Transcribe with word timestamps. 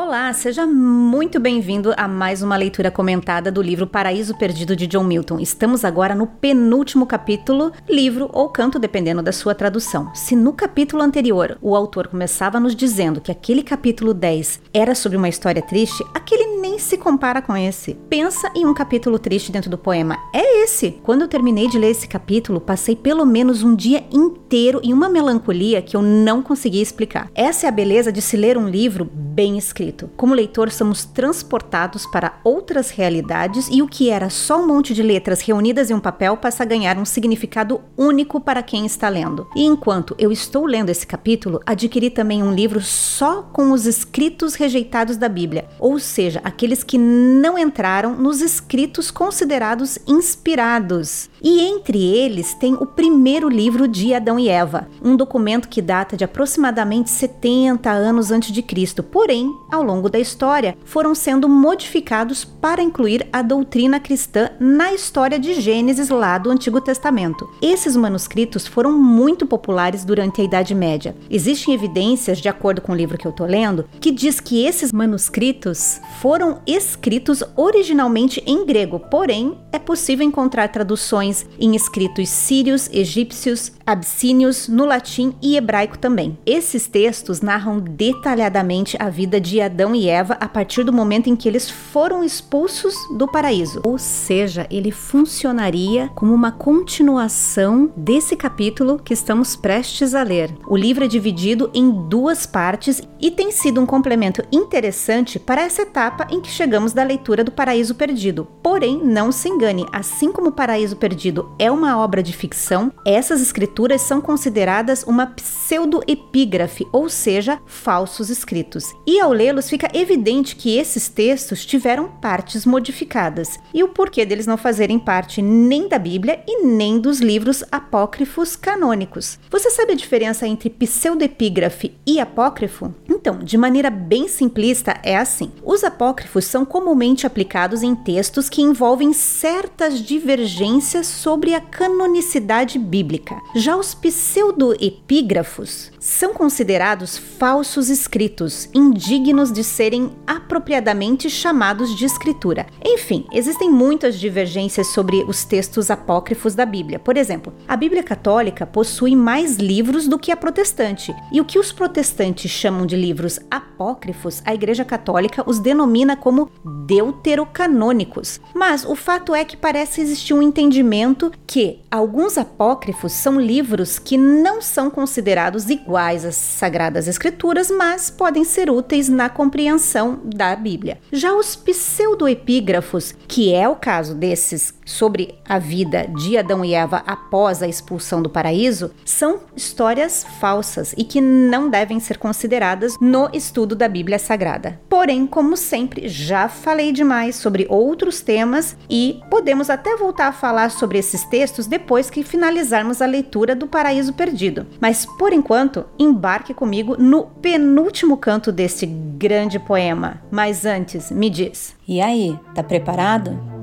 Olá, 0.00 0.32
seja 0.32 0.64
muito 0.64 1.40
bem-vindo 1.40 1.92
a 1.96 2.06
mais 2.06 2.40
uma 2.40 2.56
leitura 2.56 2.88
comentada 2.88 3.50
do 3.50 3.60
livro 3.60 3.84
Paraíso 3.84 4.38
Perdido 4.38 4.76
de 4.76 4.86
John 4.86 5.02
Milton. 5.02 5.40
Estamos 5.40 5.84
agora 5.84 6.14
no 6.14 6.24
penúltimo 6.24 7.04
capítulo, 7.04 7.72
livro 7.88 8.30
ou 8.32 8.48
canto, 8.48 8.78
dependendo 8.78 9.22
da 9.22 9.32
sua 9.32 9.56
tradução. 9.56 10.14
Se 10.14 10.36
no 10.36 10.52
capítulo 10.52 11.02
anterior 11.02 11.58
o 11.60 11.74
autor 11.74 12.06
começava 12.06 12.60
nos 12.60 12.76
dizendo 12.76 13.20
que 13.20 13.32
aquele 13.32 13.60
capítulo 13.60 14.14
10 14.14 14.60
era 14.72 14.94
sobre 14.94 15.18
uma 15.18 15.28
história 15.28 15.60
triste, 15.60 16.04
aquele 16.14 16.47
se 16.78 16.96
compara 16.96 17.42
com 17.42 17.56
esse. 17.56 17.94
Pensa 18.08 18.50
em 18.54 18.66
um 18.66 18.74
capítulo 18.74 19.18
triste 19.18 19.52
dentro 19.52 19.70
do 19.70 19.78
poema. 19.78 20.18
É 20.32 20.64
esse. 20.64 20.92
Quando 21.02 21.22
eu 21.22 21.28
terminei 21.28 21.68
de 21.68 21.78
ler 21.78 21.90
esse 21.90 22.08
capítulo, 22.08 22.60
passei 22.60 22.94
pelo 22.94 23.24
menos 23.24 23.62
um 23.62 23.74
dia 23.74 24.04
inteiro 24.12 24.80
em 24.82 24.92
uma 24.92 25.08
melancolia 25.08 25.82
que 25.82 25.96
eu 25.96 26.02
não 26.02 26.42
conseguia 26.42 26.82
explicar. 26.82 27.30
Essa 27.34 27.66
é 27.66 27.68
a 27.68 27.72
beleza 27.72 28.12
de 28.12 28.22
se 28.22 28.36
ler 28.36 28.56
um 28.56 28.68
livro 28.68 29.04
bem 29.04 29.56
escrito. 29.56 30.10
Como 30.16 30.34
leitor, 30.34 30.70
somos 30.70 31.04
transportados 31.04 32.06
para 32.06 32.40
outras 32.42 32.90
realidades 32.90 33.68
e 33.70 33.80
o 33.82 33.86
que 33.86 34.10
era 34.10 34.28
só 34.30 34.60
um 34.60 34.66
monte 34.66 34.92
de 34.92 35.02
letras 35.02 35.40
reunidas 35.40 35.90
em 35.90 35.94
um 35.94 36.00
papel 36.00 36.36
passa 36.36 36.64
a 36.64 36.66
ganhar 36.66 36.98
um 36.98 37.04
significado 37.04 37.80
único 37.96 38.40
para 38.40 38.62
quem 38.62 38.84
está 38.84 39.08
lendo. 39.08 39.46
E 39.54 39.64
enquanto 39.64 40.14
eu 40.18 40.32
estou 40.32 40.66
lendo 40.66 40.90
esse 40.90 41.06
capítulo, 41.06 41.60
adquiri 41.64 42.10
também 42.10 42.42
um 42.42 42.52
livro 42.52 42.80
só 42.80 43.42
com 43.42 43.70
os 43.72 43.86
escritos 43.86 44.54
rejeitados 44.54 45.16
da 45.16 45.28
Bíblia, 45.28 45.68
ou 45.78 45.98
seja, 45.98 46.40
que 46.84 46.98
não 46.98 47.58
entraram 47.58 48.14
nos 48.14 48.40
escritos 48.40 49.10
considerados 49.10 49.98
inspirados. 50.06 51.30
E 51.42 51.60
entre 51.60 52.02
eles 52.02 52.54
tem 52.54 52.74
o 52.74 52.86
primeiro 52.86 53.48
livro 53.48 53.86
de 53.86 54.12
Adão 54.14 54.38
e 54.38 54.48
Eva, 54.48 54.88
um 55.02 55.16
documento 55.16 55.68
que 55.68 55.80
data 55.80 56.16
de 56.16 56.24
aproximadamente 56.24 57.10
70 57.10 57.90
anos 57.90 58.30
antes 58.30 58.52
de 58.52 58.62
Cristo, 58.62 59.02
porém, 59.02 59.52
ao 59.70 59.82
longo 59.82 60.08
da 60.08 60.18
história, 60.18 60.76
foram 60.84 61.14
sendo 61.14 61.48
modificados 61.48 62.44
para 62.44 62.82
incluir 62.82 63.28
a 63.32 63.42
doutrina 63.42 64.00
cristã 64.00 64.50
na 64.58 64.92
história 64.92 65.38
de 65.38 65.60
Gênesis 65.60 66.08
lá 66.08 66.38
do 66.38 66.50
Antigo 66.50 66.80
Testamento. 66.80 67.48
Esses 67.62 67.96
manuscritos 67.96 68.66
foram 68.66 68.92
muito 68.92 69.46
populares 69.46 70.04
durante 70.04 70.40
a 70.40 70.44
Idade 70.44 70.74
Média. 70.74 71.16
Existem 71.30 71.74
evidências, 71.74 72.38
de 72.38 72.48
acordo 72.48 72.80
com 72.80 72.92
o 72.92 72.96
livro 72.96 73.16
que 73.16 73.26
eu 73.26 73.30
estou 73.30 73.46
lendo, 73.46 73.84
que 74.00 74.10
diz 74.10 74.40
que 74.40 74.64
esses 74.64 74.92
manuscritos 74.92 76.00
foram 76.20 76.57
escritos 76.66 77.42
originalmente 77.56 78.42
em 78.46 78.64
grego, 78.64 78.98
porém 78.98 79.58
é 79.72 79.78
possível 79.78 80.26
encontrar 80.26 80.68
traduções 80.68 81.46
em 81.58 81.74
escritos 81.74 82.28
sírios, 82.28 82.88
egípcios, 82.92 83.72
abissínios, 83.86 84.68
no 84.68 84.84
latim 84.84 85.34
e 85.40 85.56
hebraico 85.56 85.98
também. 85.98 86.38
Esses 86.44 86.86
textos 86.86 87.40
narram 87.40 87.80
detalhadamente 87.80 88.96
a 89.00 89.08
vida 89.08 89.40
de 89.40 89.60
Adão 89.60 89.94
e 89.94 90.08
Eva 90.08 90.36
a 90.40 90.48
partir 90.48 90.84
do 90.84 90.92
momento 90.92 91.28
em 91.28 91.36
que 91.36 91.48
eles 91.48 91.70
foram 91.70 92.22
expulsos 92.22 92.94
do 93.16 93.26
paraíso. 93.26 93.80
Ou 93.84 93.98
seja, 93.98 94.66
ele 94.70 94.90
funcionaria 94.90 96.10
como 96.14 96.34
uma 96.34 96.52
continuação 96.52 97.90
desse 97.96 98.36
capítulo 98.36 99.00
que 99.02 99.14
estamos 99.14 99.56
prestes 99.56 100.14
a 100.14 100.22
ler. 100.22 100.54
O 100.66 100.76
livro 100.76 101.04
é 101.04 101.08
dividido 101.08 101.70
em 101.72 101.90
duas 102.08 102.46
partes 102.46 103.00
e 103.20 103.30
tem 103.30 103.50
sido 103.50 103.80
um 103.80 103.86
complemento 103.86 104.42
interessante 104.52 105.38
para 105.38 105.62
essa 105.62 105.82
etapa 105.82 106.26
em 106.30 106.40
que 106.40 106.47
chegamos 106.50 106.92
da 106.92 107.02
leitura 107.02 107.44
do 107.44 107.52
Paraíso 107.52 107.94
Perdido. 107.94 108.46
Porém, 108.62 109.00
não 109.04 109.30
se 109.30 109.48
engane, 109.48 109.86
assim 109.92 110.32
como 110.32 110.48
o 110.48 110.52
Paraíso 110.52 110.96
Perdido 110.96 111.54
é 111.58 111.70
uma 111.70 111.98
obra 111.98 112.22
de 112.22 112.32
ficção, 112.32 112.92
essas 113.04 113.40
escrituras 113.40 114.02
são 114.02 114.20
consideradas 114.20 115.02
uma 115.04 115.26
pseudoepígrafe, 115.26 116.86
ou 116.92 117.08
seja, 117.08 117.60
falsos 117.66 118.30
escritos. 118.30 118.84
E 119.06 119.20
ao 119.20 119.32
lê-los 119.32 119.68
fica 119.68 119.88
evidente 119.92 120.56
que 120.56 120.76
esses 120.76 121.08
textos 121.08 121.64
tiveram 121.64 122.08
partes 122.08 122.64
modificadas. 122.64 123.58
E 123.72 123.82
o 123.82 123.88
porquê 123.88 124.24
deles 124.24 124.46
não 124.46 124.56
fazerem 124.56 124.98
parte 124.98 125.42
nem 125.42 125.88
da 125.88 125.98
Bíblia 125.98 126.42
e 126.46 126.64
nem 126.64 127.00
dos 127.00 127.20
livros 127.20 127.64
apócrifos 127.70 128.56
canônicos. 128.56 129.38
Você 129.50 129.70
sabe 129.70 129.92
a 129.92 129.96
diferença 129.96 130.46
entre 130.46 130.70
pseudoepígrafe 130.70 131.94
e 132.06 132.20
apócrifo? 132.20 132.94
Então, 133.08 133.38
de 133.38 133.56
maneira 133.56 133.90
bem 133.90 134.28
simplista, 134.28 134.98
é 135.02 135.16
assim: 135.16 135.50
os 135.62 135.84
apócrifos 135.84 136.37
são 136.44 136.64
comumente 136.64 137.26
aplicados 137.26 137.82
em 137.82 137.94
textos 137.94 138.48
que 138.48 138.62
envolvem 138.62 139.12
certas 139.12 140.00
divergências 140.00 141.06
sobre 141.06 141.54
a 141.54 141.60
canonicidade 141.60 142.78
bíblica. 142.78 143.36
Já 143.54 143.76
os 143.76 143.94
pseudoepígrafos 143.94 145.90
são 146.08 146.32
considerados 146.32 147.18
falsos 147.18 147.90
escritos, 147.90 148.66
indignos 148.74 149.52
de 149.52 149.62
serem 149.62 150.10
apropriadamente 150.26 151.28
chamados 151.28 151.94
de 151.94 152.06
escritura. 152.06 152.66
Enfim, 152.82 153.26
existem 153.30 153.70
muitas 153.70 154.18
divergências 154.18 154.86
sobre 154.86 155.22
os 155.28 155.44
textos 155.44 155.90
apócrifos 155.90 156.54
da 156.54 156.64
Bíblia. 156.64 156.98
Por 156.98 157.18
exemplo, 157.18 157.52
a 157.68 157.76
Bíblia 157.76 158.02
católica 158.02 158.66
possui 158.66 159.14
mais 159.14 159.56
livros 159.56 160.08
do 160.08 160.18
que 160.18 160.32
a 160.32 160.36
protestante, 160.36 161.14
e 161.30 161.42
o 161.42 161.44
que 161.44 161.58
os 161.58 161.72
protestantes 161.72 162.50
chamam 162.50 162.86
de 162.86 162.96
livros 162.96 163.38
apócrifos, 163.50 164.40
a 164.46 164.54
Igreja 164.54 164.86
Católica 164.86 165.44
os 165.46 165.58
denomina 165.58 166.16
como 166.16 166.50
deuterocanônicos. 166.86 168.40
Mas 168.54 168.82
o 168.82 168.96
fato 168.96 169.34
é 169.34 169.44
que 169.44 169.58
parece 169.58 170.00
existir 170.00 170.32
um 170.32 170.40
entendimento 170.40 171.30
que 171.46 171.80
alguns 171.90 172.38
apócrifos 172.38 173.12
são 173.12 173.38
livros 173.38 173.98
que 173.98 174.16
não 174.16 174.62
são 174.62 174.90
considerados 174.90 175.68
iguais 175.68 175.97
iguais 175.98 176.24
às 176.24 176.36
Sagradas 176.36 177.08
Escrituras, 177.08 177.70
mas 177.70 178.08
podem 178.08 178.44
ser 178.44 178.70
úteis 178.70 179.08
na 179.08 179.28
compreensão 179.28 180.20
da 180.24 180.54
Bíblia. 180.54 180.98
Já 181.10 181.34
os 181.34 181.56
pseudoepígrafos, 181.56 183.14
que 183.26 183.52
é 183.52 183.68
o 183.68 183.74
caso 183.74 184.14
desses 184.14 184.72
sobre 184.88 185.34
a 185.46 185.58
vida 185.58 186.08
de 186.16 186.38
Adão 186.38 186.64
e 186.64 186.72
Eva 186.72 187.02
após 187.06 187.62
a 187.62 187.68
expulsão 187.68 188.22
do 188.22 188.30
paraíso, 188.30 188.90
são 189.04 189.40
histórias 189.54 190.24
falsas 190.40 190.94
e 190.96 191.04
que 191.04 191.20
não 191.20 191.68
devem 191.68 192.00
ser 192.00 192.16
consideradas 192.16 192.94
no 192.98 193.28
estudo 193.34 193.76
da 193.76 193.86
Bíblia 193.86 194.18
Sagrada. 194.18 194.80
Porém, 194.88 195.26
como 195.26 195.58
sempre, 195.58 196.08
já 196.08 196.48
falei 196.48 196.90
demais 196.90 197.36
sobre 197.36 197.66
outros 197.68 198.22
temas 198.22 198.76
e 198.88 199.20
podemos 199.30 199.68
até 199.68 199.94
voltar 199.94 200.28
a 200.28 200.32
falar 200.32 200.70
sobre 200.70 200.98
esses 200.98 201.22
textos 201.24 201.66
depois 201.66 202.08
que 202.08 202.24
finalizarmos 202.24 203.02
a 203.02 203.06
leitura 203.06 203.54
do 203.54 203.66
Paraíso 203.66 204.14
Perdido. 204.14 204.66
Mas 204.80 205.04
por 205.04 205.34
enquanto, 205.34 205.84
embarque 205.98 206.54
comigo 206.54 206.96
no 206.98 207.24
penúltimo 207.24 208.16
canto 208.16 208.50
deste 208.50 208.86
grande 208.86 209.58
poema. 209.58 210.22
Mas 210.30 210.64
antes, 210.64 211.10
me 211.10 211.28
diz: 211.28 211.76
e 211.86 212.00
aí, 212.00 212.38
tá 212.54 212.62
preparado? 212.62 213.57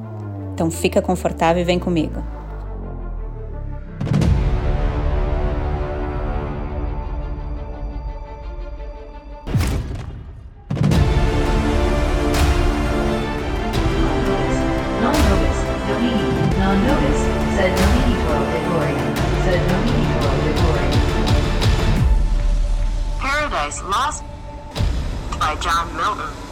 Então 0.55 0.71
fica 0.71 1.01
confortável 1.01 1.61
e 1.61 1.65
vem 1.65 1.77
comigo. 1.77 2.23
Lost 23.83 24.23
by 25.37 25.55
John 25.59 25.85
Milton. 25.97 26.44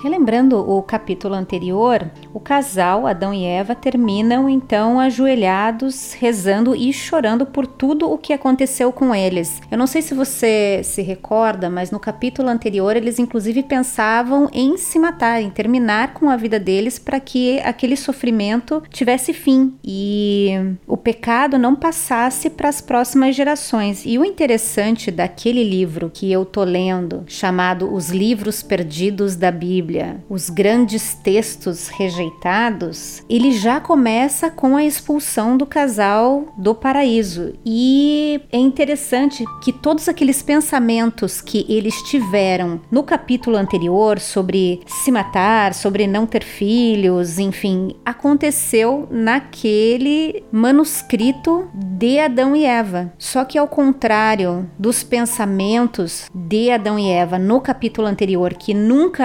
Relembrando 0.00 0.58
o 0.58 0.80
capítulo 0.80 1.34
anterior, 1.34 2.08
o 2.32 2.38
casal, 2.38 3.04
Adão 3.04 3.34
e 3.34 3.44
Eva, 3.44 3.74
terminam 3.74 4.48
então 4.48 5.00
ajoelhados, 5.00 6.12
rezando 6.12 6.74
e 6.74 6.92
chorando 6.92 7.44
por 7.44 7.66
tudo 7.66 8.08
o 8.08 8.16
que 8.16 8.32
aconteceu 8.32 8.92
com 8.92 9.12
eles. 9.12 9.60
Eu 9.68 9.76
não 9.76 9.88
sei 9.88 10.00
se 10.00 10.14
você 10.14 10.82
se 10.84 11.02
recorda, 11.02 11.68
mas 11.68 11.90
no 11.90 11.98
capítulo 11.98 12.48
anterior 12.48 12.96
eles 12.96 13.18
inclusive 13.18 13.64
pensavam 13.64 14.48
em 14.52 14.76
se 14.76 15.00
matar, 15.00 15.42
em 15.42 15.50
terminar 15.50 16.14
com 16.14 16.30
a 16.30 16.36
vida 16.36 16.60
deles 16.60 16.96
para 16.96 17.18
que 17.18 17.58
aquele 17.60 17.96
sofrimento 17.96 18.80
tivesse 18.90 19.32
fim 19.32 19.74
e 19.82 20.52
o 20.86 20.96
pecado 20.96 21.58
não 21.58 21.74
passasse 21.74 22.48
para 22.48 22.68
as 22.68 22.80
próximas 22.80 23.34
gerações. 23.34 24.04
E 24.06 24.16
o 24.16 24.24
interessante 24.24 25.10
daquele 25.10 25.64
livro 25.64 26.08
que 26.14 26.30
eu 26.30 26.44
tô 26.44 26.62
lendo, 26.62 27.24
chamado 27.26 27.92
Os 27.92 28.10
Livros 28.10 28.62
Perdidos 28.62 29.34
da 29.34 29.50
Bíblia, 29.50 29.87
Bíblia, 29.88 30.22
os 30.28 30.50
grandes 30.50 31.14
textos 31.14 31.88
rejeitados, 31.88 33.22
ele 33.26 33.52
já 33.52 33.80
começa 33.80 34.50
com 34.50 34.76
a 34.76 34.84
expulsão 34.84 35.56
do 35.56 35.64
casal 35.64 36.52
do 36.58 36.74
paraíso. 36.74 37.54
E 37.64 38.38
é 38.52 38.58
interessante 38.58 39.46
que 39.62 39.72
todos 39.72 40.06
aqueles 40.06 40.42
pensamentos 40.42 41.40
que 41.40 41.64
eles 41.70 41.94
tiveram 42.02 42.82
no 42.90 43.02
capítulo 43.02 43.56
anterior 43.56 44.20
sobre 44.20 44.80
se 44.86 45.10
matar, 45.10 45.72
sobre 45.72 46.06
não 46.06 46.26
ter 46.26 46.44
filhos, 46.44 47.38
enfim, 47.38 47.96
aconteceu 48.04 49.08
naquele 49.10 50.44
manuscrito 50.52 51.66
de 51.72 52.18
Adão 52.18 52.54
e 52.54 52.66
Eva. 52.66 53.10
Só 53.16 53.42
que 53.42 53.56
ao 53.56 53.66
contrário 53.66 54.70
dos 54.78 55.02
pensamentos 55.02 56.28
de 56.34 56.70
Adão 56.70 56.98
e 56.98 57.08
Eva 57.08 57.38
no 57.38 57.58
capítulo 57.58 58.06
anterior 58.06 58.52
que 58.52 58.74
nunca 58.74 59.24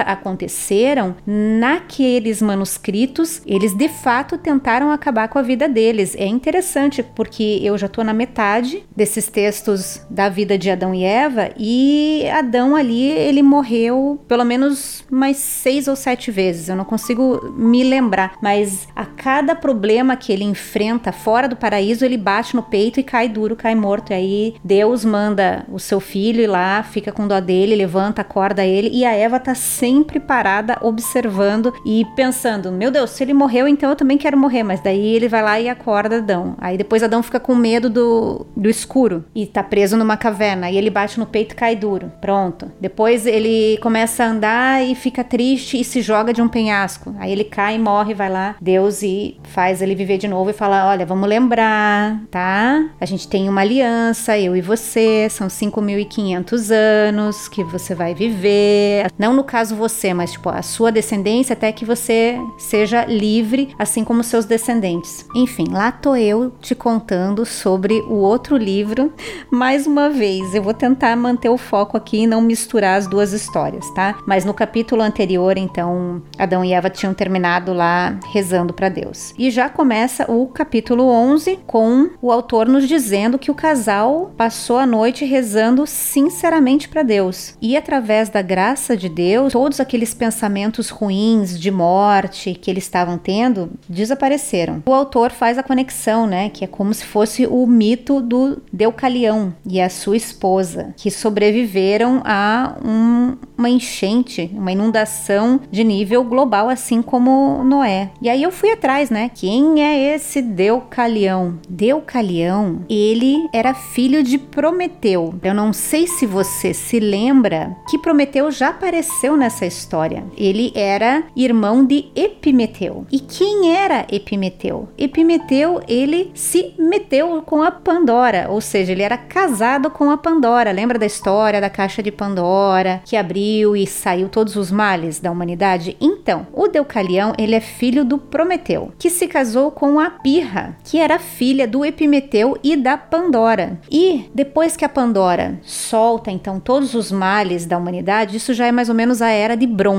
aconteceram, 0.54 1.16
naqueles 1.26 2.40
manuscritos 2.40 3.42
eles 3.44 3.74
de 3.74 3.88
fato 3.88 4.38
tentaram 4.38 4.90
acabar 4.90 5.28
com 5.28 5.38
a 5.38 5.42
vida 5.42 5.68
deles. 5.68 6.14
É 6.16 6.26
interessante 6.26 7.02
porque 7.02 7.60
eu 7.62 7.76
já 7.76 7.86
estou 7.86 8.04
na 8.04 8.14
metade 8.14 8.84
desses 8.96 9.26
textos 9.26 10.00
da 10.08 10.28
vida 10.28 10.56
de 10.56 10.70
Adão 10.70 10.94
e 10.94 11.04
Eva 11.04 11.50
e 11.58 12.24
Adão 12.32 12.76
ali 12.76 13.10
ele 13.10 13.42
morreu 13.42 14.22
pelo 14.28 14.44
menos 14.44 15.04
mais 15.10 15.38
seis 15.38 15.88
ou 15.88 15.96
sete 15.96 16.30
vezes. 16.30 16.68
Eu 16.68 16.76
não 16.76 16.84
consigo 16.84 17.52
me 17.56 17.82
lembrar, 17.82 18.36
mas 18.40 18.86
a 18.94 19.04
cada 19.04 19.54
problema 19.54 20.16
que 20.16 20.32
ele 20.32 20.44
enfrenta 20.44 21.12
fora 21.12 21.48
do 21.48 21.56
paraíso 21.56 22.04
ele 22.04 22.16
bate 22.16 22.54
no 22.54 22.62
peito 22.62 23.00
e 23.00 23.02
cai 23.02 23.28
duro, 23.28 23.56
cai 23.56 23.74
morto. 23.74 24.12
E 24.12 24.14
aí 24.14 24.54
Deus 24.62 25.04
manda 25.04 25.66
o 25.68 25.80
seu 25.80 25.98
filho 25.98 26.42
ir 26.42 26.46
lá, 26.46 26.82
fica 26.82 27.10
com 27.10 27.26
dó 27.26 27.40
dele, 27.40 27.74
levanta, 27.74 28.22
acorda 28.22 28.64
ele 28.64 28.90
e 28.92 29.04
a 29.04 29.12
Eva 29.12 29.40
tá 29.40 29.54
sempre 29.54 30.20
parada 30.20 30.43
observando 30.82 31.72
e 31.84 32.04
pensando: 32.16 32.70
meu 32.70 32.90
Deus, 32.90 33.10
se 33.10 33.22
ele 33.22 33.34
morreu, 33.34 33.66
então 33.66 33.90
eu 33.90 33.96
também 33.96 34.18
quero 34.18 34.36
morrer. 34.36 34.62
Mas 34.62 34.80
daí 34.80 35.14
ele 35.14 35.28
vai 35.28 35.42
lá 35.42 35.60
e 35.60 35.68
acorda 35.68 36.18
Adão. 36.18 36.54
Aí 36.58 36.76
depois 36.76 37.02
Adão 37.02 37.22
fica 37.22 37.40
com 37.40 37.54
medo 37.54 37.88
do, 37.88 38.46
do 38.56 38.68
escuro 38.68 39.24
e 39.34 39.46
tá 39.46 39.62
preso 39.62 39.96
numa 39.96 40.16
caverna. 40.16 40.70
E 40.70 40.76
ele 40.76 40.90
bate 40.90 41.18
no 41.18 41.26
peito 41.26 41.52
e 41.52 41.56
cai 41.56 41.76
duro. 41.76 42.12
Pronto. 42.20 42.70
Depois 42.80 43.26
ele 43.26 43.78
começa 43.78 44.24
a 44.24 44.28
andar 44.28 44.84
e 44.84 44.94
fica 44.94 45.24
triste 45.24 45.80
e 45.80 45.84
se 45.84 46.00
joga 46.00 46.32
de 46.32 46.42
um 46.42 46.48
penhasco. 46.48 47.14
Aí 47.18 47.32
ele 47.32 47.44
cai 47.44 47.78
morre, 47.78 48.14
vai 48.14 48.30
lá, 48.30 48.56
Deus 48.60 49.02
e 49.02 49.38
faz 49.44 49.82
ele 49.82 49.94
viver 49.94 50.18
de 50.18 50.28
novo 50.28 50.50
e 50.50 50.52
fala: 50.52 50.88
Olha, 50.88 51.06
vamos 51.06 51.28
lembrar, 51.28 52.20
tá? 52.30 52.84
A 53.00 53.06
gente 53.06 53.28
tem 53.28 53.48
uma 53.48 53.60
aliança, 53.60 54.38
eu 54.38 54.56
e 54.56 54.60
você, 54.60 55.28
são 55.30 55.48
5.500 55.48 56.70
anos 56.70 57.48
que 57.48 57.62
você 57.64 57.94
vai 57.94 58.14
viver. 58.14 59.06
Não 59.18 59.32
no 59.32 59.44
caso 59.44 59.74
você, 59.74 60.12
mas 60.12 60.33
tipo 60.34 60.48
a 60.48 60.62
sua 60.62 60.92
descendência, 60.92 61.54
até 61.54 61.72
que 61.72 61.84
você 61.84 62.38
seja 62.58 63.04
livre, 63.04 63.74
assim 63.78 64.04
como 64.04 64.22
seus 64.22 64.44
descendentes. 64.44 65.26
Enfim, 65.34 65.66
lá 65.70 65.90
tô 65.90 66.14
eu 66.16 66.50
te 66.60 66.74
contando 66.74 67.46
sobre 67.46 68.00
o 68.02 68.14
outro 68.14 68.56
livro. 68.56 69.12
Mais 69.50 69.86
uma 69.86 70.10
vez, 70.10 70.54
eu 70.54 70.62
vou 70.62 70.74
tentar 70.74 71.16
manter 71.16 71.48
o 71.48 71.56
foco 71.56 71.96
aqui 71.96 72.22
e 72.22 72.26
não 72.26 72.40
misturar 72.40 72.98
as 72.98 73.06
duas 73.06 73.32
histórias, 73.32 73.88
tá? 73.94 74.18
Mas 74.26 74.44
no 74.44 74.52
capítulo 74.52 75.02
anterior, 75.02 75.56
então, 75.56 76.22
Adão 76.38 76.64
e 76.64 76.72
Eva 76.72 76.90
tinham 76.90 77.14
terminado 77.14 77.72
lá 77.72 78.18
rezando 78.32 78.72
para 78.72 78.88
Deus. 78.88 79.32
E 79.38 79.50
já 79.50 79.68
começa 79.68 80.30
o 80.30 80.46
capítulo 80.48 81.04
11 81.04 81.60
com 81.66 82.10
o 82.20 82.32
autor 82.32 82.68
nos 82.68 82.88
dizendo 82.88 83.38
que 83.38 83.50
o 83.50 83.54
casal 83.54 84.32
passou 84.36 84.78
a 84.78 84.86
noite 84.86 85.24
rezando 85.24 85.86
sinceramente 85.86 86.88
para 86.88 87.02
Deus. 87.02 87.56
E 87.60 87.76
através 87.76 88.28
da 88.28 88.42
graça 88.42 88.96
de 88.96 89.08
Deus, 89.08 89.52
todos 89.52 89.78
aqueles 89.80 90.12
pensamentos 90.24 90.88
ruins 90.88 91.60
de 91.60 91.70
morte 91.70 92.54
que 92.54 92.70
eles 92.70 92.84
estavam 92.84 93.18
tendo 93.18 93.70
desapareceram. 93.86 94.82
O 94.86 94.94
autor 94.94 95.30
faz 95.30 95.58
a 95.58 95.62
conexão, 95.62 96.26
né, 96.26 96.48
que 96.48 96.64
é 96.64 96.66
como 96.66 96.94
se 96.94 97.04
fosse 97.04 97.46
o 97.46 97.66
mito 97.66 98.22
do 98.22 98.62
Deucalião 98.72 99.54
e 99.68 99.82
a 99.82 99.90
sua 99.90 100.16
esposa, 100.16 100.94
que 100.96 101.10
sobreviveram 101.10 102.22
a 102.24 102.76
um, 102.82 103.36
uma 103.58 103.68
enchente, 103.68 104.50
uma 104.54 104.72
inundação 104.72 105.60
de 105.70 105.84
nível 105.84 106.24
global, 106.24 106.70
assim 106.70 107.02
como 107.02 107.62
Noé. 107.62 108.10
E 108.22 108.30
aí 108.30 108.42
eu 108.42 108.50
fui 108.50 108.70
atrás, 108.70 109.10
né? 109.10 109.30
Quem 109.34 109.82
é 109.82 110.14
esse 110.14 110.40
Deucalião? 110.40 111.58
Deucalião, 111.68 112.80
ele 112.88 113.46
era 113.52 113.74
filho 113.74 114.22
de 114.22 114.38
Prometeu. 114.38 115.34
Eu 115.42 115.52
não 115.52 115.72
sei 115.74 116.06
se 116.06 116.24
você 116.24 116.72
se 116.72 116.98
lembra 116.98 117.76
que 117.90 117.98
Prometeu 117.98 118.50
já 118.50 118.70
apareceu 118.70 119.36
nessa 119.36 119.66
história. 119.66 120.13
Ele 120.36 120.72
era 120.74 121.24
irmão 121.34 121.84
de 121.84 122.06
Epimeteu. 122.14 123.06
E 123.10 123.18
quem 123.18 123.74
era 123.74 124.06
Epimeteu? 124.10 124.88
Epimeteu, 124.96 125.80
ele 125.88 126.30
se 126.34 126.74
meteu 126.78 127.42
com 127.42 127.62
a 127.62 127.70
Pandora, 127.70 128.46
ou 128.50 128.60
seja, 128.60 128.92
ele 128.92 129.02
era 129.02 129.16
casado 129.16 129.90
com 129.90 130.10
a 130.10 130.16
Pandora. 130.16 130.70
Lembra 130.70 130.98
da 130.98 131.06
história 131.06 131.60
da 131.60 131.70
caixa 131.70 132.02
de 132.02 132.12
Pandora 132.12 133.02
que 133.04 133.16
abriu 133.16 133.76
e 133.76 133.86
saiu 133.86 134.28
todos 134.28 134.56
os 134.56 134.70
males 134.70 135.18
da 135.20 135.30
humanidade? 135.30 135.96
Então, 136.00 136.46
o 136.52 136.68
Deucalião, 136.68 137.32
ele 137.38 137.54
é 137.54 137.60
filho 137.60 138.04
do 138.04 138.18
Prometeu, 138.18 138.92
que 138.98 139.10
se 139.10 139.26
casou 139.26 139.70
com 139.70 139.98
a 139.98 140.10
Pirra, 140.10 140.76
que 140.84 140.98
era 140.98 141.18
filha 141.18 141.66
do 141.66 141.84
Epimeteu 141.84 142.56
e 142.62 142.76
da 142.76 142.96
Pandora. 142.96 143.80
E 143.90 144.30
depois 144.34 144.76
que 144.76 144.84
a 144.84 144.88
Pandora 144.88 145.60
solta 145.62 146.30
então 146.30 146.60
todos 146.60 146.94
os 146.94 147.10
males 147.10 147.66
da 147.66 147.78
humanidade, 147.78 148.36
isso 148.36 148.54
já 148.54 148.66
é 148.66 148.72
mais 148.72 148.88
ou 148.88 148.94
menos 148.94 149.22
a 149.22 149.30
era 149.30 149.56
de 149.56 149.66
bronze, 149.66 149.93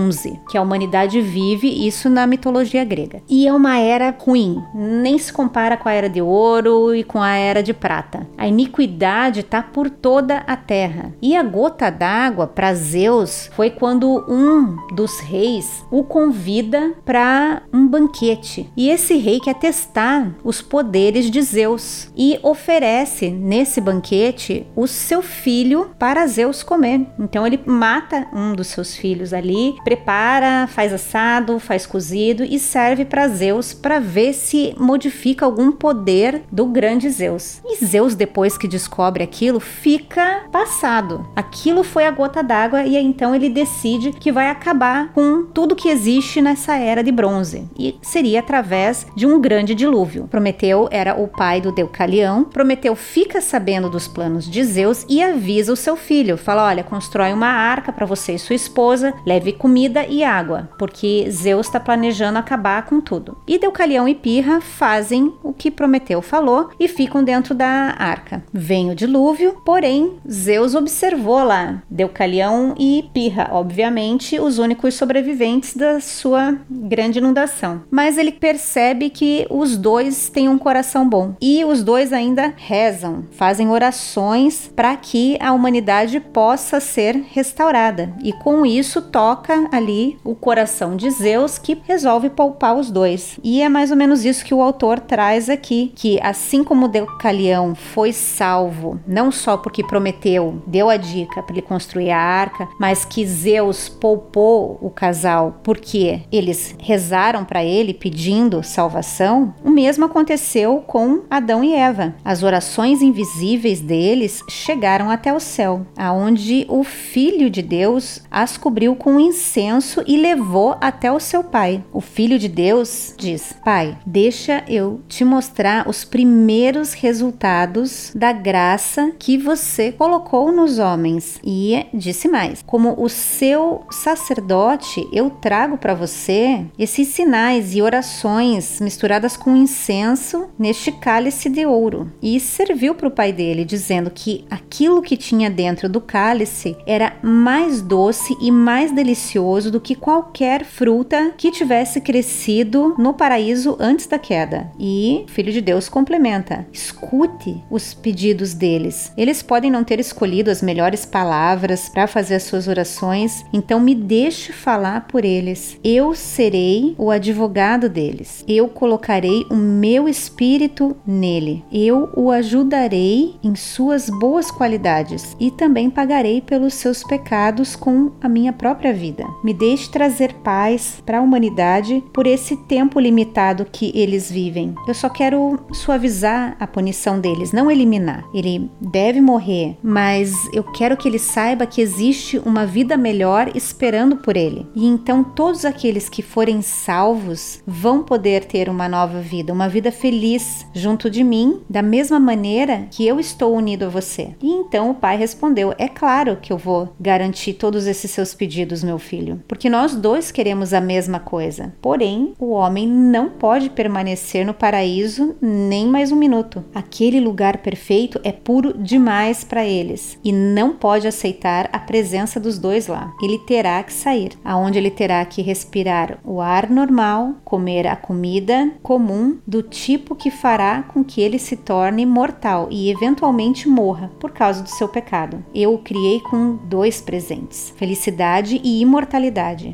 que 0.50 0.58
a 0.58 0.62
humanidade 0.62 1.22
vive 1.22 1.68
isso 1.88 2.10
na 2.10 2.28
mitologia 2.28 2.84
grega. 2.84 3.22
E 3.30 3.48
é 3.48 3.54
uma 3.54 3.78
era 3.78 4.16
ruim, 4.18 4.62
nem 4.74 5.18
se 5.18 5.32
compara 5.32 5.78
com 5.78 5.90
a 5.90 5.94
era 5.94 6.10
de 6.10 6.22
ouro 6.22 6.94
e 6.96 7.04
com 7.04 7.22
a 7.22 7.36
era 7.36 7.62
de 7.62 7.74
prata. 7.74 8.28
A 8.38 8.48
iniquidade 8.48 9.42
está 9.42 9.62
por 9.62 9.90
toda 9.90 10.38
a 10.48 10.56
terra. 10.56 11.14
E 11.22 11.36
a 11.36 11.44
gota 11.44 11.90
d'água 11.90 12.48
para 12.48 12.74
Zeus 12.74 13.50
foi 13.54 13.70
quando 13.70 14.26
um 14.28 14.76
dos 14.96 15.20
reis 15.20 15.86
o 15.92 16.04
convida 16.04 16.94
para 17.06 17.64
um 17.74 17.88
banquete. 17.88 18.70
E 18.76 18.90
esse 18.90 19.18
rei 19.18 19.40
quer 19.40 19.56
testar 19.56 20.36
os 20.44 20.62
poderes 20.62 21.30
de 21.30 21.42
Zeus 21.42 22.10
e 22.16 22.40
oferece 22.44 23.30
nesse 23.30 23.80
banquete 23.80 24.66
o 24.76 24.88
seu 24.88 25.22
filho 25.22 25.90
para 25.98 26.28
Zeus 26.28 26.64
comer. 26.64 27.08
Então 27.20 27.46
ele 27.46 27.60
mata 27.66 28.28
um 28.34 28.54
dos 28.54 28.68
seus 28.68 28.96
filhos 28.96 29.34
ali, 29.34 29.76
prepara, 29.86 30.66
faz 30.66 30.92
assado, 30.92 31.60
faz 31.60 31.86
cozido 31.86 32.44
e 32.44 32.58
serve 32.58 33.06
para 33.06 33.28
Zeus 33.28 33.72
para 33.72 34.00
ver 34.00 34.34
se 34.34 34.76
modifica 34.80 35.46
algum 35.46 35.72
poder 35.72 36.42
do 36.52 36.66
grande 36.66 37.08
Zeus. 37.08 37.62
E 37.64 37.86
Zeus, 37.86 38.16
depois 38.16 38.58
que 38.58 38.68
descobre 38.68 39.24
aquilo, 39.24 39.60
fica 39.60 40.46
passado. 40.52 41.28
Aquilo 41.36 41.84
foi 41.84 42.06
a 42.08 42.12
gota 42.12 42.42
d'água 42.42 42.84
e 42.84 42.98
então 42.98 43.36
ele 43.36 43.48
decide 43.48 44.12
que 44.12 44.32
vai 44.32 44.50
acabar 44.50 45.14
com 45.14 45.46
tudo 45.54 45.76
que 45.76 45.90
existe 45.90 46.42
nessa 46.42 46.76
era 46.78 47.04
de 47.04 47.12
bronze. 47.12 47.70
E 47.78 47.96
seria 48.02 48.40
através 48.40 49.06
de 49.16 49.28
um 49.28 49.40
grande 49.40 49.76
dilúvio. 49.76 50.28
Prometeu 50.28 50.90
era 50.90 51.14
o 51.14 51.28
pai 51.28 51.62
do 51.62 51.72
Deucalião. 51.72 52.46
Prometeu 52.46 52.96
fica 52.96 53.40
sabendo 53.40 53.88
dos 53.88 54.08
planos 54.08 54.50
de 54.50 54.64
Zeus 54.64 55.06
e 55.08 55.22
avisa 55.22 55.72
o 55.72 55.76
seu 55.76 55.96
filho. 55.96 56.38
Fala: 56.38 56.66
olha, 56.66 56.84
constrói 56.84 57.32
uma 57.32 57.50
arca 57.50 57.92
para 57.92 58.08
você 58.08 58.34
e 58.34 58.40
sua 58.40 58.56
esposa, 58.56 59.14
leve 59.24 59.54
comida 59.54 59.75
e 60.10 60.24
água, 60.24 60.70
porque 60.78 61.28
Zeus 61.30 61.68
está 61.68 61.80
planejando 61.80 62.40
acabar 62.40 62.86
com 62.86 63.02
tudo. 63.02 63.38
E 63.48 63.60
Deucalião 63.60 64.08
e 64.08 64.16
Pirra 64.16 64.62
fazem 64.62 65.34
o 65.44 65.54
que 65.54 65.70
Prometeu 65.70 66.22
falou 66.22 66.70
e 66.80 66.88
ficam 66.88 67.24
dentro 67.24 67.54
da 67.54 67.96
arca. 67.98 68.44
Vem 68.54 68.90
o 68.90 68.96
dilúvio, 68.96 69.62
porém 69.66 70.14
Zeus 70.30 70.76
observou 70.76 71.44
lá 71.44 71.82
Deucalião 71.90 72.74
e 72.78 73.10
Pirra, 73.14 73.50
obviamente 73.52 74.40
os 74.40 74.58
únicos 74.58 74.94
sobreviventes 74.96 75.76
da 75.76 76.00
sua 76.00 76.58
grande 76.70 77.20
inundação. 77.20 77.84
Mas 77.92 78.18
ele 78.18 78.32
percebe 78.32 79.10
que 79.10 79.46
os 79.50 79.78
dois 79.78 80.30
têm 80.30 80.50
um 80.50 80.58
coração 80.58 81.08
bom 81.08 81.36
e 81.42 81.66
os 81.66 81.84
dois 81.84 82.14
ainda 82.14 82.54
rezam, 82.56 83.26
fazem 83.32 83.70
orações 83.70 84.72
para 84.76 84.96
que 84.96 85.38
a 85.42 85.52
humanidade 85.52 86.20
possa 86.20 86.80
ser 86.80 87.26
restaurada. 87.32 88.14
E 88.24 88.32
com 88.34 88.66
isso 88.66 89.02
toca 89.02 89.65
ali 89.72 90.18
o 90.24 90.36
coração 90.36 90.96
de 90.96 91.10
Zeus 91.10 91.58
que 91.58 91.78
resolve 91.84 92.30
poupar 92.30 92.76
os 92.76 92.90
dois. 92.92 93.40
E 93.44 93.62
é 93.62 93.70
mais 93.70 93.92
ou 93.92 93.98
menos 93.98 94.26
isso 94.26 94.46
que 94.46 94.54
o 94.54 94.62
autor 94.62 95.00
traz 95.00 95.50
aqui, 95.50 95.92
que 95.96 96.20
assim 96.22 96.64
como 96.64 96.88
Deucalião 96.88 97.76
foi 97.76 98.12
salvo, 98.12 99.00
não 99.08 99.32
só 99.32 99.58
porque 99.58 99.84
Prometeu 99.84 100.62
deu 100.68 100.90
a 100.90 100.98
dica 100.98 101.42
para 101.42 101.54
ele 101.56 101.62
construir 101.62 102.12
a 102.12 102.20
arca, 102.20 102.68
mas 102.80 103.06
que 103.06 103.26
Zeus 103.26 103.90
poupou 103.90 104.78
o 104.82 104.90
casal 104.90 105.60
porque 105.64 106.22
eles 106.32 106.76
rezaram 106.80 107.44
para 107.46 107.64
ele 107.64 107.94
pedindo 107.94 108.64
salvação, 108.64 109.54
o 109.64 109.70
mesmo 109.70 110.06
aconteceu 110.06 110.84
com 110.86 111.22
Adão 111.30 111.64
e 111.64 111.74
Eva. 111.74 112.16
As 112.24 112.44
orações 112.44 113.02
invisíveis 113.02 113.82
deles 113.82 114.42
chegaram 114.50 115.10
até 115.10 115.34
o 115.34 115.40
céu, 115.40 115.86
aonde 115.98 116.66
o 116.70 116.84
Filho 116.84 117.50
de 117.50 117.62
Deus 117.62 118.22
as 118.30 118.58
cobriu 118.58 118.96
com 118.96 119.16
um 119.16 119.20
incenso 119.56 120.04
e 120.06 120.18
levou 120.18 120.76
até 120.82 121.10
o 121.12 121.20
seu 121.20 121.44
pai. 121.44 121.84
O 121.94 122.02
filho 122.02 122.38
de 122.38 122.50
Deus 122.50 123.14
diz: 123.18 123.54
Pai, 123.64 123.98
deixa 124.06 124.64
eu 124.68 125.00
te 125.08 125.24
mostrar 125.24 125.88
os 125.88 126.04
primeiros 126.04 126.94
resultados 126.94 128.12
da 128.14 128.34
graça 128.34 129.14
que 129.18 129.38
você 129.38 129.92
colocou 129.92 130.52
nos 130.52 130.78
homens. 130.78 131.40
E 131.44 131.86
disse 131.94 132.28
mais: 132.28 132.62
Como 132.66 133.02
o 133.02 133.08
seu 133.08 133.84
sacerdote, 133.90 135.08
eu 135.14 135.30
trago 135.30 135.78
para 135.78 135.94
você 135.94 136.66
esses 136.78 137.08
sinais 137.08 137.74
e 137.74 137.82
orações 137.82 138.82
misturadas 138.82 139.38
com 139.38 139.56
incenso 139.56 140.50
neste 140.60 140.92
cálice 140.92 141.50
de 141.50 141.66
ouro. 141.66 142.12
E 142.22 142.40
serviu 142.40 142.94
para 142.94 143.08
o 143.08 143.12
pai 143.12 143.32
dele, 143.32 143.64
dizendo 143.64 144.12
que 144.14 144.46
aquilo 144.50 145.02
que 145.02 145.16
tinha 145.16 145.50
dentro 145.50 145.88
do 145.88 146.02
cálice 146.02 146.76
era 146.86 147.18
mais 147.24 147.82
doce 147.82 148.36
e 148.42 148.52
mais 148.52 148.92
delicioso 148.92 149.45
do 149.46 149.80
que 149.80 149.94
qualquer 149.94 150.66
fruta 150.66 151.32
que 151.38 151.52
tivesse 151.52 152.02
crescido 152.02 152.96
no 152.98 153.14
paraíso 153.14 153.78
antes 153.80 154.08
da 154.08 154.18
queda. 154.18 154.72
E 154.80 155.24
o 155.28 155.32
Filho 155.32 155.54
de 155.54 155.62
Deus 155.62 155.88
complementa: 155.88 156.66
escute 156.74 157.64
os 157.70 157.94
pedidos 157.94 158.56
deles. 158.56 159.14
Eles 159.16 159.44
podem 159.44 159.70
não 159.70 159.84
ter 159.84 160.00
escolhido 160.00 160.50
as 160.50 160.64
melhores 160.64 161.06
palavras 161.06 161.88
para 161.90 162.08
fazer 162.08 162.36
as 162.36 162.44
suas 162.44 162.68
orações, 162.68 163.46
então 163.54 163.80
me 163.80 163.94
deixe 163.94 164.52
falar 164.52 165.08
por 165.08 165.24
eles. 165.24 165.78
Eu 165.84 166.16
serei 166.16 166.96
o 166.98 167.12
advogado 167.12 167.88
deles. 167.88 168.44
Eu 168.48 168.68
colocarei 168.68 169.46
o 169.52 169.56
meu 169.56 170.10
espírito 170.10 170.98
nele. 171.06 171.64
Eu 171.72 172.10
o 172.16 172.32
ajudarei 172.32 173.36
em 173.44 173.56
suas 173.56 174.10
boas 174.10 174.50
qualidades 174.50 175.36
e 175.40 175.52
também 175.52 175.90
pagarei 175.90 176.42
pelos 176.42 176.74
seus 176.74 177.04
pecados 177.04 177.76
com 177.76 178.12
a 178.20 178.28
minha 178.28 178.52
própria 178.52 178.92
vida. 178.92 179.35
Me 179.44 179.54
deixe 179.54 179.90
trazer 179.90 180.34
paz 180.36 181.02
para 181.06 181.20
a 181.20 181.22
humanidade 181.22 182.04
por 182.14 182.28
esse 182.28 182.56
tempo 182.56 183.00
limitado 183.00 183.66
que 183.72 183.92
eles 183.96 184.32
vivem. 184.32 184.74
Eu 184.88 184.94
só 184.94 185.10
quero 185.10 185.60
suavizar 185.72 186.56
a 186.60 186.68
punição 186.68 187.20
deles, 187.20 187.52
não 187.52 187.70
eliminar. 187.70 188.26
Ele 188.34 188.70
deve 188.80 189.22
morrer, 189.22 189.78
mas 189.84 190.34
eu 190.54 190.64
quero 190.64 190.98
que 190.98 191.08
ele 191.08 191.20
saiba 191.20 191.66
que 191.66 191.82
existe 191.82 192.40
uma 192.40 192.66
vida 192.66 192.98
melhor 192.98 193.52
esperando 193.56 194.18
por 194.18 194.36
ele. 194.38 194.68
E 194.76 194.86
então 194.86 195.24
todos 195.24 195.66
aqueles 195.66 196.10
que 196.10 196.22
forem 196.22 196.62
salvos 196.62 197.62
vão 197.66 198.04
poder 198.04 198.46
ter 198.46 198.70
uma 198.70 198.88
nova 198.88 199.20
vida, 199.20 199.54
uma 199.54 199.70
vida 199.70 199.92
feliz 199.92 200.66
junto 200.74 201.10
de 201.10 201.24
mim, 201.24 201.62
da 201.70 201.82
mesma 201.82 202.20
maneira 202.20 202.88
que 202.92 203.06
eu 203.06 203.20
estou 203.20 203.56
unido 203.56 203.86
a 203.86 203.90
você. 203.90 204.36
E 204.42 204.50
então 204.50 204.92
o 204.92 204.96
pai 204.96 205.18
respondeu: 205.18 205.74
É 205.78 205.88
claro 205.88 206.38
que 206.42 206.52
eu 206.52 206.58
vou 206.58 206.94
garantir 207.00 207.54
todos 207.54 207.88
esses 207.88 208.12
seus 208.12 208.34
pedidos, 208.34 208.84
meu 208.84 209.00
filho, 209.00 209.25
porque 209.48 209.70
nós 209.70 209.96
dois 209.96 210.32
queremos 210.32 210.74
a 210.74 210.82
mesma 210.82 211.20
coisa. 211.20 211.74
Porém, 211.82 212.34
o 212.40 212.52
homem 212.52 212.88
não 212.88 213.30
pode 213.30 213.70
permanecer 213.70 214.46
no 214.46 214.54
paraíso 214.54 215.36
nem 215.42 215.88
mais 215.88 216.12
um 216.12 216.16
minuto. 216.16 216.64
Aquele 216.74 217.20
lugar 217.20 217.58
perfeito 217.58 218.20
é 218.24 218.32
puro 218.32 218.74
demais 218.78 219.44
para 219.44 219.66
eles 219.66 220.18
e 220.24 220.32
não 220.32 220.74
pode 220.74 221.08
aceitar 221.08 221.70
a 221.72 221.80
presença 221.80 222.40
dos 222.40 222.58
dois 222.58 222.88
lá. 222.88 223.14
Ele 223.22 223.40
terá 223.40 223.82
que 223.84 223.94
sair, 223.94 224.34
aonde 224.44 224.78
ele 224.78 224.92
terá 224.92 225.24
que 225.26 225.42
respirar 225.42 226.20
o 226.24 226.42
ar 226.42 226.70
normal, 226.70 227.36
comer 227.44 227.88
a 227.88 227.96
comida 227.96 228.72
comum 228.82 229.38
do 229.46 229.62
tipo 229.62 230.16
que 230.16 230.32
fará 230.32 230.84
com 230.84 231.04
que 231.04 231.22
ele 231.22 231.40
se 231.40 231.56
torne 231.56 232.06
mortal 232.06 232.68
e 232.72 232.90
eventualmente 232.90 233.68
morra 233.68 234.12
por 234.20 234.32
causa 234.32 234.62
do 234.62 234.70
seu 234.70 234.88
pecado. 234.88 235.44
Eu 235.54 235.74
o 235.74 235.80
criei 235.80 236.20
com 236.20 236.56
dois 236.56 237.02
presentes: 237.02 237.74
felicidade 237.78 238.60
e 238.64 238.82
imortalidade. 238.82 239.05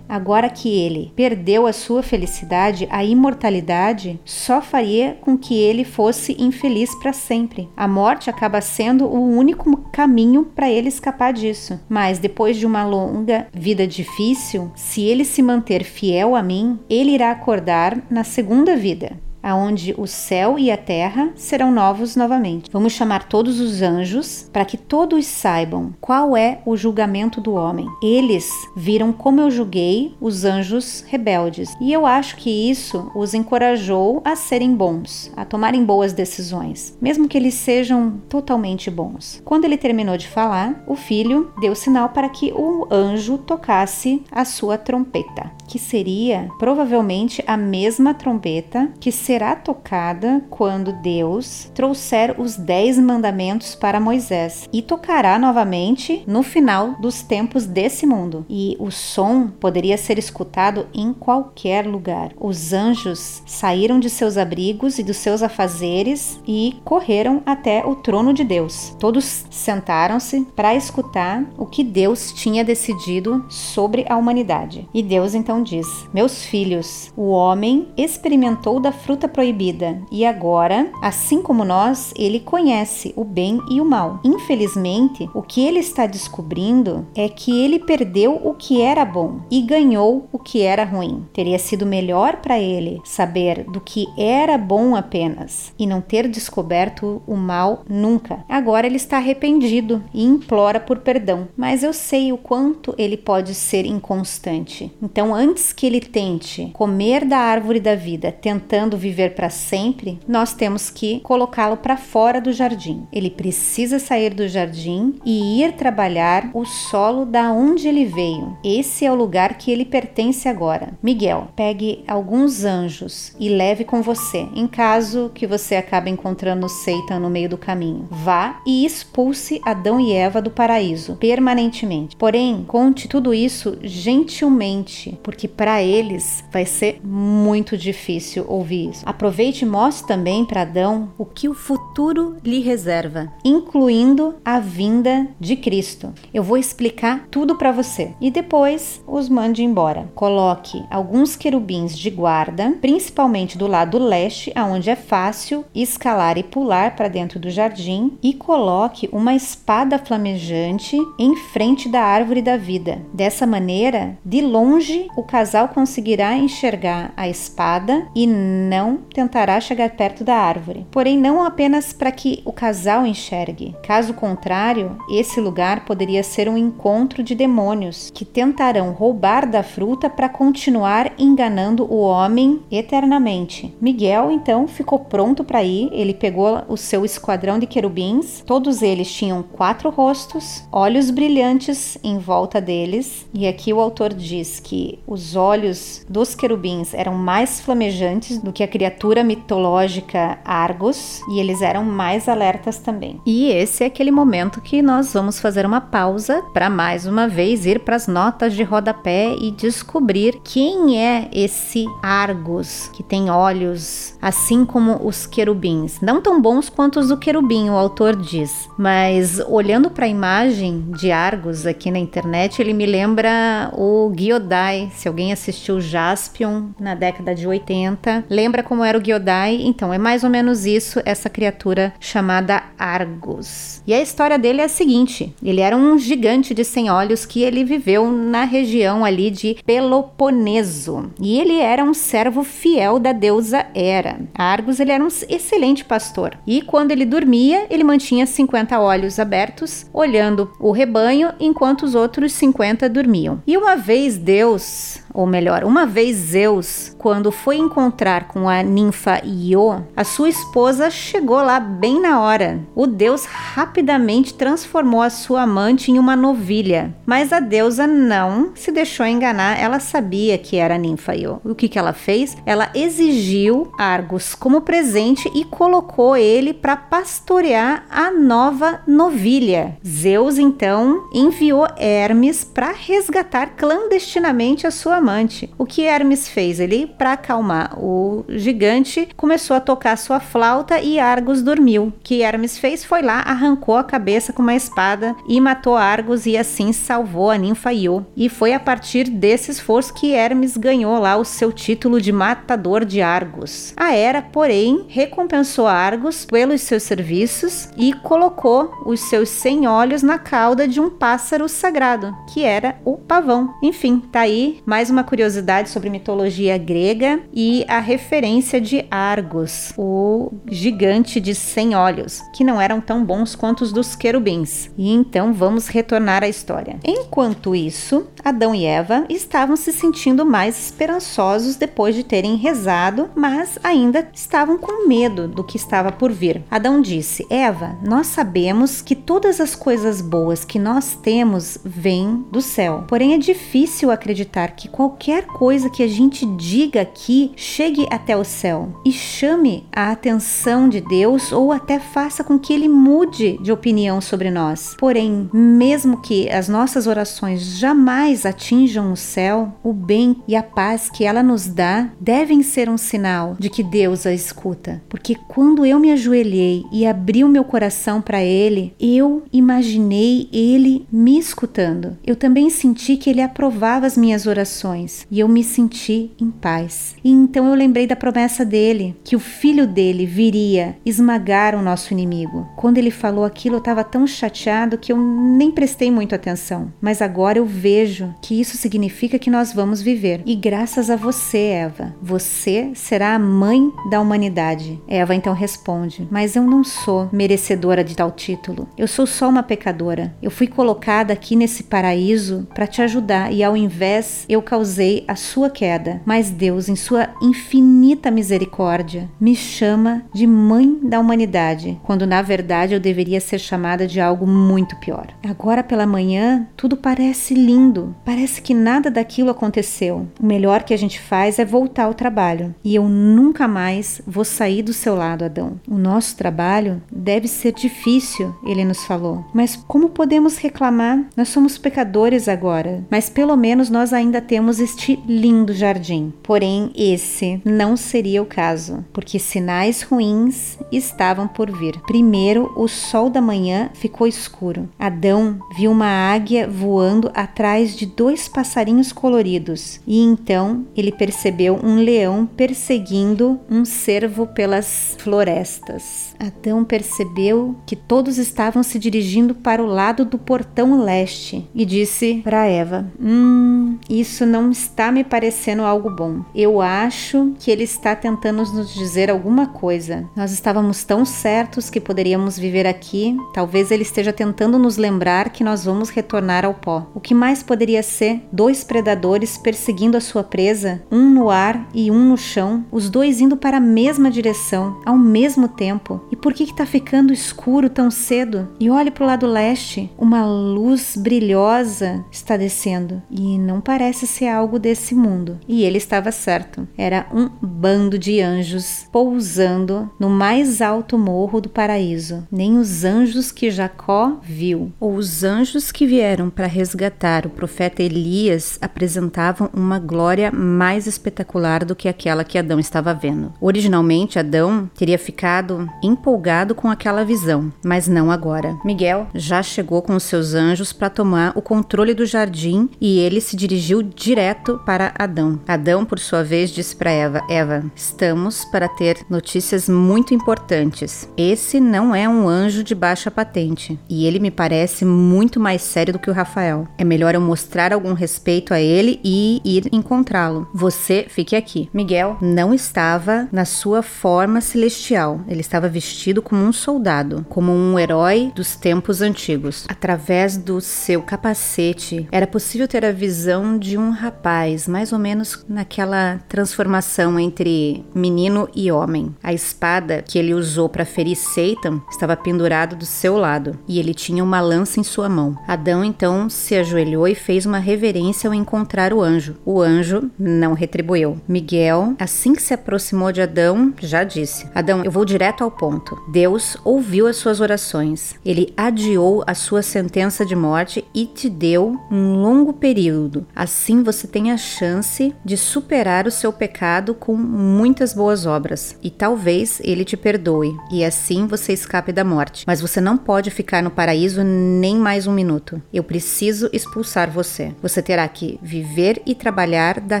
Agora 0.08 0.48
que 0.48 0.68
ele 0.68 1.12
perdeu 1.14 1.66
a 1.66 1.72
sua 1.72 2.02
felicidade, 2.02 2.86
a 2.90 3.04
imortalidade 3.04 4.20
só 4.24 4.60
faria 4.60 5.16
com 5.20 5.36
que 5.36 5.54
ele 5.56 5.84
fosse 5.84 6.36
infeliz 6.38 6.94
para 7.00 7.12
sempre. 7.12 7.68
A 7.76 7.86
morte 7.88 8.28
acaba 8.28 8.60
sendo 8.60 9.06
o 9.06 9.22
único 9.22 9.76
caminho 9.90 10.44
para 10.44 10.70
ele 10.70 10.88
escapar 10.88 11.32
disso. 11.32 11.80
Mas 11.88 12.18
depois 12.18 12.56
de 12.56 12.66
uma 12.66 12.84
longa 12.84 13.46
vida 13.52 13.86
difícil, 13.86 14.70
se 14.74 15.02
ele 15.02 15.24
se 15.24 15.42
manter 15.42 15.84
fiel 15.84 16.34
a 16.34 16.42
mim, 16.42 16.78
ele 16.88 17.12
irá 17.12 17.30
acordar 17.30 17.98
na 18.10 18.24
segunda 18.24 18.76
vida 18.76 19.18
aonde 19.42 19.94
o 19.96 20.06
céu 20.06 20.58
e 20.58 20.70
a 20.70 20.76
terra 20.76 21.32
serão 21.34 21.70
novos 21.70 22.16
novamente. 22.16 22.70
Vamos 22.72 22.92
chamar 22.92 23.28
todos 23.28 23.60
os 23.60 23.82
anjos 23.82 24.48
para 24.52 24.64
que 24.64 24.76
todos 24.76 25.26
saibam 25.26 25.94
qual 26.00 26.36
é 26.36 26.60
o 26.64 26.76
julgamento 26.76 27.40
do 27.40 27.54
homem. 27.54 27.86
Eles 28.02 28.50
viram 28.76 29.12
como 29.12 29.40
eu 29.40 29.50
julguei 29.50 30.14
os 30.20 30.44
anjos 30.44 31.04
rebeldes, 31.06 31.74
e 31.80 31.92
eu 31.92 32.06
acho 32.06 32.36
que 32.36 32.70
isso 32.70 33.10
os 33.14 33.34
encorajou 33.34 34.20
a 34.24 34.36
serem 34.36 34.74
bons, 34.74 35.32
a 35.36 35.44
tomarem 35.44 35.84
boas 35.84 36.12
decisões, 36.12 36.96
mesmo 37.00 37.28
que 37.28 37.38
eles 37.38 37.54
sejam 37.54 38.20
totalmente 38.28 38.90
bons. 38.90 39.40
Quando 39.44 39.64
ele 39.64 39.76
terminou 39.76 40.16
de 40.16 40.28
falar, 40.28 40.82
o 40.86 40.96
filho 40.96 41.52
deu 41.60 41.74
sinal 41.74 42.10
para 42.10 42.28
que 42.28 42.52
o 42.52 42.86
anjo 42.90 43.38
tocasse 43.38 44.22
a 44.30 44.44
sua 44.44 44.76
trompeta, 44.76 45.50
que 45.68 45.78
seria 45.78 46.48
provavelmente 46.58 47.42
a 47.46 47.56
mesma 47.56 48.14
trombeta 48.14 48.92
que 49.00 49.12
será 49.30 49.54
tocada 49.54 50.42
quando 50.50 50.92
Deus 50.92 51.70
trouxer 51.72 52.34
os 52.40 52.56
dez 52.56 52.98
mandamentos 52.98 53.76
para 53.76 54.00
Moisés 54.00 54.68
e 54.72 54.82
tocará 54.82 55.38
novamente 55.38 56.24
no 56.26 56.42
final 56.42 56.96
dos 57.00 57.22
tempos 57.22 57.64
desse 57.64 58.04
mundo. 58.08 58.44
E 58.50 58.76
o 58.80 58.90
som 58.90 59.46
poderia 59.46 59.96
ser 59.96 60.18
escutado 60.18 60.88
em 60.92 61.12
qualquer 61.12 61.86
lugar. 61.86 62.32
Os 62.40 62.72
anjos 62.72 63.40
saíram 63.46 64.00
de 64.00 64.10
seus 64.10 64.36
abrigos 64.36 64.98
e 64.98 65.04
dos 65.04 65.18
seus 65.18 65.44
afazeres 65.44 66.40
e 66.44 66.80
correram 66.84 67.40
até 67.46 67.86
o 67.86 67.94
trono 67.94 68.34
de 68.34 68.42
Deus. 68.42 68.96
Todos 68.98 69.46
sentaram-se 69.48 70.44
para 70.56 70.74
escutar 70.74 71.44
o 71.56 71.66
que 71.66 71.84
Deus 71.84 72.32
tinha 72.32 72.64
decidido 72.64 73.44
sobre 73.48 74.04
a 74.08 74.16
humanidade. 74.16 74.88
E 74.92 75.04
Deus 75.04 75.36
então 75.36 75.62
diz: 75.62 75.86
Meus 76.12 76.44
filhos, 76.44 77.12
o 77.16 77.28
homem 77.28 77.86
experimentou 77.96 78.80
da 78.80 78.90
fruta 78.90 79.19
proibida 79.28 80.00
e 80.10 80.24
agora, 80.24 80.90
assim 81.02 81.42
como 81.42 81.64
nós, 81.64 82.12
ele 82.16 82.40
conhece 82.40 83.12
o 83.16 83.24
bem 83.24 83.60
e 83.70 83.80
o 83.80 83.84
mal. 83.84 84.20
Infelizmente, 84.24 85.28
o 85.34 85.42
que 85.42 85.64
ele 85.64 85.78
está 85.78 86.06
descobrindo 86.06 87.06
é 87.14 87.28
que 87.28 87.62
ele 87.62 87.78
perdeu 87.78 88.34
o 88.42 88.54
que 88.54 88.80
era 88.80 89.04
bom 89.04 89.40
e 89.50 89.60
ganhou 89.62 90.28
o 90.32 90.38
que 90.38 90.62
era 90.62 90.84
ruim. 90.84 91.24
Teria 91.32 91.58
sido 91.58 91.86
melhor 91.86 92.36
para 92.36 92.58
ele 92.58 93.00
saber 93.04 93.64
do 93.64 93.80
que 93.80 94.06
era 94.16 94.56
bom 94.56 94.96
apenas 94.96 95.72
e 95.78 95.86
não 95.86 96.00
ter 96.00 96.28
descoberto 96.28 97.22
o 97.26 97.36
mal 97.36 97.84
nunca. 97.88 98.44
Agora 98.48 98.86
ele 98.86 98.96
está 98.96 99.16
arrependido 99.16 100.02
e 100.12 100.24
implora 100.24 100.80
por 100.80 100.98
perdão, 100.98 101.48
mas 101.56 101.82
eu 101.82 101.92
sei 101.92 102.32
o 102.32 102.38
quanto 102.38 102.94
ele 102.96 103.16
pode 103.16 103.54
ser 103.54 103.86
inconstante. 103.86 104.92
Então, 105.02 105.34
antes 105.34 105.72
que 105.72 105.86
ele 105.86 106.00
tente 106.00 106.70
comer 106.72 107.24
da 107.24 107.38
árvore 107.38 107.80
da 107.80 107.94
vida, 107.94 108.32
tentando 108.32 108.96
viver 108.96 109.09
viver 109.10 109.34
para 109.34 109.50
sempre, 109.50 110.18
nós 110.26 110.54
temos 110.54 110.88
que 110.88 111.20
colocá-lo 111.20 111.76
para 111.76 111.96
fora 111.96 112.40
do 112.40 112.52
jardim. 112.52 113.06
Ele 113.12 113.28
precisa 113.28 113.98
sair 113.98 114.32
do 114.32 114.48
jardim 114.48 115.16
e 115.24 115.62
ir 115.62 115.72
trabalhar 115.72 116.50
o 116.54 116.64
solo 116.64 117.26
da 117.26 117.52
onde 117.52 117.88
ele 117.88 118.04
veio. 118.04 118.56
Esse 118.64 119.04
é 119.04 119.10
o 119.10 119.16
lugar 119.16 119.58
que 119.58 119.70
ele 119.70 119.84
pertence 119.84 120.48
agora. 120.48 120.92
Miguel, 121.02 121.48
pegue 121.56 122.04
alguns 122.06 122.64
anjos 122.64 123.34
e 123.38 123.48
leve 123.48 123.84
com 123.84 124.00
você, 124.00 124.48
em 124.54 124.66
caso 124.66 125.30
que 125.34 125.46
você 125.46 125.76
acabe 125.76 126.10
encontrando 126.10 126.68
Satan 126.68 127.18
no 127.18 127.30
meio 127.30 127.48
do 127.48 127.58
caminho. 127.58 128.06
Vá 128.10 128.60
e 128.64 128.84
expulse 128.84 129.60
Adão 129.64 130.00
e 130.00 130.12
Eva 130.12 130.40
do 130.40 130.50
paraíso 130.50 131.16
permanentemente. 131.16 132.16
Porém, 132.16 132.64
conte 132.66 133.08
tudo 133.08 133.34
isso 133.34 133.78
gentilmente, 133.82 135.18
porque 135.22 135.48
para 135.48 135.82
eles 135.82 136.44
vai 136.52 136.64
ser 136.64 137.00
muito 137.02 137.76
difícil 137.76 138.44
ouvir 138.48 138.90
isso. 138.90 138.99
Aproveite 139.04 139.64
e 139.64 139.68
mostre 139.68 140.08
também 140.08 140.44
para 140.44 140.62
Adão 140.62 141.10
o 141.18 141.24
que 141.24 141.48
o 141.48 141.54
futuro 141.54 142.36
lhe 142.44 142.60
reserva, 142.60 143.32
incluindo 143.44 144.34
a 144.44 144.58
vinda 144.58 145.28
de 145.38 145.56
Cristo. 145.56 146.12
Eu 146.32 146.42
vou 146.42 146.56
explicar 146.56 147.26
tudo 147.30 147.56
para 147.56 147.72
você 147.72 148.12
e 148.20 148.30
depois 148.30 149.02
os 149.06 149.28
mande 149.28 149.62
embora. 149.62 150.10
Coloque 150.14 150.84
alguns 150.90 151.36
querubins 151.36 151.98
de 151.98 152.10
guarda, 152.10 152.76
principalmente 152.80 153.56
do 153.56 153.66
lado 153.66 153.98
leste, 153.98 154.52
aonde 154.54 154.90
é 154.90 154.96
fácil 154.96 155.64
escalar 155.74 156.38
e 156.38 156.42
pular 156.42 156.96
para 156.96 157.08
dentro 157.08 157.38
do 157.38 157.50
jardim, 157.50 158.18
e 158.22 158.34
coloque 158.34 159.08
uma 159.12 159.34
espada 159.34 159.98
flamejante 159.98 160.96
em 161.18 161.36
frente 161.36 161.88
da 161.88 162.02
árvore 162.02 162.42
da 162.42 162.56
vida. 162.56 163.00
Dessa 163.12 163.46
maneira, 163.46 164.18
de 164.24 164.40
longe, 164.40 165.08
o 165.16 165.22
casal 165.22 165.68
conseguirá 165.68 166.36
enxergar 166.36 167.12
a 167.16 167.28
espada 167.28 168.06
e 168.14 168.26
não 168.26 168.89
então 168.90 169.20
tentará 169.20 169.60
chegar 169.60 169.90
perto 169.90 170.24
da 170.24 170.34
árvore, 170.34 170.86
porém 170.90 171.16
não 171.16 171.44
apenas 171.44 171.92
para 171.92 172.10
que 172.10 172.42
o 172.44 172.52
casal 172.52 173.06
enxergue. 173.06 173.76
Caso 173.82 174.14
contrário, 174.14 174.96
esse 175.10 175.40
lugar 175.40 175.84
poderia 175.84 176.22
ser 176.22 176.48
um 176.48 176.56
encontro 176.56 177.22
de 177.22 177.34
demônios 177.34 178.10
que 178.12 178.24
tentarão 178.24 178.92
roubar 178.92 179.48
da 179.48 179.62
fruta 179.62 180.08
para 180.08 180.28
continuar 180.28 181.12
enganando 181.18 181.84
o 181.84 182.00
homem 182.00 182.60
eternamente. 182.70 183.74
Miguel 183.80 184.30
então 184.30 184.66
ficou 184.66 184.98
pronto 184.98 185.44
para 185.44 185.62
ir, 185.62 185.90
ele 185.92 186.14
pegou 186.14 186.62
o 186.68 186.76
seu 186.76 187.04
esquadrão 187.04 187.58
de 187.58 187.66
querubins, 187.66 188.42
todos 188.46 188.82
eles 188.82 189.12
tinham 189.12 189.42
quatro 189.42 189.90
rostos, 189.90 190.64
olhos 190.72 191.10
brilhantes 191.10 191.98
em 192.02 192.18
volta 192.18 192.60
deles, 192.60 193.28
e 193.34 193.46
aqui 193.46 193.72
o 193.72 193.80
autor 193.80 194.14
diz 194.14 194.58
que 194.58 194.98
os 195.06 195.36
olhos 195.36 196.04
dos 196.08 196.34
querubins 196.34 196.94
eram 196.94 197.14
mais 197.14 197.60
flamejantes 197.60 198.38
do 198.38 198.52
que 198.52 198.62
a 198.62 198.68
criatura 198.80 199.22
mitológica 199.22 200.38
Argos, 200.42 201.20
e 201.28 201.38
eles 201.38 201.60
eram 201.60 201.84
mais 201.84 202.30
alertas 202.30 202.78
também. 202.78 203.20
E 203.26 203.50
esse 203.50 203.84
é 203.84 203.86
aquele 203.86 204.10
momento 204.10 204.62
que 204.62 204.80
nós 204.80 205.12
vamos 205.12 205.38
fazer 205.38 205.66
uma 205.66 205.82
pausa 205.82 206.42
para 206.54 206.70
mais 206.70 207.06
uma 207.06 207.28
vez 207.28 207.66
ir 207.66 207.80
para 207.80 207.96
as 207.96 208.06
notas 208.06 208.54
de 208.54 208.62
rodapé 208.62 209.34
e 209.38 209.50
descobrir 209.50 210.40
quem 210.42 210.98
é 210.98 211.28
esse 211.30 211.84
Argos 212.02 212.88
que 212.94 213.02
tem 213.02 213.28
olhos 213.28 214.14
assim 214.22 214.64
como 214.64 215.06
os 215.06 215.26
querubins, 215.26 216.00
não 216.00 216.22
tão 216.22 216.40
bons 216.40 216.70
quanto 216.70 217.00
os 217.00 217.08
do 217.08 217.18
querubim, 217.18 217.68
o 217.68 217.76
autor 217.76 218.16
diz, 218.16 218.66
mas 218.78 219.40
olhando 219.46 219.90
para 219.90 220.06
a 220.06 220.08
imagem 220.08 220.86
de 220.96 221.12
Argos 221.12 221.66
aqui 221.66 221.90
na 221.90 221.98
internet, 221.98 222.62
ele 222.62 222.72
me 222.72 222.86
lembra 222.86 223.70
o 223.74 224.10
Giodai. 224.16 224.90
Se 224.94 225.06
alguém 225.06 225.32
assistiu 225.32 225.80
Jaspion 225.80 226.68
na 226.78 226.94
década 226.94 227.34
de 227.34 227.46
80, 227.46 228.24
lembra 228.30 228.62
como 228.70 228.84
era 228.84 228.96
o 228.96 229.04
Giodai? 229.04 229.62
Então 229.62 229.92
é 229.92 229.98
mais 229.98 230.22
ou 230.22 230.30
menos 230.30 230.64
isso, 230.64 231.02
essa 231.04 231.28
criatura 231.28 231.92
chamada 231.98 232.62
Argos. 232.78 233.82
E 233.84 233.92
a 233.92 234.00
história 234.00 234.38
dele 234.38 234.60
é 234.60 234.66
a 234.66 234.68
seguinte: 234.68 235.34
ele 235.42 235.60
era 235.60 235.76
um 235.76 235.98
gigante 235.98 236.54
de 236.54 236.64
100 236.64 236.88
olhos 236.88 237.26
que 237.26 237.42
ele 237.42 237.64
viveu 237.64 238.08
na 238.12 238.44
região 238.44 239.04
ali 239.04 239.28
de 239.28 239.56
Peloponeso. 239.66 241.10
E 241.20 241.40
ele 241.40 241.58
era 241.58 241.82
um 241.82 241.92
servo 241.92 242.44
fiel 242.44 243.00
da 243.00 243.10
deusa 243.10 243.66
Hera. 243.74 244.20
Argos 244.36 244.78
ele 244.78 244.92
era 244.92 245.02
um 245.02 245.08
excelente 245.28 245.84
pastor. 245.84 246.38
E 246.46 246.62
quando 246.62 246.92
ele 246.92 247.04
dormia, 247.04 247.66
ele 247.70 247.82
mantinha 247.82 248.24
50 248.24 248.78
olhos 248.78 249.18
abertos, 249.18 249.84
olhando 249.92 250.48
o 250.60 250.70
rebanho 250.70 251.32
enquanto 251.40 251.82
os 251.82 251.96
outros 251.96 252.32
50 252.34 252.88
dormiam. 252.88 253.42
E 253.44 253.56
uma 253.56 253.74
vez 253.74 254.16
Deus 254.16 255.02
ou 255.12 255.26
melhor, 255.26 255.64
uma 255.64 255.86
vez 255.86 256.16
Zeus, 256.16 256.94
quando 256.98 257.32
foi 257.32 257.56
encontrar 257.56 258.28
com 258.28 258.48
a 258.48 258.62
ninfa 258.62 259.20
Io, 259.24 259.84
a 259.96 260.04
sua 260.04 260.28
esposa 260.28 260.90
chegou 260.90 261.42
lá 261.42 261.58
bem 261.58 262.00
na 262.00 262.20
hora. 262.20 262.60
O 262.74 262.86
deus 262.86 263.24
rapidamente 263.24 264.34
transformou 264.34 265.02
a 265.02 265.10
sua 265.10 265.42
amante 265.42 265.90
em 265.90 265.98
uma 265.98 266.14
novilha, 266.14 266.94
mas 267.06 267.32
a 267.32 267.40
deusa 267.40 267.86
não 267.86 268.52
se 268.54 268.70
deixou 268.70 269.06
enganar, 269.06 269.58
ela 269.58 269.80
sabia 269.80 270.38
que 270.38 270.56
era 270.56 270.74
a 270.74 270.78
ninfa 270.78 271.14
Io. 271.14 271.40
O 271.44 271.54
que, 271.54 271.68
que 271.68 271.78
ela 271.78 271.92
fez? 271.92 272.36
Ela 272.46 272.70
exigiu 272.74 273.72
Argos 273.78 274.34
como 274.34 274.60
presente 274.60 275.30
e 275.34 275.44
colocou 275.44 276.16
ele 276.16 276.52
para 276.52 276.76
pastorear 276.76 277.84
a 277.90 278.10
nova 278.10 278.80
novilha. 278.86 279.76
Zeus 279.86 280.38
então 280.38 281.08
enviou 281.12 281.66
Hermes 281.76 282.44
para 282.44 282.72
resgatar 282.72 283.56
clandestinamente 283.56 284.66
a 284.66 284.70
sua 284.70 284.99
amante. 285.00 285.50
O 285.58 285.66
que 285.66 285.82
Hermes 285.82 286.28
fez? 286.28 286.60
Ele, 286.60 286.86
para 286.86 287.14
acalmar 287.14 287.78
o 287.78 288.24
gigante, 288.28 289.08
começou 289.16 289.56
a 289.56 289.60
tocar 289.60 289.96
sua 289.96 290.20
flauta 290.20 290.80
e 290.80 291.00
Argos 291.00 291.42
dormiu. 291.42 291.84
O 291.84 291.92
que 292.02 292.22
Hermes 292.22 292.58
fez 292.58 292.84
foi 292.84 293.02
lá, 293.02 293.20
arrancou 293.20 293.76
a 293.76 293.84
cabeça 293.84 294.32
com 294.32 294.42
uma 294.42 294.54
espada 294.54 295.16
e 295.26 295.40
matou 295.40 295.76
Argos 295.76 296.26
e 296.26 296.36
assim 296.36 296.72
salvou 296.72 297.30
a 297.30 297.38
ninfa 297.38 297.72
Io. 297.72 298.06
E 298.16 298.28
foi 298.28 298.52
a 298.52 298.60
partir 298.60 299.08
desse 299.08 299.50
esforço 299.50 299.94
que 299.94 300.12
Hermes 300.12 300.56
ganhou 300.56 300.98
lá 300.98 301.16
o 301.16 301.24
seu 301.24 301.52
título 301.52 302.00
de 302.00 302.12
matador 302.12 302.84
de 302.84 303.00
Argos. 303.00 303.72
A 303.76 303.94
Hera, 303.94 304.22
porém, 304.22 304.84
recompensou 304.88 305.66
Argos 305.66 306.24
pelos 306.24 306.60
seus 306.60 306.82
serviços 306.82 307.68
e 307.76 307.92
colocou 307.92 308.70
os 308.84 309.00
seus 309.00 309.28
cem 309.30 309.66
olhos 309.66 310.02
na 310.02 310.18
cauda 310.18 310.68
de 310.68 310.80
um 310.80 310.90
pássaro 310.90 311.48
sagrado, 311.48 312.14
que 312.32 312.44
era 312.44 312.76
o 312.84 312.98
pavão. 312.98 313.54
Enfim, 313.62 314.00
tá 314.00 314.20
aí 314.20 314.60
mais 314.66 314.89
uma 314.90 315.04
curiosidade 315.04 315.70
sobre 315.70 315.88
mitologia 315.88 316.58
grega 316.58 317.20
e 317.32 317.64
a 317.68 317.78
referência 317.78 318.60
de 318.60 318.84
Argos, 318.90 319.72
o 319.76 320.32
gigante 320.48 321.20
de 321.20 321.34
100 321.34 321.74
olhos, 321.74 322.20
que 322.34 322.44
não 322.44 322.60
eram 322.60 322.80
tão 322.80 323.04
bons 323.04 323.34
quanto 323.34 323.62
os 323.62 323.72
dos 323.72 323.94
querubins. 323.94 324.70
E 324.76 324.92
então 324.92 325.32
vamos 325.32 325.68
retornar 325.68 326.22
à 326.22 326.28
história. 326.28 326.78
Enquanto 326.84 327.54
isso, 327.54 328.06
Adão 328.24 328.54
e 328.54 328.64
Eva 328.64 329.04
estavam 329.08 329.56
se 329.56 329.72
sentindo 329.72 330.26
mais 330.26 330.66
esperançosos 330.66 331.56
depois 331.56 331.94
de 331.94 332.04
terem 332.04 332.36
rezado, 332.36 333.10
mas 333.14 333.58
ainda 333.62 334.08
estavam 334.12 334.58
com 334.58 334.86
medo 334.88 335.28
do 335.28 335.44
que 335.44 335.56
estava 335.56 335.92
por 335.92 336.12
vir. 336.12 336.42
Adão 336.50 336.80
disse: 336.80 337.26
Eva, 337.30 337.76
nós 337.82 338.08
sabemos 338.08 338.82
que 338.82 338.94
todas 338.94 339.40
as 339.40 339.54
coisas 339.54 340.00
boas 340.00 340.44
que 340.44 340.58
nós 340.58 340.98
temos 341.02 341.58
vêm 341.64 342.24
do 342.30 342.40
céu. 342.40 342.84
Porém, 342.88 343.14
é 343.14 343.18
difícil 343.18 343.90
acreditar 343.90 344.48
que 344.48 344.68
qualquer 344.80 345.26
coisa 345.26 345.68
que 345.68 345.82
a 345.82 345.86
gente 345.86 346.24
diga 346.24 346.80
aqui 346.80 347.32
chegue 347.36 347.86
até 347.90 348.16
o 348.16 348.24
céu 348.24 348.80
e 348.82 348.90
chame 348.90 349.66
a 349.70 349.90
atenção 349.90 350.70
de 350.70 350.80
Deus 350.80 351.32
ou 351.32 351.52
até 351.52 351.78
faça 351.78 352.24
com 352.24 352.38
que 352.38 352.50
ele 352.50 352.66
mude 352.66 353.36
de 353.42 353.52
opinião 353.52 354.00
sobre 354.00 354.30
nós. 354.30 354.74
Porém, 354.78 355.28
mesmo 355.34 356.00
que 356.00 356.30
as 356.30 356.48
nossas 356.48 356.86
orações 356.86 357.58
jamais 357.58 358.24
atinjam 358.24 358.90
o 358.90 358.96
céu, 358.96 359.52
o 359.62 359.74
bem 359.74 360.16
e 360.26 360.34
a 360.34 360.42
paz 360.42 360.88
que 360.88 361.04
ela 361.04 361.22
nos 361.22 361.46
dá 361.46 361.90
devem 362.00 362.42
ser 362.42 362.70
um 362.70 362.78
sinal 362.78 363.36
de 363.38 363.50
que 363.50 363.62
Deus 363.62 364.06
a 364.06 364.14
escuta. 364.14 364.82
Porque 364.88 365.14
quando 365.28 365.66
eu 365.66 365.78
me 365.78 365.92
ajoelhei 365.92 366.64
e 366.72 366.86
abri 366.86 367.22
o 367.22 367.28
meu 367.28 367.44
coração 367.44 368.00
para 368.00 368.22
ele, 368.22 368.74
eu 368.80 369.24
imaginei 369.30 370.26
ele 370.32 370.86
me 370.90 371.18
escutando. 371.18 371.98
Eu 372.02 372.16
também 372.16 372.48
senti 372.48 372.96
que 372.96 373.10
ele 373.10 373.20
aprovava 373.20 373.86
as 373.86 373.94
minhas 373.94 374.26
orações 374.26 374.69
e 375.10 375.20
eu 375.20 375.28
me 375.28 375.42
senti 375.42 376.12
em 376.20 376.30
paz. 376.30 376.94
E 377.02 377.10
então 377.10 377.48
eu 377.48 377.54
lembrei 377.54 377.86
da 377.86 377.96
promessa 377.96 378.44
dele, 378.44 378.96
que 379.04 379.16
o 379.16 379.20
filho 379.20 379.66
dele 379.66 380.06
viria 380.06 380.76
esmagar 380.84 381.54
o 381.54 381.62
nosso 381.62 381.92
inimigo. 381.92 382.46
Quando 382.56 382.78
ele 382.78 382.90
falou 382.90 383.24
aquilo, 383.24 383.56
eu 383.56 383.60
estava 383.60 383.84
tão 383.84 384.06
chateado 384.06 384.78
que 384.78 384.92
eu 384.92 384.96
nem 384.96 385.50
prestei 385.50 385.90
muito 385.90 386.14
atenção. 386.14 386.72
Mas 386.80 387.02
agora 387.02 387.38
eu 387.38 387.46
vejo 387.46 388.14
que 388.22 388.40
isso 388.40 388.56
significa 388.56 389.18
que 389.18 389.30
nós 389.30 389.52
vamos 389.52 389.82
viver. 389.82 390.22
E 390.24 390.34
graças 390.34 390.90
a 390.90 390.96
você, 390.96 391.38
Eva, 391.38 391.94
você 392.02 392.72
será 392.74 393.14
a 393.14 393.18
mãe 393.18 393.70
da 393.90 394.00
humanidade. 394.00 394.80
Eva 394.88 395.14
então 395.14 395.32
responde: 395.32 396.06
Mas 396.10 396.36
eu 396.36 396.42
não 396.42 396.64
sou 396.64 397.08
merecedora 397.12 397.84
de 397.84 397.96
tal 397.96 398.10
título. 398.10 398.68
Eu 398.76 398.88
sou 398.88 399.06
só 399.06 399.28
uma 399.28 399.42
pecadora. 399.42 400.14
Eu 400.22 400.30
fui 400.30 400.46
colocada 400.46 401.12
aqui 401.12 401.36
nesse 401.36 401.64
paraíso 401.64 402.46
para 402.54 402.66
te 402.66 402.82
ajudar 402.82 403.32
e 403.32 403.42
ao 403.42 403.56
invés 403.56 404.24
eu 404.28 404.42
causei 404.60 405.04
a 405.08 405.16
sua 405.16 405.48
queda, 405.48 406.02
mas 406.04 406.28
Deus, 406.30 406.68
em 406.68 406.76
sua 406.76 407.08
infinita 407.22 408.10
misericórdia, 408.10 409.08
me 409.18 409.34
chama 409.34 410.02
de 410.12 410.26
mãe 410.26 410.78
da 410.82 411.00
humanidade, 411.00 411.80
quando 411.82 412.06
na 412.06 412.20
verdade 412.20 412.74
eu 412.74 412.80
deveria 412.80 413.22
ser 413.22 413.38
chamada 413.38 413.86
de 413.86 414.02
algo 414.02 414.26
muito 414.26 414.76
pior. 414.76 415.06
Agora 415.26 415.62
pela 415.62 415.86
manhã, 415.86 416.46
tudo 416.58 416.76
parece 416.76 417.32
lindo, 417.32 417.96
parece 418.04 418.42
que 418.42 418.52
nada 418.52 418.90
daquilo 418.90 419.30
aconteceu. 419.30 420.06
O 420.20 420.26
melhor 420.26 420.62
que 420.62 420.74
a 420.74 420.76
gente 420.76 421.00
faz 421.00 421.38
é 421.38 421.44
voltar 421.44 421.84
ao 421.84 421.94
trabalho, 421.94 422.54
e 422.62 422.74
eu 422.74 422.86
nunca 422.86 423.48
mais 423.48 424.02
vou 424.06 424.26
sair 424.26 424.60
do 424.60 424.74
seu 424.74 424.94
lado, 424.94 425.24
Adão. 425.24 425.58
O 425.66 425.78
nosso 425.78 426.14
trabalho 426.18 426.82
deve 426.92 427.28
ser 427.28 427.54
difícil, 427.54 428.34
ele 428.44 428.62
nos 428.62 428.84
falou, 428.84 429.24
mas 429.32 429.56
como 429.56 429.88
podemos 429.88 430.36
reclamar? 430.36 431.02
Nós 431.16 431.30
somos 431.30 431.56
pecadores 431.56 432.28
agora, 432.28 432.84
mas 432.90 433.08
pelo 433.08 433.34
menos 433.36 433.70
nós 433.70 433.94
ainda 433.94 434.20
temos 434.20 434.49
temos 434.50 434.58
este 434.58 434.98
lindo 435.06 435.52
jardim. 435.52 436.12
Porém, 436.24 436.72
esse 436.74 437.40
não 437.44 437.76
seria 437.76 438.20
o 438.20 438.26
caso, 438.26 438.84
porque 438.92 439.18
sinais 439.18 439.82
ruins 439.82 440.58
estavam 440.72 441.28
por 441.28 441.50
vir. 441.52 441.80
Primeiro, 441.86 442.52
o 442.56 442.66
sol 442.66 443.08
da 443.08 443.20
manhã 443.20 443.70
ficou 443.74 444.08
escuro. 444.08 444.68
Adão 444.76 445.38
viu 445.56 445.70
uma 445.70 445.86
águia 445.86 446.48
voando 446.48 447.12
atrás 447.14 447.76
de 447.76 447.86
dois 447.86 448.26
passarinhos 448.26 448.92
coloridos, 448.92 449.80
e 449.86 450.00
então 450.00 450.66
ele 450.76 450.90
percebeu 450.90 451.60
um 451.62 451.76
leão 451.76 452.26
perseguindo 452.26 453.38
um 453.48 453.64
cervo 453.64 454.26
pelas 454.26 454.96
florestas. 454.98 456.14
Adão 456.18 456.64
percebeu 456.64 457.54
que 457.66 457.76
todos 457.76 458.18
estavam 458.18 458.62
se 458.62 458.78
dirigindo 458.78 459.34
para 459.34 459.62
o 459.62 459.66
lado 459.66 460.04
do 460.04 460.18
portão 460.18 460.82
leste 460.82 461.48
e 461.54 461.64
disse 461.64 462.20
para 462.24 462.46
Eva: 462.46 462.90
Hum, 463.00 463.78
isso 463.88 464.26
não 464.26 464.39
não 464.40 464.50
está 464.50 464.90
me 464.90 465.04
parecendo 465.04 465.62
algo 465.62 465.90
bom. 465.90 466.24
Eu 466.34 466.62
acho 466.62 467.34
que 467.38 467.50
ele 467.50 467.64
está 467.64 467.94
tentando 467.94 468.42
nos 468.42 468.72
dizer 468.72 469.10
alguma 469.10 469.46
coisa. 469.46 470.08
Nós 470.16 470.32
estávamos 470.32 470.82
tão 470.82 471.04
certos 471.04 471.68
que 471.68 471.80
poderíamos 471.80 472.38
viver 472.38 472.66
aqui. 472.66 473.16
Talvez 473.34 473.70
ele 473.70 473.82
esteja 473.82 474.12
tentando 474.12 474.58
nos 474.58 474.78
lembrar 474.78 475.30
que 475.30 475.44
nós 475.44 475.64
vamos 475.64 475.90
retornar 475.90 476.44
ao 476.44 476.54
pó. 476.54 476.86
O 476.94 477.00
que 477.00 477.12
mais 477.12 477.42
poderia 477.42 477.82
ser? 477.82 478.22
Dois 478.32 478.64
predadores 478.64 479.36
perseguindo 479.36 479.96
a 479.96 480.00
sua 480.00 480.24
presa, 480.24 480.82
um 480.90 481.10
no 481.10 481.28
ar 481.28 481.68
e 481.74 481.90
um 481.90 482.08
no 482.08 482.16
chão, 482.16 482.64
os 482.70 482.88
dois 482.88 483.20
indo 483.20 483.36
para 483.36 483.58
a 483.58 483.60
mesma 483.60 484.10
direção, 484.10 484.80
ao 484.86 484.96
mesmo 484.96 485.48
tempo. 485.48 486.00
E 486.10 486.16
por 486.16 486.32
que 486.32 486.44
está 486.44 486.64
ficando 486.64 487.12
escuro 487.12 487.68
tão 487.68 487.90
cedo? 487.90 488.48
E 488.58 488.70
olhe 488.70 488.90
para 488.90 489.04
o 489.04 489.06
lado 489.06 489.26
leste, 489.26 489.90
uma 489.98 490.24
luz 490.24 490.96
brilhosa 490.96 492.04
está 492.10 492.36
descendo 492.36 493.02
e 493.10 493.38
não 493.38 493.60
parece 493.60 494.06
ser 494.06 494.29
algo 494.30 494.58
desse 494.58 494.94
mundo. 494.94 495.38
E 495.48 495.62
ele 495.62 495.78
estava 495.78 496.12
certo. 496.12 496.66
Era 496.76 497.06
um 497.12 497.28
bando 497.40 497.98
de 497.98 498.20
anjos 498.20 498.86
pousando 498.92 499.90
no 499.98 500.08
mais 500.08 500.60
alto 500.60 500.96
morro 500.96 501.40
do 501.40 501.48
paraíso. 501.48 502.26
Nem 502.30 502.58
os 502.58 502.84
anjos 502.84 503.32
que 503.32 503.50
Jacó 503.50 504.18
viu, 504.22 504.72
ou 504.78 504.94
os 504.94 505.24
anjos 505.24 505.72
que 505.72 505.86
vieram 505.86 506.30
para 506.30 506.46
resgatar 506.46 507.26
o 507.26 507.30
profeta 507.30 507.82
Elias 507.82 508.58
apresentavam 508.60 509.50
uma 509.52 509.78
glória 509.78 510.30
mais 510.30 510.86
espetacular 510.86 511.64
do 511.64 511.74
que 511.74 511.88
aquela 511.88 512.24
que 512.24 512.38
Adão 512.38 512.58
estava 512.58 512.94
vendo. 512.94 513.32
Originalmente, 513.40 514.18
Adão 514.18 514.70
teria 514.74 514.98
ficado 514.98 515.68
empolgado 515.82 516.54
com 516.54 516.68
aquela 516.68 517.04
visão, 517.04 517.52
mas 517.64 517.88
não 517.88 518.10
agora. 518.10 518.56
Miguel 518.64 519.06
já 519.14 519.42
chegou 519.42 519.82
com 519.82 519.94
os 519.94 520.04
seus 520.04 520.34
anjos 520.34 520.72
para 520.72 520.90
tomar 520.90 521.32
o 521.36 521.42
controle 521.42 521.94
do 521.94 522.06
jardim 522.06 522.68
e 522.80 522.98
ele 522.98 523.20
se 523.20 523.36
dirigiu 523.36 523.82
direto 524.10 524.60
para 524.66 524.92
Adão. 524.98 525.38
Adão, 525.46 525.84
por 525.84 526.00
sua 526.00 526.24
vez, 526.24 526.50
disse 526.50 526.74
para 526.74 526.90
Eva: 526.90 527.22
Eva, 527.30 527.64
estamos 527.76 528.44
para 528.44 528.68
ter 528.68 528.98
notícias 529.08 529.68
muito 529.68 530.12
importantes. 530.12 531.08
Esse 531.16 531.60
não 531.60 531.94
é 531.94 532.08
um 532.08 532.28
anjo 532.28 532.64
de 532.64 532.74
baixa 532.74 533.08
patente 533.08 533.78
e 533.88 534.04
ele 534.06 534.18
me 534.18 534.32
parece 534.32 534.84
muito 534.84 535.38
mais 535.38 535.62
sério 535.62 535.92
do 535.92 535.98
que 536.00 536.10
o 536.10 536.12
Rafael. 536.12 536.66
É 536.76 536.82
melhor 536.82 537.14
eu 537.14 537.20
mostrar 537.20 537.72
algum 537.72 537.92
respeito 537.92 538.52
a 538.52 538.60
ele 538.60 538.98
e 539.04 539.40
ir 539.44 539.68
encontrá-lo. 539.70 540.48
Você 540.52 541.06
fique 541.08 541.36
aqui. 541.36 541.70
Miguel 541.72 542.18
não 542.20 542.52
estava 542.52 543.28
na 543.30 543.44
sua 543.44 543.80
forma 543.80 544.40
celestial. 544.40 545.20
Ele 545.28 545.40
estava 545.40 545.68
vestido 545.68 546.20
como 546.20 546.42
um 546.42 546.52
soldado, 546.52 547.24
como 547.28 547.52
um 547.52 547.78
herói 547.78 548.32
dos 548.34 548.56
tempos 548.56 549.02
antigos. 549.02 549.66
Através 549.68 550.36
do 550.36 550.60
seu 550.60 551.00
capacete, 551.00 552.08
era 552.10 552.26
possível 552.26 552.66
ter 552.66 552.84
a 552.84 552.90
visão 552.90 553.56
de 553.56 553.78
um 553.78 553.99
rapaz, 554.00 554.66
mais 554.66 554.92
ou 554.92 554.98
menos 554.98 555.44
naquela 555.46 556.18
transformação 556.26 557.20
entre 557.20 557.84
menino 557.94 558.48
e 558.54 558.72
homem. 558.72 559.14
A 559.22 559.34
espada 559.34 560.02
que 560.02 560.18
ele 560.18 560.32
usou 560.32 560.70
para 560.70 560.86
ferir 560.86 561.16
Satan 561.16 561.82
estava 561.90 562.16
pendurado 562.16 562.74
do 562.76 562.86
seu 562.86 563.18
lado 563.18 563.58
e 563.68 563.78
ele 563.78 563.92
tinha 563.92 564.24
uma 564.24 564.40
lança 564.40 564.80
em 564.80 564.82
sua 564.82 565.08
mão. 565.08 565.36
Adão 565.46 565.84
então 565.84 566.30
se 566.30 566.54
ajoelhou 566.56 567.06
e 567.06 567.14
fez 567.14 567.44
uma 567.44 567.58
reverência 567.58 568.26
ao 568.26 568.32
encontrar 568.32 568.94
o 568.94 569.02
anjo. 569.02 569.36
O 569.44 569.60
anjo 569.60 570.10
não 570.18 570.54
retribuiu. 570.54 571.20
Miguel, 571.28 571.94
assim 571.98 572.34
que 572.34 572.42
se 572.42 572.54
aproximou 572.54 573.12
de 573.12 573.20
Adão, 573.20 573.74
já 573.80 574.02
disse: 574.02 574.48
Adão, 574.54 574.82
eu 574.82 574.90
vou 574.90 575.04
direto 575.04 575.44
ao 575.44 575.50
ponto. 575.50 576.00
Deus 576.10 576.56
ouviu 576.64 577.06
as 577.06 577.16
suas 577.16 577.40
orações. 577.40 578.14
Ele 578.24 578.52
adiou 578.56 579.22
a 579.26 579.34
sua 579.34 579.60
sentença 579.60 580.24
de 580.24 580.34
morte 580.34 580.84
e 580.94 581.04
te 581.04 581.28
deu 581.28 581.78
um 581.90 582.14
longo 582.14 582.54
período. 582.54 583.26
Assim 583.36 583.82
você 583.82 583.89
tem 584.06 584.30
a 584.30 584.36
chance 584.36 585.14
de 585.24 585.36
superar 585.36 586.06
o 586.06 586.10
seu 586.10 586.32
pecado 586.32 586.94
com 586.94 587.14
muitas 587.14 587.92
boas 587.92 588.26
obras 588.26 588.76
e 588.82 588.90
talvez 588.90 589.60
ele 589.64 589.84
te 589.84 589.96
perdoe 589.96 590.56
e 590.70 590.84
assim 590.84 591.26
você 591.26 591.52
escape 591.52 591.92
da 591.92 592.04
morte. 592.04 592.44
Mas 592.46 592.60
você 592.60 592.80
não 592.80 592.96
pode 592.96 593.30
ficar 593.30 593.62
no 593.62 593.70
paraíso 593.70 594.22
nem 594.22 594.76
mais 594.76 595.06
um 595.06 595.12
minuto. 595.12 595.60
Eu 595.72 595.82
preciso 595.82 596.48
expulsar 596.52 597.10
você. 597.10 597.54
Você 597.62 597.82
terá 597.82 598.06
que 598.08 598.38
viver 598.42 599.02
e 599.06 599.14
trabalhar 599.14 599.80
da 599.80 600.00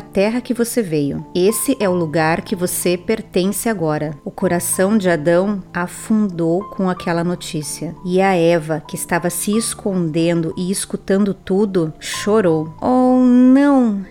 terra 0.00 0.40
que 0.40 0.54
você 0.54 0.82
veio. 0.82 1.26
Esse 1.34 1.76
é 1.80 1.88
o 1.88 1.94
lugar 1.94 2.42
que 2.42 2.56
você 2.56 2.96
pertence 2.96 3.68
agora. 3.68 4.14
O 4.24 4.30
coração 4.30 4.96
de 4.96 5.08
Adão 5.08 5.62
afundou 5.72 6.64
com 6.70 6.88
aquela 6.88 7.24
notícia 7.24 7.94
e 8.04 8.20
a 8.20 8.34
Eva, 8.34 8.82
que 8.86 8.96
estava 8.96 9.30
se 9.30 9.56
escondendo 9.56 10.54
e 10.56 10.70
escutando 10.70 11.34
tudo, 11.34 11.92
chorou. 11.98 12.74
Oh, 12.80 13.18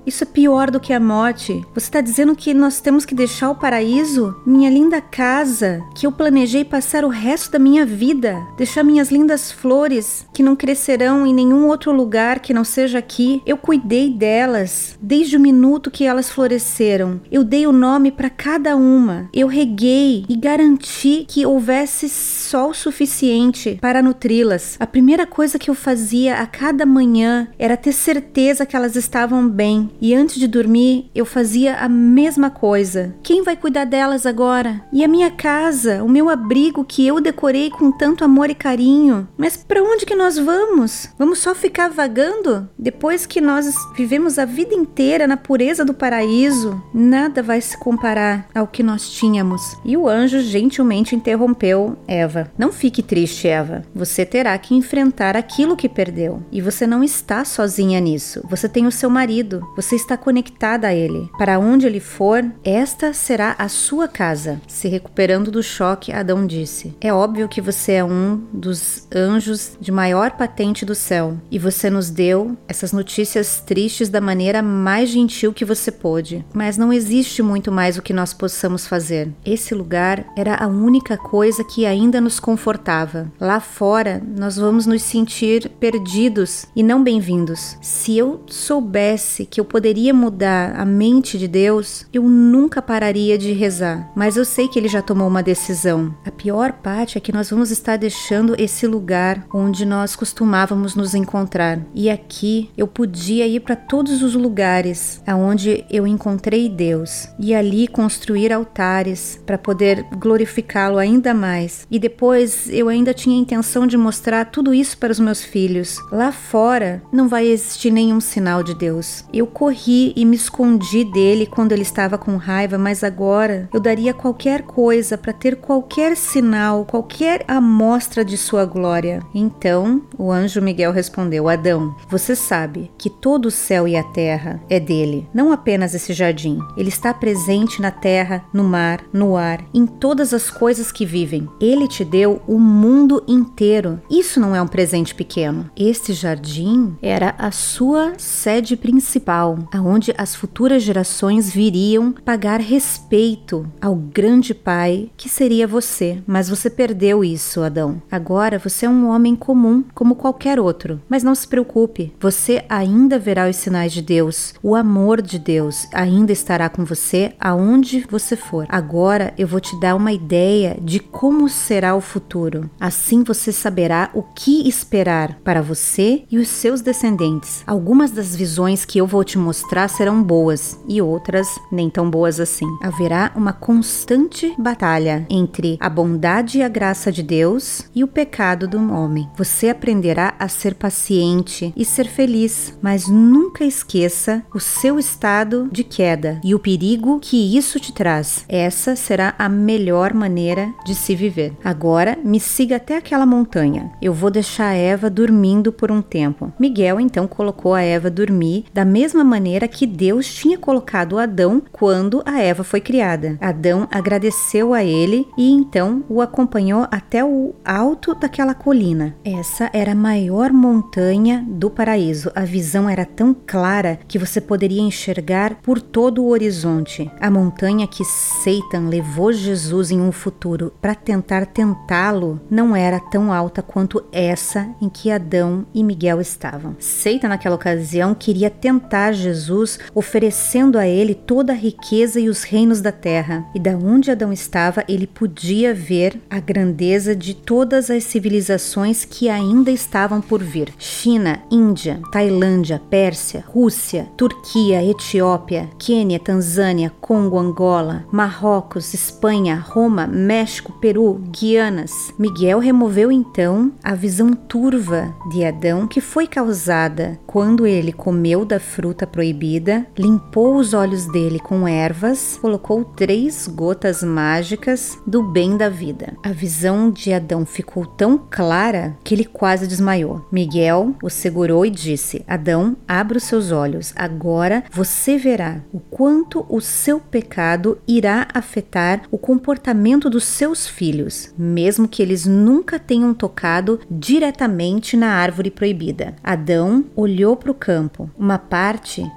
Isso 0.06 0.24
é 0.24 0.28
pior 0.28 0.72
do 0.72 0.80
que 0.80 0.94
a 0.94 1.00
morte. 1.00 1.62
Você 1.74 1.88
está 1.88 2.02
dizendo 2.02 2.36
que 2.36 2.54
nós 2.54 2.80
temos 2.80 3.06
que 3.06 3.16
deixar 3.16 3.50
o 3.50 3.56
paraíso? 3.56 4.36
Minha 4.46 4.70
linda 4.70 5.02
casa, 5.02 5.82
que 5.96 6.06
eu 6.06 6.12
planejei 6.12 6.64
passar 6.66 7.04
o 7.04 7.10
resto 7.10 7.52
da 7.52 7.60
minha 7.60 7.86
vida. 7.86 8.38
Deixar 8.58 8.84
minhas 8.84 9.12
lindas 9.12 9.52
flores, 9.52 10.26
que 10.34 10.44
não 10.44 10.56
crescerão 10.56 11.26
em 11.26 11.34
nenhum 11.34 11.68
outro 11.68 11.92
lugar 11.92 12.40
que 12.40 12.54
não 12.54 12.64
seja 12.64 13.00
aqui. 13.00 13.42
Eu 13.46 13.58
cuidei 13.58 14.10
delas 14.10 14.98
desde 15.02 15.38
o 15.38 15.40
minuto 15.40 15.92
que 15.92 16.06
elas 16.06 16.30
floresceram. 16.30 17.22
Eu 17.32 17.44
dei 17.44 17.66
o 17.68 17.72
nome 17.72 18.12
para 18.12 18.30
cada 18.30 18.76
uma. 18.76 19.30
Eu 19.34 19.48
reguei 19.48 20.26
e 20.28 20.36
garanti 20.36 21.26
que 21.28 21.46
houvesse 21.46 22.10
sol 22.10 22.74
suficiente 22.74 23.78
para 23.82 24.02
nutri-las. 24.02 24.78
A 24.80 24.88
primeira 24.88 25.26
coisa 25.26 25.60
que 25.60 25.70
eu 25.70 25.76
fazia 25.76 26.38
a 26.38 26.48
cada 26.48 26.86
manhã 26.86 27.48
era 27.58 27.78
ter 27.78 27.94
certeza 27.94 28.66
que 28.66 28.76
elas 28.76 28.96
estavam 28.96 29.48
bem. 29.60 29.90
E 30.00 30.16
antes 30.16 30.40
de 30.40 30.48
dormir, 30.48 31.12
eu 31.14 31.26
fazia 31.26 31.76
a 31.80 31.90
mesma 31.90 32.50
coisa. 32.50 33.14
Quem 33.22 33.44
vai 33.44 33.58
cuidar 33.58 33.84
delas 33.84 34.26
agora? 34.26 34.82
E 34.94 35.04
a 35.04 35.08
minha 35.08 35.30
casa, 35.30 36.02
o 36.02 36.08
meu 36.08 36.30
abrigo 36.30 36.86
que 36.86 37.06
eu 37.06 37.20
decorei 37.20 37.70
com 37.70 37.92
tanto 37.92 38.24
amor 38.24 38.50
e 38.50 38.56
carinho? 38.56 39.28
Mas 39.38 39.58
para 39.58 39.84
onde 39.84 40.06
que 40.06 40.16
nós 40.16 40.38
vamos? 40.38 41.10
Vamos 41.20 41.40
só 41.40 41.54
ficar 41.54 41.90
vagando? 41.90 42.70
Depois 42.78 43.26
que 43.26 43.42
nós 43.42 43.76
vivemos 43.98 44.40
a 44.40 44.46
vida 44.46 44.74
inteira 44.74 45.28
na 45.28 45.36
pureza 45.36 45.84
do 45.84 45.94
paraíso, 45.94 46.82
nada 46.94 47.44
vai 47.44 47.60
se 47.60 47.78
comparar 47.78 48.48
ao 48.56 48.66
que 48.66 48.82
nós 48.82 49.10
tínhamos. 49.10 49.76
E 49.84 49.98
o 49.98 50.08
anjo 50.08 50.40
gentilmente 50.40 51.18
interrompeu 51.18 51.98
Eva. 52.08 52.50
Não 52.58 52.72
fique 52.72 53.04
triste, 53.04 53.50
Eva. 53.50 53.84
Você 53.94 54.26
terá 54.26 54.58
que 54.58 54.74
enfrentar 54.74 55.36
aquilo 55.36 55.76
que 55.76 55.90
perdeu. 55.90 56.42
E 56.50 56.62
você 56.62 56.88
não 56.88 57.04
está 57.04 57.44
sozinha 57.44 58.00
nisso. 58.00 58.42
Você 58.50 58.70
tem 58.70 58.88
o 58.88 58.92
seu 58.92 59.10
marido. 59.10 59.49
Você 59.76 59.96
está 59.96 60.16
conectada 60.18 60.88
a 60.88 60.94
ele. 60.94 61.30
Para 61.38 61.60
onde 61.60 61.86
ele 61.86 62.00
for, 62.00 62.44
esta 62.64 63.14
será 63.14 63.56
a 63.58 63.68
sua 63.68 64.08
casa. 64.08 64.62
Se 64.68 64.88
recuperando 64.88 65.52
do 65.52 65.64
choque, 65.64 66.12
Adão 66.12 66.46
disse: 66.46 66.96
É 67.02 67.14
óbvio 67.14 67.50
que 67.50 67.62
você 67.62 67.94
é 67.94 68.04
um 68.04 68.42
dos 68.54 69.08
anjos 69.14 69.78
de 69.80 69.92
maior 69.92 70.32
patente 70.32 70.86
do 70.86 70.96
céu. 70.96 71.38
E 71.50 71.58
você 71.58 71.90
nos 71.90 72.10
deu 72.10 72.58
essas 72.68 72.92
notícias 72.92 73.62
tristes 73.66 74.10
da 74.10 74.22
maneira 74.22 74.62
mais 74.62 75.10
gentil 75.10 75.54
que 75.54 75.66
você 75.66 75.92
pôde. 75.92 76.46
Mas 76.54 76.78
não 76.78 76.94
existe 76.94 77.42
muito 77.42 77.72
mais 77.72 77.98
o 77.98 78.02
que 78.02 78.14
nós 78.14 78.34
possamos 78.34 78.86
fazer. 78.86 79.32
Esse 79.46 79.74
lugar 79.74 80.26
era 80.36 80.56
a 80.56 80.68
única 80.68 81.18
coisa 81.18 81.64
que 81.64 81.86
ainda 81.86 82.20
nos 82.22 82.40
confortava. 82.40 83.32
Lá 83.40 83.60
fora, 83.60 84.22
nós 84.38 84.58
vamos 84.58 84.86
nos 84.86 85.02
sentir 85.02 85.70
perdidos 85.80 86.66
e 86.76 86.84
não 86.84 87.04
bem-vindos. 87.04 87.78
Se 87.82 88.18
eu 88.18 88.44
soubesse 88.48 89.39
que 89.46 89.60
eu 89.60 89.66
poderia 89.66 90.14
mudar 90.14 90.76
a 90.80 90.86
mente 90.86 91.38
de 91.38 91.48
Deus, 91.48 92.06
eu 92.14 92.24
nunca 92.24 92.82
pararia 92.82 93.38
de 93.38 93.52
rezar. 93.52 94.12
Mas 94.16 94.38
eu 94.38 94.46
sei 94.46 94.68
que 94.68 94.78
ele 94.78 94.88
já 94.88 95.02
tomou 95.02 95.28
uma 95.28 95.44
decisão. 95.44 96.14
A 96.26 96.32
pior 96.32 96.74
parte 96.74 97.18
é 97.18 97.22
que 97.22 97.32
nós 97.32 97.50
vamos 97.50 97.72
estar 97.72 97.98
deixando 97.98 98.56
esse 98.60 98.88
lugar 98.88 99.46
onde 99.54 99.86
nós 99.86 100.16
costumávamos 100.16 100.96
nos 100.96 101.16
encontrar. 101.16 101.80
E 101.94 102.10
aqui 102.10 102.70
eu 102.78 102.88
podia 102.88 103.48
ir 103.48 103.62
para 103.62 103.76
todos 103.76 104.22
os 104.22 104.36
lugares 104.36 105.22
aonde 105.26 105.86
eu 105.90 106.06
encontrei 106.06 106.70
Deus 106.70 107.28
e 107.40 107.54
ali 107.54 107.88
construir 107.88 108.52
altares 108.52 109.42
para 109.46 109.58
poder 109.58 110.06
glorificá-lo 110.18 110.98
ainda 110.98 111.34
mais. 111.34 111.86
E 111.90 112.00
depois 112.00 112.70
eu 112.70 112.90
ainda 112.90 113.14
tinha 113.14 113.36
a 113.36 113.42
intenção 113.42 113.86
de 113.88 113.98
mostrar 113.98 114.46
tudo 114.46 114.74
isso 114.74 114.98
para 114.98 115.12
os 115.12 115.20
meus 115.20 115.44
filhos. 115.44 115.98
Lá 116.12 116.32
fora 116.32 117.02
não 117.12 117.28
vai 117.28 117.48
existir 117.48 117.92
nenhum 117.92 118.20
sinal 118.20 118.64
de 118.64 118.74
Deus. 118.74 119.24
Eu 119.34 119.48
corri 119.48 120.14
e 120.16 120.26
me 120.26 120.36
escondi 120.36 121.04
dele 121.04 121.46
quando 121.46 121.72
ele 121.72 121.82
estava 121.82 122.18
com 122.18 122.36
raiva, 122.38 122.78
mas 122.78 123.04
agora 123.04 123.70
eu 123.74 123.80
daria 123.80 124.14
qualquer 124.14 124.64
coisa 124.64 125.18
para 125.18 125.34
ter 125.34 125.58
qualquer 125.58 126.16
sinal, 126.16 126.86
qualquer 126.86 127.44
amostra 127.48 128.24
de 128.24 128.38
sua 128.38 128.66
glória. 128.66 129.22
Então 129.34 130.02
o 130.18 130.32
anjo 130.32 130.62
Miguel 130.62 130.92
respondeu: 130.92 131.50
Adão, 131.50 131.96
você 132.10 132.36
sabe 132.36 132.92
que 132.98 133.10
todo 133.10 133.48
o 133.48 133.52
céu 133.52 133.88
e 133.88 133.96
a 133.96 134.04
terra 134.04 134.62
é 134.70 134.80
dele, 134.80 135.28
não 135.34 135.52
apenas 135.52 135.94
esse 135.94 136.14
jardim. 136.14 136.60
Ele 136.78 136.90
está 136.90 137.14
presente 137.14 137.82
na 137.82 137.92
terra, 137.92 138.44
no 138.54 138.64
mar, 138.64 139.04
no 139.12 139.36
ar, 139.36 139.64
em 139.74 139.86
todas 139.86 140.34
as 140.34 140.50
coisas 140.50 140.92
que 140.92 141.06
vivem. 141.06 141.48
Ele 141.60 141.88
te 141.88 142.04
deu 142.04 142.42
o 142.48 142.60
mundo 142.60 143.24
inteiro. 143.28 144.02
Isso 144.10 144.40
não 144.40 144.56
é 144.56 144.62
um 144.62 144.68
presente 144.68 145.14
pequeno. 145.14 145.70
Este 145.78 146.14
jardim 146.14 146.98
era 147.02 147.36
a 147.38 147.52
sua 147.52 148.14
sede 148.18 148.60
sede 148.60 148.76
principal, 149.20 149.60
aonde 149.74 150.14
as 150.18 150.34
futuras 150.34 150.82
gerações 150.82 151.52
viriam 151.52 152.12
pagar 152.12 152.60
respeito 152.60 153.68
ao 153.82 153.96
grande 153.96 154.54
pai 154.54 155.10
que 155.18 155.28
seria 155.28 155.68
você. 155.68 156.22
Mas 156.26 156.50
você 156.50 156.70
perdeu 156.70 157.24
isso, 157.24 157.62
Adão. 157.62 158.02
Agora 158.10 158.58
você 158.58 158.86
é 158.86 158.90
um 158.90 159.10
homem 159.10 159.36
comum, 159.36 159.84
como 159.94 160.16
qualquer 160.16 160.60
outro. 160.60 161.02
Mas 161.10 161.24
não 161.24 161.36
se 161.36 161.48
preocupe, 161.48 162.14
você 162.20 162.64
ainda 162.70 163.20
verá 163.20 163.50
os 163.50 163.56
sinais 163.58 163.92
de 163.92 164.02
Deus. 164.02 164.54
O 164.64 164.76
amor 164.76 165.22
de 165.22 165.38
Deus 165.38 165.88
ainda 165.94 166.32
estará 166.32 166.70
com 166.70 166.86
você 166.86 167.34
aonde 167.40 168.06
você 168.10 168.36
for. 168.36 168.66
Agora 168.70 169.34
eu 169.38 169.48
vou 169.48 169.60
te 169.60 169.80
dar 169.80 169.96
uma 169.96 170.14
ideia 170.14 170.78
de 170.82 171.00
como 171.00 171.50
será 171.50 171.96
o 171.96 172.02
futuro. 172.02 172.70
Assim 172.80 173.24
você 173.24 173.52
saberá 173.52 174.10
o 174.14 174.24
que 174.24 174.68
esperar 174.68 175.40
para 175.44 175.62
você 175.62 176.24
e 176.32 176.38
os 176.38 176.48
seus 176.48 176.82
descendentes. 176.82 177.64
Algumas 177.68 178.12
das 178.12 178.36
visões 178.36 178.86
que 178.86 179.00
eu 179.00 179.08
vou 179.10 179.24
te 179.24 179.40
mostrar 179.40 179.88
serão 179.88 180.22
boas 180.22 180.80
e 180.88 181.02
outras 181.02 181.60
nem 181.72 181.90
tão 181.90 182.10
boas 182.10 182.40
assim. 182.40 182.68
Haverá 182.82 183.32
uma 183.36 183.52
constante 183.52 184.54
batalha 184.58 185.26
entre 185.30 185.78
a 185.80 185.90
bondade 185.90 186.60
e 186.60 186.64
a 186.64 186.70
graça 186.70 187.12
de 187.12 187.24
Deus 187.24 187.90
e 187.96 188.04
o 188.04 188.08
pecado 188.08 188.68
do 188.68 188.78
homem. 188.94 189.28
Você 189.36 189.70
aprenderá 189.70 190.36
a 190.38 190.48
ser 190.48 190.76
paciente 190.76 191.74
e 191.76 191.84
ser 191.84 192.08
feliz, 192.08 192.78
mas 192.82 193.08
nunca 193.08 193.66
esqueça 193.66 194.44
o 194.54 194.60
seu 194.60 195.00
estado 195.00 195.68
de 195.72 195.84
queda 195.84 196.40
e 196.44 196.54
o 196.54 196.60
perigo 196.60 197.20
que 197.20 197.58
isso 197.58 197.80
te 197.80 197.92
traz. 197.92 198.46
Essa 198.48 198.96
será 198.96 199.34
a 199.40 199.50
melhor 199.50 200.14
maneira 200.14 200.72
de 200.86 200.94
se 200.94 201.16
viver. 201.16 201.54
Agora, 201.64 202.18
me 202.24 202.40
siga 202.40 202.76
até 202.76 202.96
aquela 202.96 203.26
montanha. 203.26 203.92
Eu 204.00 204.14
vou 204.14 204.30
deixar 204.30 204.76
Eva 204.76 205.10
dormindo 205.10 205.72
por 205.72 205.92
um 205.92 206.02
tempo. 206.02 206.54
Miguel 206.60 207.00
então 207.00 207.28
colocou 207.28 207.74
a 207.74 207.82
Eva 207.82 208.10
dormir 208.10 208.66
da 208.72 208.86
mesma 208.86 208.99
maneira 209.24 209.68
que 209.68 209.86
Deus 209.86 210.28
tinha 210.34 210.58
colocado 210.58 211.18
Adão 211.18 211.62
quando 211.72 212.22
a 212.26 212.42
Eva 212.42 212.64
foi 212.64 212.82
criada. 212.82 213.38
Adão 213.40 213.88
agradeceu 213.90 214.74
a 214.74 214.84
ele 214.84 215.28
e 215.38 215.50
então 215.52 216.04
o 216.10 216.22
acompanhou 216.22 216.86
até 216.92 217.24
o 217.24 217.56
alto 217.64 218.14
daquela 218.14 218.54
colina. 218.54 219.16
Essa 219.24 219.70
era 219.72 219.94
a 219.94 219.96
maior 219.96 220.52
montanha 220.52 221.46
do 221.48 221.70
paraíso. 221.70 222.30
A 222.36 222.44
visão 222.44 222.90
era 222.90 223.06
tão 223.06 223.34
clara 223.34 224.00
que 224.08 224.20
você 224.20 224.42
poderia 224.42 224.82
enxergar 224.82 225.56
por 225.62 225.82
todo 225.82 226.24
o 226.24 226.30
horizonte. 226.30 227.10
A 227.22 227.32
montanha 227.32 227.88
que 227.88 228.04
Satan 228.04 228.90
levou 228.90 229.32
Jesus 229.32 229.92
em 229.92 230.02
um 230.02 230.12
futuro 230.12 230.74
para 230.82 230.94
tentar 230.94 231.46
tentá-lo 231.46 232.40
não 232.50 232.76
era 232.76 233.00
tão 233.00 233.32
alta 233.32 233.62
quanto 233.62 234.04
essa 234.12 234.68
em 234.82 234.90
que 234.90 235.12
Adão 235.12 235.66
e 235.74 235.84
Miguel 235.84 236.20
estavam. 236.20 236.76
Seita 236.80 237.28
naquela 237.28 237.56
ocasião 237.56 238.14
queria 238.14 238.50
tentar 238.50 238.89
Jesus, 239.14 239.80
oferecendo 239.94 240.78
a 240.78 240.88
ele 240.88 241.14
toda 241.14 241.54
a 241.54 241.56
riqueza 241.56 242.20
e 242.20 242.28
os 242.28 242.44
reinos 242.44 242.82
da 242.82 242.92
terra. 242.92 243.46
E 243.54 243.60
da 243.60 243.72
onde 243.72 244.10
Adão 244.10 244.34
estava, 244.34 244.84
ele 244.88 245.06
podia 245.06 245.74
ver 245.74 246.20
a 246.30 246.40
grandeza 246.40 247.16
de 247.16 247.34
todas 247.34 247.90
as 247.90 248.04
civilizações 248.04 249.06
que 249.06 249.30
ainda 249.30 249.70
estavam 249.70 250.22
por 250.22 250.42
vir: 250.42 250.74
China, 250.78 251.42
Índia, 251.52 252.00
Tailândia, 252.12 252.82
Pérsia, 252.90 253.44
Rússia, 253.48 254.08
Turquia, 254.18 254.84
Etiópia, 254.84 255.70
Quênia, 255.78 256.20
Tanzânia, 256.20 256.92
Congo, 257.00 257.38
Angola, 257.38 258.06
Marrocos, 258.12 258.94
Espanha, 258.94 259.56
Roma, 259.56 260.08
México, 260.08 260.74
Peru, 260.82 261.22
Guianas. 261.30 261.92
Miguel 262.18 262.60
removeu 262.60 263.12
então 263.12 263.72
a 263.84 263.94
visão 263.94 264.34
turva 264.34 265.14
de 265.32 265.46
Adão 265.46 265.88
que 265.88 266.02
foi 266.02 266.26
causada 266.26 267.20
quando 267.28 267.68
ele 267.68 267.94
comeu 267.94 268.44
da 268.44 268.60
fruta 268.60 268.79
proibida, 269.06 269.86
limpou 269.98 270.56
os 270.56 270.74
olhos 270.74 271.06
dele 271.12 271.40
com 271.40 271.68
ervas, 271.68 272.38
colocou 272.42 272.84
três 272.84 273.48
gotas 273.48 274.02
mágicas 274.02 274.98
do 275.06 275.22
bem 275.22 275.58
da 275.58 275.68
vida. 275.68 276.14
A 276.24 276.32
visão 276.32 276.90
de 276.90 277.12
Adão 277.14 277.46
ficou 277.46 277.86
tão 277.86 278.18
clara 278.30 278.98
que 279.04 279.14
ele 279.14 279.26
quase 279.26 279.68
desmaiou. 279.68 280.26
Miguel 280.32 280.96
o 281.04 281.10
segurou 281.10 281.66
e 281.66 281.70
disse: 281.70 282.24
Adão, 282.28 282.78
abra 282.88 283.18
os 283.18 283.24
seus 283.24 283.52
olhos. 283.52 283.94
Agora 283.96 284.64
você 284.72 285.18
verá 285.18 285.62
o 285.74 285.80
quanto 285.80 286.46
o 286.48 286.62
seu 286.62 287.00
pecado 287.00 287.78
irá 287.88 288.28
afetar 288.34 289.02
o 289.12 289.18
comportamento 289.18 290.10
dos 290.10 290.24
seus 290.24 290.68
filhos, 290.68 291.34
mesmo 291.38 291.88
que 291.88 292.02
eles 292.02 292.26
nunca 292.26 292.80
tenham 292.80 293.14
tocado 293.14 293.80
diretamente 293.90 294.96
na 294.96 295.10
árvore 295.10 295.52
proibida. 295.52 296.16
Adão 296.24 296.86
olhou 296.96 297.36
para 297.36 297.52
o 297.52 297.56
campo. 297.56 298.10
Uma 298.18 298.38
parte 298.38 298.69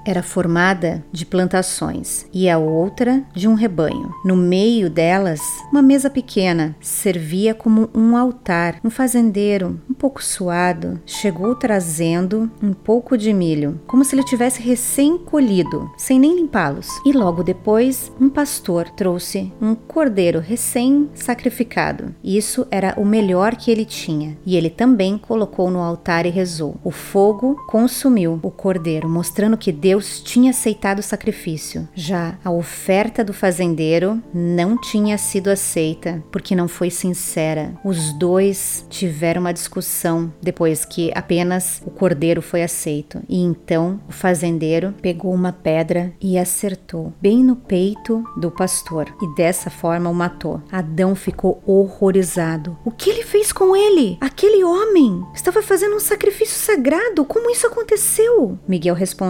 era 0.07 0.23
formada 0.23 1.05
de 1.13 1.27
plantações 1.27 2.25
e 2.33 2.49
a 2.49 2.57
outra 2.57 3.23
de 3.35 3.47
um 3.47 3.53
rebanho. 3.53 4.11
No 4.25 4.35
meio 4.35 4.89
delas, 4.89 5.41
uma 5.71 5.83
mesa 5.83 6.09
pequena 6.09 6.75
servia 6.81 7.55
como 7.55 7.91
um 7.95 8.17
altar. 8.17 8.77
Um 8.83 8.89
fazendeiro, 8.89 9.79
um 9.91 9.93
pouco 9.93 10.25
suado, 10.25 10.99
chegou 11.05 11.55
trazendo 11.55 12.51
um 12.63 12.73
pouco 12.73 13.19
de 13.19 13.31
milho, 13.31 13.79
como 13.87 14.05
se 14.07 14.15
ele 14.15 14.25
tivesse 14.25 14.63
recém-colhido, 14.63 15.91
sem 15.99 16.19
nem 16.19 16.35
limpá-los. 16.35 16.89
E 17.05 17.13
logo 17.13 17.43
depois, 17.43 18.11
um 18.19 18.31
pastor 18.31 18.89
trouxe 18.89 19.53
um 19.61 19.75
cordeiro 19.75 20.41
recém-sacrificado. 20.41 22.15
Isso 22.25 22.67
era 22.71 22.95
o 22.97 23.05
melhor 23.05 23.55
que 23.55 23.71
ele 23.71 23.85
tinha, 23.85 24.39
e 24.47 24.57
ele 24.57 24.71
também 24.71 25.19
colocou 25.19 25.71
no 25.71 25.81
altar 25.81 26.25
e 26.25 26.31
rezou. 26.31 26.77
O 26.83 26.91
fogo 26.91 27.57
consumiu 27.69 28.41
o 28.43 28.51
cordeiro, 28.51 29.09
mostrando 29.09 29.32
que 29.63 29.73
Deus 29.73 30.21
tinha 30.21 30.51
aceitado 30.51 30.99
o 30.99 31.03
sacrifício. 31.03 31.89
Já 31.95 32.39
a 32.45 32.51
oferta 32.51 33.25
do 33.25 33.33
fazendeiro 33.33 34.23
não 34.35 34.79
tinha 34.79 35.17
sido 35.17 35.49
aceita, 35.49 36.23
porque 36.31 36.55
não 36.55 36.69
foi 36.69 36.91
sincera. 36.91 37.75
Os 37.85 38.13
dois 38.19 38.87
tiveram 38.91 39.41
uma 39.41 39.53
discussão 39.53 40.33
depois 40.43 40.85
que 40.85 41.11
apenas 41.15 41.83
o 41.87 41.91
cordeiro 41.91 42.43
foi 42.43 42.63
aceito. 42.63 43.23
E 43.29 43.41
então 43.41 44.01
o 44.09 44.13
fazendeiro 44.13 44.95
pegou 45.01 45.33
uma 45.33 45.53
pedra 45.53 46.13
e 46.21 46.37
acertou 46.37 47.13
bem 47.21 47.43
no 47.43 47.57
peito 47.57 48.23
do 48.37 48.51
pastor 48.51 49.15
e 49.23 49.35
dessa 49.35 49.71
forma 49.71 50.11
o 50.11 50.15
matou. 50.15 50.61
Adão 50.71 51.15
ficou 51.15 51.63
horrorizado. 51.67 52.77
O 52.85 52.91
que 52.91 53.09
ele 53.09 53.23
fez 53.23 53.53
com 53.53 53.75
ele? 53.75 54.19
Aquele 54.21 54.63
homem 54.63 55.25
estava 55.35 55.63
fazendo 55.63 55.97
um 55.97 56.01
sacrifício 56.01 56.59
sagrado. 56.59 57.25
Como 57.25 57.51
isso 57.51 57.67
aconteceu? 57.67 58.59
Miguel 58.69 58.95
respondeu: 58.95 59.22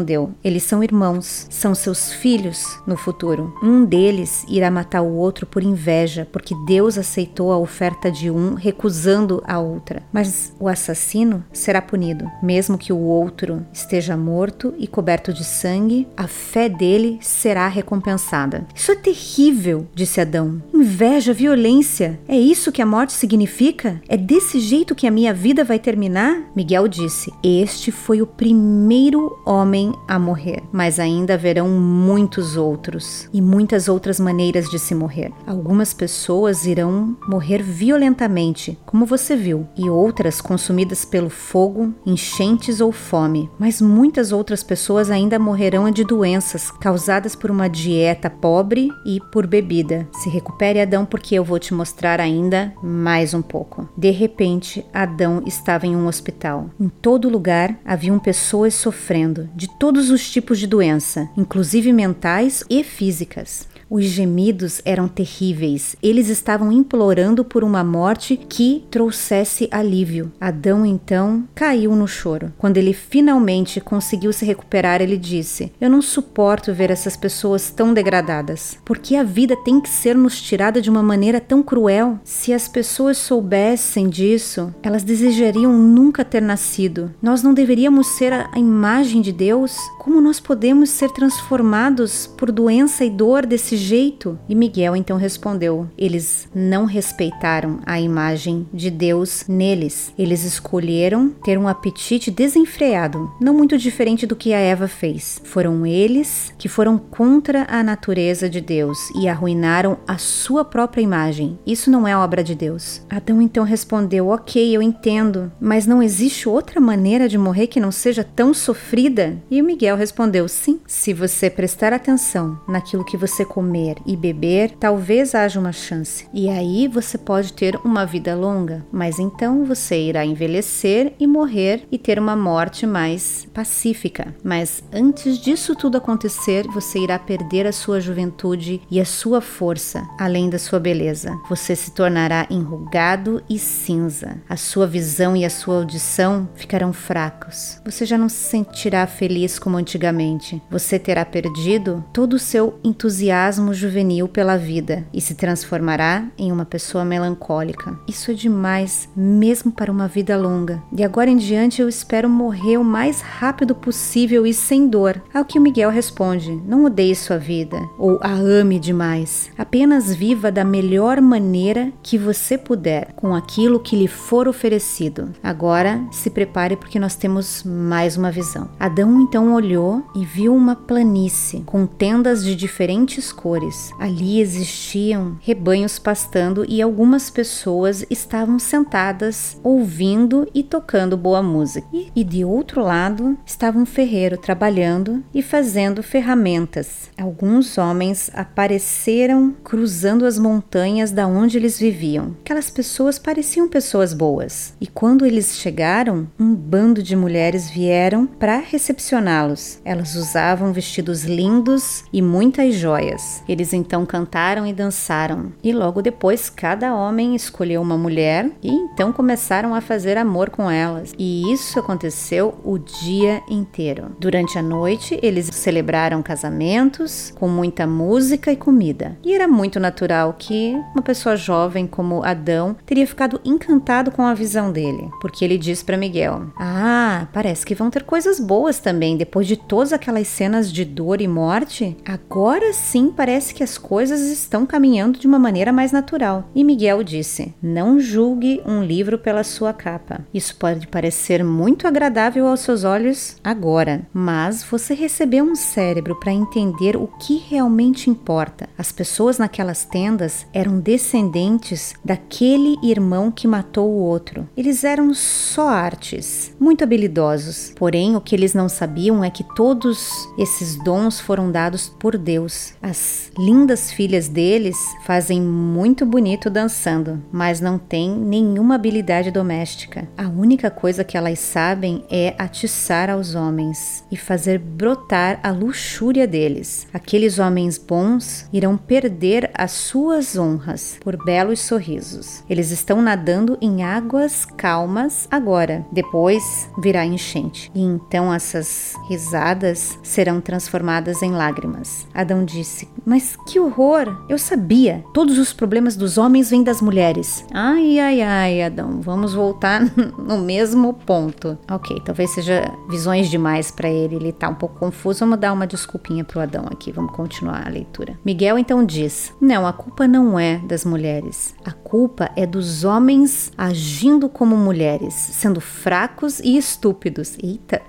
Eles 0.42 0.62
são 0.62 0.82
irmãos, 0.82 1.46
são 1.50 1.74
seus 1.74 2.12
filhos 2.12 2.64
no 2.86 2.96
futuro. 2.96 3.54
Um 3.62 3.84
deles 3.84 4.44
irá 4.48 4.70
matar 4.70 5.02
o 5.02 5.14
outro 5.14 5.44
por 5.44 5.62
inveja, 5.62 6.26
porque 6.32 6.54
Deus 6.66 6.96
aceitou 6.96 7.52
a 7.52 7.58
oferta 7.58 8.10
de 8.10 8.30
um, 8.30 8.54
recusando 8.54 9.42
a 9.46 9.58
outra. 9.58 10.02
Mas 10.12 10.52
o 10.58 10.68
assassino 10.68 11.44
será 11.52 11.82
punido, 11.82 12.30
mesmo 12.42 12.78
que 12.78 12.92
o 12.92 12.98
outro 12.98 13.66
esteja 13.72 14.16
morto 14.16 14.72
e 14.78 14.86
coberto 14.86 15.32
de 15.32 15.44
sangue, 15.44 16.08
a 16.16 16.26
fé 16.26 16.68
dele 16.68 17.18
será 17.20 17.68
recompensada. 17.68 18.66
Isso 18.74 18.92
é 18.92 18.96
terrível, 18.96 19.86
disse 19.94 20.20
Adão. 20.20 20.62
Inveja, 20.72 21.32
violência. 21.32 22.18
É 22.26 22.38
isso 22.38 22.72
que 22.72 22.80
a 22.80 22.86
morte 22.86 23.12
significa? 23.12 24.00
É 24.08 24.16
desse 24.16 24.60
jeito 24.60 24.94
que 24.94 25.06
a 25.06 25.10
minha 25.10 25.34
vida 25.34 25.64
vai 25.64 25.78
terminar? 25.78 26.50
Miguel 26.54 26.88
disse: 26.88 27.32
Este 27.42 27.90
foi 27.90 28.22
o 28.22 28.26
primeiro 28.26 29.38
homem 29.44 29.81
a 30.06 30.18
morrer, 30.18 30.62
mas 30.70 31.00
ainda 31.00 31.34
haverão 31.34 31.68
muitos 31.68 32.56
outros 32.56 33.28
e 33.32 33.40
muitas 33.40 33.88
outras 33.88 34.20
maneiras 34.20 34.68
de 34.68 34.78
se 34.78 34.94
morrer. 34.94 35.32
Algumas 35.46 35.94
pessoas 35.94 36.66
irão 36.66 37.16
morrer 37.26 37.62
violentamente, 37.62 38.78
como 38.84 39.06
você 39.06 39.34
viu, 39.34 39.66
e 39.76 39.88
outras 39.88 40.40
consumidas 40.40 41.04
pelo 41.04 41.30
fogo, 41.30 41.94
enchentes 42.04 42.80
ou 42.80 42.92
fome, 42.92 43.50
mas 43.58 43.80
muitas 43.80 44.32
outras 44.32 44.62
pessoas 44.62 45.10
ainda 45.10 45.38
morrerão 45.38 45.90
de 45.90 46.04
doenças 46.04 46.70
causadas 46.70 47.34
por 47.34 47.50
uma 47.50 47.68
dieta 47.68 48.28
pobre 48.28 48.90
e 49.06 49.20
por 49.32 49.46
bebida. 49.46 50.06
Se 50.12 50.28
recupere, 50.28 50.80
Adão, 50.80 51.04
porque 51.04 51.34
eu 51.34 51.44
vou 51.44 51.58
te 51.58 51.72
mostrar 51.72 52.20
ainda 52.20 52.72
mais 52.82 53.32
um 53.34 53.42
pouco. 53.42 53.88
De 53.96 54.10
repente, 54.10 54.84
Adão 54.92 55.42
estava 55.46 55.86
em 55.86 55.96
um 55.96 56.06
hospital. 56.06 56.70
Em 56.78 56.88
todo 56.88 57.28
lugar 57.28 57.78
haviam 57.84 58.18
pessoas 58.18 58.74
sofrendo 58.74 59.48
de 59.54 59.68
todos 59.78 60.10
os 60.10 60.30
tipos 60.30 60.58
de 60.58 60.66
doença, 60.66 61.28
inclusive 61.36 61.92
mentais 61.92 62.64
e 62.68 62.82
físicas. 62.84 63.66
Os 63.94 64.06
gemidos 64.06 64.80
eram 64.86 65.06
terríveis. 65.06 65.96
Eles 66.02 66.30
estavam 66.30 66.72
implorando 66.72 67.44
por 67.44 67.62
uma 67.62 67.84
morte 67.84 68.38
que 68.38 68.86
trouxesse 68.90 69.68
alívio. 69.70 70.32
Adão 70.40 70.86
então 70.86 71.44
caiu 71.54 71.94
no 71.94 72.08
choro. 72.08 72.50
Quando 72.56 72.78
ele 72.78 72.94
finalmente 72.94 73.82
conseguiu 73.82 74.32
se 74.32 74.46
recuperar, 74.46 75.02
ele 75.02 75.18
disse: 75.18 75.70
Eu 75.78 75.90
não 75.90 76.00
suporto 76.00 76.72
ver 76.72 76.90
essas 76.90 77.18
pessoas 77.18 77.68
tão 77.68 77.92
degradadas. 77.92 78.78
Por 78.82 78.96
que 78.96 79.14
a 79.14 79.22
vida 79.22 79.54
tem 79.62 79.78
que 79.78 79.90
ser 79.90 80.16
nos 80.16 80.40
tirada 80.40 80.80
de 80.80 80.88
uma 80.88 81.02
maneira 81.02 81.38
tão 81.38 81.62
cruel? 81.62 82.18
Se 82.24 82.50
as 82.54 82.66
pessoas 82.66 83.18
soubessem 83.18 84.08
disso, 84.08 84.74
elas 84.82 85.04
desejariam 85.04 85.70
nunca 85.76 86.24
ter 86.24 86.40
nascido. 86.40 87.12
Nós 87.20 87.42
não 87.42 87.52
deveríamos 87.52 88.06
ser 88.16 88.32
a 88.32 88.50
imagem 88.56 89.20
de 89.20 89.32
Deus? 89.32 89.76
Como 89.98 90.18
nós 90.18 90.40
podemos 90.40 90.88
ser 90.88 91.10
transformados 91.10 92.26
por 92.26 92.50
doença 92.50 93.04
e 93.04 93.10
dor 93.10 93.44
desse 93.44 93.81
jeito? 93.82 94.38
E 94.48 94.54
Miguel 94.54 94.96
então 94.96 95.16
respondeu: 95.16 95.88
Eles 95.98 96.48
não 96.54 96.84
respeitaram 96.84 97.80
a 97.84 98.00
imagem 98.00 98.66
de 98.72 98.90
Deus 98.90 99.44
neles. 99.48 100.12
Eles 100.18 100.44
escolheram 100.44 101.30
ter 101.44 101.58
um 101.58 101.68
apetite 101.68 102.30
desenfreado, 102.30 103.30
não 103.40 103.54
muito 103.54 103.76
diferente 103.76 104.26
do 104.26 104.36
que 104.36 104.52
a 104.52 104.58
Eva 104.58 104.88
fez. 104.88 105.40
Foram 105.44 105.84
eles 105.84 106.54
que 106.58 106.68
foram 106.68 106.96
contra 106.96 107.66
a 107.68 107.82
natureza 107.82 108.48
de 108.48 108.60
Deus 108.60 108.98
e 109.16 109.28
arruinaram 109.28 109.98
a 110.06 110.16
sua 110.18 110.64
própria 110.64 111.02
imagem. 111.02 111.58
Isso 111.66 111.90
não 111.90 112.06
é 112.06 112.16
obra 112.16 112.42
de 112.42 112.54
Deus. 112.54 113.02
Adão 113.10 113.42
então 113.42 113.64
respondeu: 113.64 114.28
Ok, 114.28 114.74
eu 114.74 114.80
entendo, 114.80 115.50
mas 115.60 115.86
não 115.86 116.02
existe 116.02 116.48
outra 116.48 116.80
maneira 116.80 117.28
de 117.28 117.36
morrer 117.36 117.66
que 117.66 117.80
não 117.80 117.90
seja 117.90 118.24
tão 118.24 118.54
sofrida? 118.54 119.36
E 119.50 119.60
Miguel 119.60 119.96
respondeu: 119.96 120.48
Sim, 120.48 120.80
se 120.86 121.12
você 121.12 121.50
prestar 121.50 121.92
atenção 121.92 122.60
naquilo 122.68 123.04
que 123.04 123.16
você 123.16 123.44
comer 123.62 123.96
e 124.04 124.16
beber, 124.16 124.72
talvez 124.72 125.36
haja 125.36 125.60
uma 125.60 125.70
chance. 125.70 126.26
E 126.34 126.48
aí 126.48 126.88
você 126.88 127.16
pode 127.16 127.52
ter 127.52 127.76
uma 127.84 128.04
vida 128.04 128.34
longa, 128.34 128.84
mas 128.90 129.20
então 129.20 129.64
você 129.64 130.00
irá 130.00 130.26
envelhecer 130.26 131.12
e 131.20 131.28
morrer 131.28 131.86
e 131.92 131.96
ter 131.96 132.18
uma 132.18 132.34
morte 132.34 132.84
mais 132.84 133.46
pacífica. 133.54 134.34
Mas 134.42 134.82
antes 134.92 135.38
disso 135.38 135.76
tudo 135.76 135.96
acontecer, 135.96 136.66
você 136.66 136.98
irá 136.98 137.20
perder 137.20 137.64
a 137.68 137.72
sua 137.72 138.00
juventude 138.00 138.82
e 138.90 139.00
a 139.00 139.04
sua 139.04 139.40
força, 139.40 140.02
além 140.18 140.50
da 140.50 140.58
sua 140.58 140.80
beleza. 140.80 141.32
Você 141.48 141.76
se 141.76 141.92
tornará 141.92 142.48
enrugado 142.50 143.40
e 143.48 143.60
cinza. 143.60 144.42
A 144.48 144.56
sua 144.56 144.88
visão 144.88 145.36
e 145.36 145.44
a 145.44 145.50
sua 145.50 145.76
audição 145.76 146.48
ficarão 146.56 146.92
fracos. 146.92 147.80
Você 147.84 148.04
já 148.04 148.18
não 148.18 148.28
se 148.28 148.42
sentirá 148.42 149.06
feliz 149.06 149.56
como 149.56 149.76
antigamente. 149.76 150.60
Você 150.68 150.98
terá 150.98 151.24
perdido 151.24 152.04
todo 152.12 152.32
o 152.32 152.40
seu 152.40 152.80
entusiasmo 152.82 153.51
juvenil 153.74 154.28
pela 154.28 154.56
vida 154.56 155.04
e 155.12 155.20
se 155.20 155.34
transformará 155.34 156.26
em 156.38 156.52
uma 156.52 156.64
pessoa 156.64 157.04
melancólica. 157.04 157.98
Isso 158.06 158.30
é 158.30 158.34
demais, 158.34 159.08
mesmo 159.16 159.72
para 159.72 159.90
uma 159.90 160.08
vida 160.08 160.36
longa. 160.36 160.82
De 160.92 161.02
agora 161.02 161.30
em 161.30 161.36
diante 161.36 161.82
eu 161.82 161.88
espero 161.88 162.28
morrer 162.28 162.76
o 162.76 162.84
mais 162.84 163.20
rápido 163.20 163.74
possível 163.74 164.46
e 164.46 164.54
sem 164.54 164.88
dor. 164.88 165.22
Ao 165.34 165.44
que 165.44 165.58
o 165.58 165.62
Miguel 165.62 165.90
responde: 165.90 166.52
Não 166.66 166.84
odeie 166.84 167.14
sua 167.14 167.38
vida 167.38 167.78
ou 167.98 168.18
a 168.22 168.32
ame 168.32 168.78
demais. 168.78 169.50
Apenas 169.56 170.14
viva 170.14 170.50
da 170.50 170.64
melhor 170.64 171.20
maneira 171.20 171.92
que 172.02 172.16
você 172.16 172.56
puder, 172.56 173.12
com 173.14 173.34
aquilo 173.34 173.80
que 173.80 173.96
lhe 173.96 174.08
for 174.08 174.48
oferecido. 174.48 175.30
Agora 175.42 176.00
se 176.10 176.30
prepare 176.30 176.76
porque 176.76 176.98
nós 176.98 177.16
temos 177.16 177.62
mais 177.64 178.16
uma 178.16 178.30
visão. 178.30 178.70
Adão 178.78 179.20
então 179.20 179.54
olhou 179.54 180.04
e 180.14 180.24
viu 180.24 180.54
uma 180.54 180.76
planície 180.76 181.62
com 181.66 181.86
tendas 181.86 182.44
de 182.44 182.54
diferentes 182.54 183.32
cores. 183.42 183.90
Ali 183.98 184.40
existiam 184.40 185.36
rebanhos 185.40 185.98
pastando 185.98 186.64
e 186.68 186.80
algumas 186.80 187.28
pessoas 187.28 188.06
estavam 188.08 188.58
sentadas 188.58 189.58
ouvindo 189.64 190.48
e 190.54 190.62
tocando 190.62 191.16
boa 191.16 191.42
música. 191.42 191.86
E 192.14 192.22
de 192.22 192.44
outro 192.44 192.80
lado 192.80 193.36
estava 193.44 193.78
um 193.78 193.84
ferreiro 193.84 194.38
trabalhando 194.38 195.22
e 195.34 195.42
fazendo 195.42 196.02
ferramentas. 196.02 197.10
Alguns 197.18 197.76
homens 197.78 198.30
apareceram 198.32 199.54
cruzando 199.64 200.24
as 200.24 200.38
montanhas 200.38 201.10
da 201.10 201.26
onde 201.26 201.56
eles 201.56 201.78
viviam. 201.78 202.36
Aquelas 202.42 202.70
pessoas 202.70 203.18
pareciam 203.18 203.68
pessoas 203.68 204.14
boas. 204.14 204.74
E 204.80 204.86
quando 204.86 205.26
eles 205.26 205.56
chegaram, 205.56 206.28
um 206.38 206.54
bando 206.54 207.02
de 207.02 207.16
mulheres 207.16 207.68
vieram 207.68 208.26
para 208.26 208.58
recepcioná-los. 208.58 209.80
Elas 209.84 210.14
usavam 210.14 210.72
vestidos 210.72 211.24
lindos 211.24 212.04
e 212.12 212.22
muitas 212.22 212.74
joias. 212.74 213.31
Eles 213.48 213.72
então 213.72 214.04
cantaram 214.04 214.66
e 214.66 214.72
dançaram. 214.72 215.52
E 215.62 215.72
logo 215.72 216.02
depois, 216.02 216.50
cada 216.50 216.94
homem 216.94 217.34
escolheu 217.34 217.80
uma 217.80 217.96
mulher 217.96 218.50
e 218.62 218.70
então 218.70 219.12
começaram 219.12 219.74
a 219.74 219.80
fazer 219.80 220.18
amor 220.18 220.50
com 220.50 220.70
elas. 220.70 221.12
E 221.18 221.52
isso 221.52 221.78
aconteceu 221.78 222.54
o 222.64 222.78
dia 222.78 223.42
inteiro. 223.48 224.16
Durante 224.18 224.58
a 224.58 224.62
noite, 224.62 225.18
eles 225.22 225.46
celebraram 225.52 226.22
casamentos 226.22 227.32
com 227.38 227.48
muita 227.48 227.86
música 227.86 228.52
e 228.52 228.56
comida. 228.56 229.16
E 229.24 229.34
era 229.34 229.48
muito 229.48 229.78
natural 229.78 230.34
que 230.38 230.74
uma 230.94 231.02
pessoa 231.02 231.36
jovem 231.36 231.86
como 231.86 232.24
Adão 232.24 232.76
teria 232.84 233.06
ficado 233.06 233.40
encantado 233.44 234.10
com 234.10 234.22
a 234.22 234.34
visão 234.34 234.72
dele, 234.72 235.08
porque 235.20 235.44
ele 235.44 235.58
diz 235.58 235.82
para 235.82 235.96
Miguel: 235.96 236.46
"Ah, 236.56 237.28
parece 237.32 237.64
que 237.64 237.74
vão 237.74 237.90
ter 237.90 238.02
coisas 238.04 238.40
boas 238.40 238.78
também 238.78 239.16
depois 239.16 239.46
de 239.46 239.56
todas 239.56 239.92
aquelas 239.92 240.28
cenas 240.28 240.72
de 240.72 240.84
dor 240.84 241.20
e 241.20 241.28
morte. 241.28 241.96
Agora 242.04 242.72
sim 242.72 243.10
parece 243.22 243.54
que 243.54 243.62
as 243.62 243.78
coisas 243.78 244.20
estão 244.22 244.66
caminhando 244.66 245.16
de 245.16 245.28
uma 245.28 245.38
maneira 245.38 245.72
mais 245.72 245.92
natural." 245.92 246.50
E 246.52 246.64
Miguel 246.64 247.04
disse: 247.04 247.54
"Não 247.62 248.00
julgue 248.00 248.60
um 248.66 248.82
livro 248.82 249.16
pela 249.16 249.44
sua 249.44 249.72
capa. 249.72 250.26
Isso 250.34 250.56
pode 250.56 250.88
parecer 250.88 251.44
muito 251.44 251.86
agradável 251.86 252.48
aos 252.48 252.58
seus 252.58 252.82
olhos 252.82 253.36
agora, 253.44 254.08
mas 254.12 254.64
você 254.64 254.92
recebeu 254.92 255.44
um 255.44 255.54
cérebro 255.54 256.18
para 256.18 256.32
entender 256.32 256.96
o 256.96 257.06
que 257.06 257.36
realmente 257.36 258.10
importa. 258.10 258.68
As 258.76 258.90
pessoas 258.90 259.38
naquelas 259.38 259.84
tendas 259.84 260.44
eram 260.52 260.80
descendentes 260.80 261.94
daquele 262.04 262.76
irmão 262.82 263.30
que 263.30 263.46
matou 263.46 263.88
o 263.88 264.02
outro. 264.02 264.48
Eles 264.56 264.82
eram 264.82 265.14
só 265.14 265.68
artes, 265.68 266.56
muito 266.58 266.82
habilidosos. 266.82 267.72
Porém, 267.76 268.16
o 268.16 268.20
que 268.20 268.34
eles 268.34 268.52
não 268.52 268.68
sabiam 268.68 269.22
é 269.22 269.30
que 269.30 269.44
todos 269.54 270.10
esses 270.36 270.74
dons 270.82 271.20
foram 271.20 271.52
dados 271.52 271.88
por 272.00 272.18
Deus. 272.18 272.72
As 272.82 273.11
lindas 273.38 273.90
filhas 273.90 274.28
deles 274.28 274.76
fazem 275.04 275.40
muito 275.40 276.04
bonito 276.04 276.50
dançando, 276.50 277.22
mas 277.30 277.60
não 277.60 277.78
têm 277.78 278.10
nenhuma 278.10 278.74
habilidade 278.74 279.30
doméstica. 279.30 280.08
A 280.16 280.28
única 280.28 280.70
coisa 280.70 281.04
que 281.04 281.16
elas 281.16 281.38
sabem 281.38 282.04
é 282.10 282.34
atiçar 282.38 283.10
aos 283.10 283.34
homens 283.34 284.04
e 284.10 284.16
fazer 284.16 284.58
brotar 284.58 285.40
a 285.42 285.50
luxúria 285.50 286.26
deles. 286.26 286.86
Aqueles 286.92 287.38
homens 287.38 287.78
bons 287.78 288.48
irão 288.52 288.76
perder 288.76 289.50
as 289.54 289.72
suas 289.72 290.36
honras 290.36 290.96
por 291.00 291.22
belos 291.24 291.60
sorrisos. 291.60 292.42
Eles 292.48 292.70
estão 292.70 293.00
nadando 293.02 293.58
em 293.60 293.82
águas 293.82 294.44
calmas 294.44 295.26
agora, 295.30 295.84
depois 295.92 296.68
virá 296.78 297.04
enchente. 297.04 297.70
E 297.74 297.80
então 297.82 298.32
essas 298.32 298.94
risadas 299.08 299.98
serão 300.02 300.40
transformadas 300.40 301.22
em 301.22 301.32
lágrimas. 301.32 302.06
Adão 302.12 302.44
disse: 302.44 302.88
Mas 303.04 303.36
que 303.46 303.58
horror! 303.58 304.24
Eu 304.28 304.38
sabia. 304.38 305.04
Todos 305.12 305.38
os 305.38 305.52
problemas 305.52 305.96
dos 305.96 306.18
homens 306.18 306.50
vêm 306.50 306.62
das 306.62 306.80
mulheres. 306.80 307.44
Ai, 307.52 307.98
ai, 307.98 308.20
ai, 308.20 308.62
Adão, 308.62 309.00
vamos 309.00 309.34
voltar 309.34 309.82
no 310.16 310.38
mesmo 310.38 310.94
ponto. 310.94 311.58
Ok, 311.70 312.00
talvez 312.04 312.30
seja 312.30 312.62
visões 312.88 313.28
demais 313.28 313.70
para 313.70 313.88
ele, 313.88 314.16
ele 314.16 314.32
tá 314.32 314.48
um 314.48 314.54
pouco 314.54 314.78
confuso. 314.78 315.20
Vamos 315.20 315.38
dar 315.38 315.52
uma 315.52 315.66
desculpinha 315.66 316.24
pro 316.24 316.40
Adão 316.40 316.66
aqui, 316.70 316.92
vamos 316.92 317.12
continuar 317.12 317.66
a 317.66 317.70
leitura. 317.70 318.18
Miguel 318.24 318.58
então 318.58 318.84
diz: 318.84 319.32
Não, 319.40 319.66
a 319.66 319.72
culpa 319.72 320.06
não 320.06 320.38
é 320.38 320.58
das 320.58 320.84
mulheres. 320.84 321.54
A 321.64 321.72
culpa 321.72 322.30
é 322.36 322.46
dos 322.46 322.84
homens 322.84 323.50
agindo 323.58 324.28
como 324.28 324.56
mulheres, 324.56 325.14
sendo 325.14 325.60
fracos 325.60 326.38
e 326.40 326.56
estúpidos. 326.56 327.36
Eita! 327.42 327.82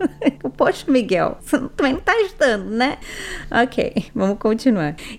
Poxa, 0.56 0.90
Miguel, 0.90 1.38
você 1.40 1.58
também 1.76 1.94
não 1.94 2.00
tá 2.00 2.12
ajudando, 2.12 2.70
né? 2.70 2.98
Ok, 3.50 4.06
vamos 4.14 4.38
continuar. 4.38 4.59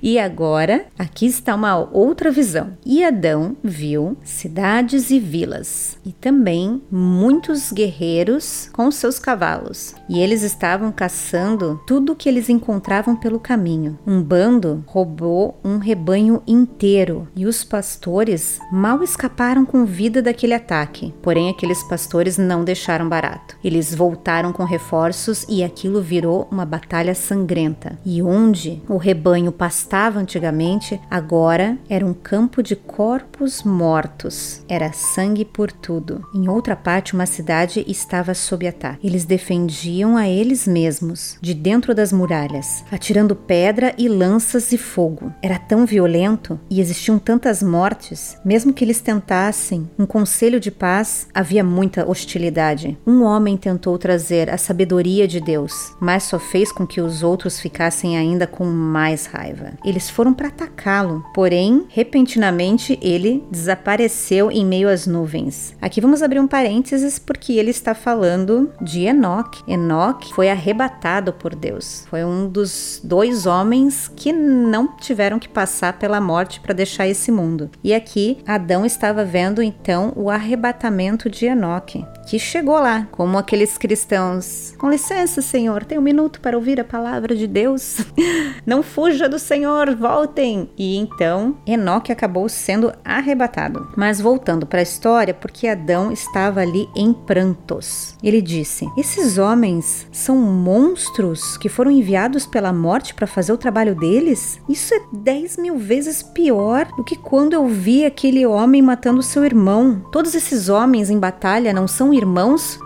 E 0.01 0.19
agora, 0.19 0.85
aqui 0.99 1.25
está 1.25 1.55
uma 1.55 1.75
outra 1.75 2.29
visão. 2.29 2.77
E 2.85 3.03
Adão 3.03 3.55
viu 3.63 4.17
cidades 4.23 5.09
e 5.09 5.19
vilas, 5.19 5.97
e 6.05 6.11
também 6.11 6.81
muitos 6.91 7.71
guerreiros 7.71 8.69
com 8.73 8.91
seus 8.91 9.17
cavalos. 9.17 9.95
E 10.09 10.19
eles 10.19 10.43
estavam 10.43 10.91
caçando 10.91 11.81
tudo 11.87 12.11
o 12.11 12.15
que 12.15 12.27
eles 12.27 12.49
encontravam 12.49 13.15
pelo 13.15 13.39
caminho. 13.39 13.97
Um 14.05 14.21
bando 14.21 14.83
roubou 14.85 15.59
um 15.63 15.77
rebanho 15.77 16.43
inteiro, 16.45 17.27
e 17.35 17.45
os 17.45 17.63
pastores 17.63 18.59
mal 18.71 19.01
escaparam 19.01 19.65
com 19.65 19.85
vida 19.85 20.21
daquele 20.21 20.53
ataque. 20.53 21.13
Porém, 21.21 21.49
aqueles 21.49 21.81
pastores 21.83 22.37
não 22.37 22.63
deixaram 22.63 23.07
barato. 23.07 23.55
Eles 23.63 23.95
voltaram 23.95 24.51
com 24.51 24.63
reforços 24.63 25.45
e 25.47 25.63
aquilo 25.63 26.01
virou 26.01 26.47
uma 26.51 26.65
batalha 26.65 27.15
sangrenta. 27.15 27.97
E 28.05 28.21
onde 28.21 28.81
o 28.87 28.97
rebanho 28.97 29.20
pastava 29.51 30.19
antigamente, 30.19 30.99
agora 31.09 31.77
era 31.89 32.05
um 32.05 32.13
campo 32.13 32.63
de 32.63 32.75
corpos 32.75 33.63
mortos. 33.63 34.63
Era 34.67 34.91
sangue 34.91 35.45
por 35.45 35.71
tudo. 35.71 36.25
Em 36.33 36.49
outra 36.49 36.75
parte, 36.75 37.13
uma 37.13 37.25
cidade 37.25 37.83
estava 37.87 38.33
sob 38.33 38.67
ataque. 38.67 39.05
Eles 39.05 39.25
defendiam 39.25 40.17
a 40.17 40.27
eles 40.27 40.67
mesmos, 40.67 41.37
de 41.41 41.53
dentro 41.53 41.93
das 41.93 42.11
muralhas, 42.11 42.83
atirando 42.91 43.35
pedra 43.35 43.93
e 43.97 44.07
lanças 44.07 44.71
e 44.71 44.77
fogo. 44.77 45.33
Era 45.41 45.59
tão 45.59 45.85
violento 45.85 46.59
e 46.69 46.79
existiam 46.79 47.19
tantas 47.19 47.61
mortes, 47.61 48.37
mesmo 48.43 48.73
que 48.73 48.83
eles 48.83 49.01
tentassem 49.01 49.89
um 49.97 50.05
conselho 50.05 50.59
de 50.59 50.71
paz, 50.71 51.27
havia 51.33 51.63
muita 51.63 52.09
hostilidade. 52.09 52.97
Um 53.05 53.23
homem 53.23 53.57
tentou 53.57 53.97
trazer 53.97 54.49
a 54.49 54.57
sabedoria 54.57 55.27
de 55.27 55.39
Deus, 55.39 55.93
mas 55.99 56.23
só 56.23 56.39
fez 56.39 56.71
com 56.71 56.87
que 56.87 57.01
os 57.01 57.23
outros 57.23 57.59
ficassem 57.59 58.17
ainda 58.17 58.47
com 58.47 58.65
mais 58.65 59.10
raiva. 59.27 59.73
Eles 59.83 60.09
foram 60.09 60.33
para 60.33 60.47
atacá-lo, 60.47 61.25
porém, 61.33 61.85
repentinamente 61.89 62.97
ele 63.01 63.43
desapareceu 63.49 64.51
em 64.51 64.65
meio 64.65 64.89
às 64.89 65.07
nuvens. 65.07 65.75
Aqui 65.81 66.01
vamos 66.01 66.21
abrir 66.21 66.39
um 66.39 66.47
parênteses 66.47 67.19
porque 67.19 67.53
ele 67.53 67.71
está 67.71 67.93
falando 67.93 68.71
de 68.81 69.05
Enoque. 69.05 69.63
Enoque 69.67 70.33
foi 70.33 70.49
arrebatado 70.49 71.33
por 71.33 71.55
Deus. 71.55 72.05
Foi 72.09 72.23
um 72.23 72.47
dos 72.47 73.01
dois 73.03 73.45
homens 73.45 74.11
que 74.15 74.31
não 74.31 74.87
tiveram 74.97 75.39
que 75.39 75.49
passar 75.49 75.99
pela 75.99 76.21
morte 76.21 76.59
para 76.59 76.73
deixar 76.73 77.07
esse 77.07 77.31
mundo. 77.31 77.69
E 77.83 77.93
aqui 77.93 78.37
Adão 78.45 78.85
estava 78.85 79.23
vendo 79.23 79.61
então 79.61 80.13
o 80.15 80.29
arrebatamento 80.29 81.29
de 81.29 81.45
Enoque 81.45 82.05
que 82.31 82.39
chegou 82.39 82.79
lá, 82.79 83.09
como 83.11 83.37
aqueles 83.37 83.77
cristãos. 83.77 84.73
Com 84.77 84.89
licença, 84.89 85.41
Senhor, 85.41 85.83
tem 85.83 85.97
um 85.97 86.01
minuto 86.01 86.39
para 86.39 86.55
ouvir 86.55 86.79
a 86.79 86.83
palavra 86.85 87.35
de 87.35 87.45
Deus. 87.45 87.97
Não 88.65 88.81
fuja 88.81 89.27
do 89.27 89.37
Senhor, 89.37 89.93
voltem! 89.97 90.69
E 90.77 90.95
então 90.95 91.57
Enoque 91.67 92.09
acabou 92.09 92.47
sendo 92.47 92.93
arrebatado. 93.03 93.89
Mas 93.97 94.21
voltando 94.21 94.65
para 94.65 94.79
a 94.79 94.81
história, 94.81 95.33
porque 95.33 95.67
Adão 95.67 96.09
estava 96.09 96.61
ali 96.61 96.87
em 96.95 97.11
prantos. 97.11 98.15
Ele 98.23 98.41
disse: 98.41 98.87
Esses 98.97 99.37
homens 99.37 100.07
são 100.09 100.37
monstros 100.37 101.57
que 101.57 101.67
foram 101.67 101.91
enviados 101.91 102.45
pela 102.45 102.71
morte 102.71 103.13
para 103.13 103.27
fazer 103.27 103.51
o 103.51 103.57
trabalho 103.57 103.93
deles? 103.93 104.57
Isso 104.69 104.93
é 104.93 105.01
dez 105.11 105.57
mil 105.57 105.77
vezes 105.77 106.23
pior 106.23 106.87
do 106.95 107.03
que 107.03 107.17
quando 107.17 107.51
eu 107.51 107.67
vi 107.67 108.05
aquele 108.05 108.45
homem 108.45 108.81
matando 108.81 109.21
seu 109.21 109.43
irmão. 109.43 110.01
Todos 110.13 110.33
esses 110.33 110.69
homens 110.69 111.09
em 111.09 111.19
batalha 111.19 111.73
não 111.73 111.89
são 111.89 112.13
irmãos, 112.13 112.20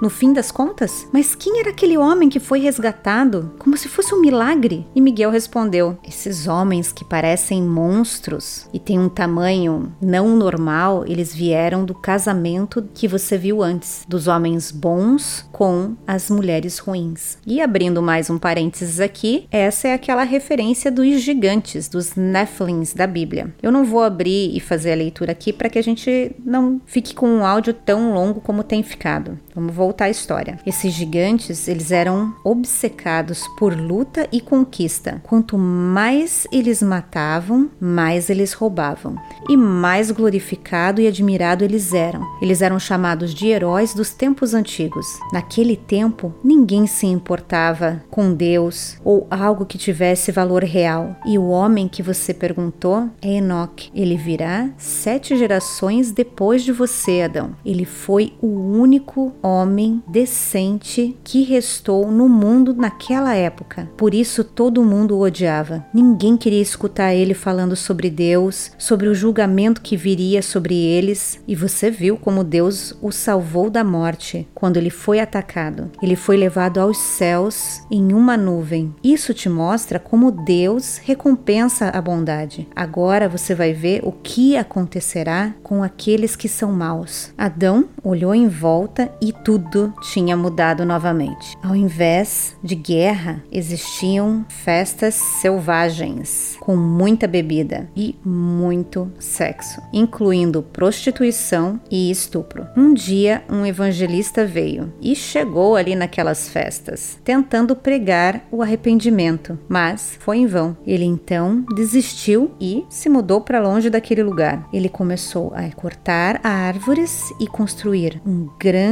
no 0.02 0.10
fim 0.10 0.34
das 0.34 0.52
contas? 0.52 1.08
Mas 1.12 1.36
quem 1.36 1.60
era 1.60 1.70
aquele 1.70 1.98
homem 1.98 2.30
que 2.30 2.40
foi 2.40 2.60
resgatado? 2.60 3.54
Como 3.60 3.78
se 3.78 3.88
fosse 3.88 4.14
um 4.14 4.22
milagre? 4.22 4.86
E 4.96 5.02
Miguel 5.02 5.32
respondeu: 5.32 5.98
Esses 6.08 6.48
homens 6.48 6.92
que 6.92 7.04
parecem 7.04 7.62
monstros 7.62 8.68
e 8.74 8.80
têm 8.80 9.00
um 9.00 9.10
tamanho 9.10 9.94
não 10.02 10.36
normal, 10.36 11.06
eles 11.08 11.34
vieram 11.34 11.86
do 11.86 11.94
casamento 11.94 12.88
que 12.94 13.08
você 13.08 13.38
viu 13.38 13.64
antes, 13.64 14.06
dos 14.08 14.28
homens 14.28 14.72
bons 14.72 15.48
com 15.52 15.96
as 16.06 16.30
mulheres 16.30 16.80
ruins. 16.80 17.38
E 17.46 17.62
abrindo 17.62 18.02
mais 18.02 18.30
um 18.30 18.38
parênteses 18.38 19.00
aqui, 19.00 19.48
essa 19.52 19.88
é 19.88 19.94
aquela 19.94 20.24
referência 20.24 20.92
dos 20.92 21.22
gigantes, 21.22 21.88
dos 21.88 22.16
Nephilims 22.16 22.94
da 22.94 23.08
Bíblia. 23.08 23.54
Eu 23.62 23.72
não 23.72 23.86
vou 23.86 24.04
abrir 24.04 24.56
e 24.56 24.60
fazer 24.60 24.92
a 24.92 24.96
leitura 24.96 25.32
aqui 25.32 25.52
para 25.52 25.70
que 25.70 25.80
a 25.80 25.84
gente 25.84 26.36
não 26.44 26.82
fique 26.86 27.14
com 27.14 27.28
um 27.28 27.46
áudio 27.46 27.74
tão 27.74 28.14
longo 28.14 28.42
como 28.42 28.64
tem 28.64 28.84
ficado 28.84 29.15
passado. 29.16 29.40
Vamos 29.54 29.74
voltar 29.74 30.06
à 30.06 30.10
história. 30.10 30.60
Esses 30.66 30.94
gigantes, 30.94 31.68
eles 31.68 31.92
eram 31.92 32.34
obcecados 32.44 33.44
por 33.58 33.74
luta 33.76 34.28
e 34.32 34.42
conquista. 34.42 35.22
Quanto 35.24 35.58
mais 35.58 36.46
eles 36.52 36.82
matavam, 36.82 37.70
mais 37.80 38.30
eles 38.30 38.54
roubavam. 38.54 39.16
E 39.48 39.56
mais 39.56 40.12
glorificado 40.12 41.02
e 41.02 41.08
admirado 41.08 41.64
eles 41.64 41.94
eram. 41.94 42.22
Eles 42.42 42.62
eram 42.62 42.80
chamados 42.80 43.34
de 43.34 43.48
heróis 43.48 43.94
dos 43.94 44.12
tempos 44.12 44.54
antigos. 44.54 45.06
Naquele 45.32 45.76
tempo, 45.76 46.34
ninguém 46.44 46.88
se 46.88 47.06
importava 47.06 48.04
com 48.10 48.34
Deus 48.34 48.98
ou 49.04 49.28
algo 49.30 49.66
que 49.66 49.78
tivesse 49.78 50.32
valor 50.32 50.64
real. 50.64 51.16
E 51.26 51.38
o 51.38 51.48
homem 51.48 51.88
que 51.88 52.04
você 52.04 52.34
perguntou 52.34 53.10
é 53.22 53.36
Enoque. 53.36 53.90
Ele 53.94 54.18
virá 54.18 54.70
sete 54.78 55.38
gerações 55.38 56.12
depois 56.12 56.64
de 56.64 56.72
você, 56.72 57.22
Adão. 57.22 57.56
Ele 57.66 57.86
foi 57.86 58.34
o 58.42 58.48
único 58.48 59.05
homem 59.42 60.02
decente 60.08 61.18
que 61.24 61.44
restou 61.44 62.12
no 62.12 62.28
mundo 62.28 62.74
naquela 62.74 63.36
época. 63.36 63.90
Por 63.98 64.14
isso 64.14 64.44
todo 64.44 64.84
mundo 64.84 65.16
o 65.16 65.22
odiava. 65.22 65.86
Ninguém 65.94 66.38
queria 66.38 66.62
escutar 66.62 67.14
ele 67.14 67.34
falando 67.34 67.76
sobre 67.76 68.10
Deus, 68.10 68.72
sobre 68.78 69.08
o 69.08 69.16
julgamento 69.16 69.82
que 69.82 69.98
viria 69.98 70.42
sobre 70.42 70.76
eles, 70.76 71.40
e 71.48 71.56
você 71.56 71.90
viu 71.90 72.18
como 72.18 72.44
Deus 72.44 72.94
o 73.02 73.12
salvou 73.12 73.70
da 73.70 73.84
morte 73.84 74.48
quando 74.54 74.78
ele 74.78 74.90
foi 74.90 75.20
atacado. 75.20 75.92
Ele 76.02 76.16
foi 76.16 76.38
levado 76.38 76.80
aos 76.80 76.98
céus 76.98 77.82
em 77.90 78.14
uma 78.14 78.38
nuvem. 78.38 78.94
Isso 79.04 79.34
te 79.34 79.50
mostra 79.50 80.00
como 80.00 80.32
Deus 80.32 80.98
recompensa 80.98 81.90
a 81.90 82.02
bondade. 82.02 82.68
Agora 82.76 83.28
você 83.28 83.54
vai 83.54 83.74
ver 83.74 84.02
o 84.04 84.12
que 84.12 84.56
acontecerá 84.58 85.54
com 85.64 85.84
aqueles 85.84 86.36
que 86.36 86.48
são 86.48 86.72
maus. 86.72 87.34
Adão 87.38 87.86
olhou 88.04 88.34
em 88.34 88.48
volta 88.48 88.95
e 89.22 89.34
tudo 89.34 89.94
tinha 90.02 90.38
mudado 90.38 90.86
novamente. 90.86 91.58
Ao 91.62 91.76
invés 91.76 92.56
de 92.64 92.76
guerra, 92.76 93.44
existiam 93.52 94.46
festas 94.48 95.16
selvagens, 95.16 96.58
com 96.60 96.76
muita 96.76 97.28
bebida 97.28 97.90
e 97.96 98.16
muito 98.24 99.12
sexo, 99.20 99.82
incluindo 99.92 100.62
prostituição 100.62 101.80
e 101.90 102.10
estupro. 102.10 102.68
Um 102.78 102.94
dia, 102.94 103.44
um 103.50 103.66
evangelista 103.66 104.46
veio 104.46 104.94
e 105.02 105.16
chegou 105.16 105.76
ali 105.76 105.96
naquelas 105.96 106.48
festas, 106.48 107.20
tentando 107.24 107.76
pregar 107.76 108.46
o 108.52 108.62
arrependimento, 108.62 109.58
mas 109.68 110.18
foi 110.20 110.38
em 110.38 110.48
vão. 110.48 110.78
Ele 110.86 111.06
então 111.06 111.66
desistiu 111.76 112.52
e 112.60 112.86
se 112.90 113.10
mudou 113.10 113.42
para 113.42 113.62
longe 113.62 113.90
daquele 113.90 114.24
lugar. 114.24 114.68
Ele 114.72 114.88
começou 114.88 115.52
a 115.56 115.70
cortar 115.72 116.40
árvores 116.44 117.34
e 117.40 117.48
construir 117.48 118.22
um 118.26 118.48
grande 118.60 118.85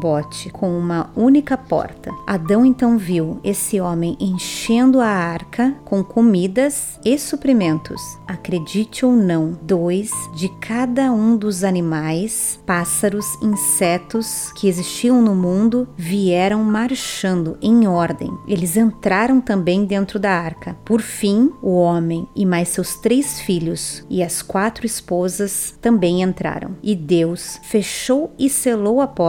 bote 0.00 0.50
com 0.50 0.76
uma 0.76 1.10
única 1.16 1.56
porta. 1.56 2.10
Adão 2.26 2.64
então 2.64 2.98
viu 2.98 3.40
esse 3.42 3.80
homem 3.80 4.16
enchendo 4.20 5.00
a 5.00 5.06
arca 5.06 5.74
com 5.84 6.04
comidas 6.04 6.98
e 7.04 7.18
suprimentos. 7.18 8.00
Acredite 8.26 9.06
ou 9.06 9.12
não, 9.12 9.58
dois 9.62 10.10
de 10.34 10.48
cada 10.60 11.10
um 11.12 11.36
dos 11.36 11.64
animais, 11.64 12.60
pássaros, 12.66 13.26
insetos 13.42 14.52
que 14.52 14.68
existiam 14.68 15.22
no 15.22 15.34
mundo 15.34 15.88
vieram 15.96 16.62
marchando 16.62 17.56
em 17.62 17.86
ordem. 17.86 18.30
Eles 18.46 18.76
entraram 18.76 19.40
também 19.40 19.84
dentro 19.84 20.18
da 20.18 20.30
arca. 20.30 20.76
Por 20.84 21.00
fim, 21.00 21.50
o 21.62 21.76
homem 21.76 22.28
e 22.34 22.44
mais 22.44 22.68
seus 22.68 22.96
três 22.96 23.40
filhos 23.40 24.04
e 24.10 24.22
as 24.22 24.42
quatro 24.42 24.84
esposas 24.84 25.74
também 25.80 26.22
entraram. 26.22 26.76
E 26.82 26.94
Deus 26.94 27.58
fechou 27.62 28.32
e 28.38 28.50
selou 28.50 29.00
a 29.00 29.06
porta. 29.06 29.21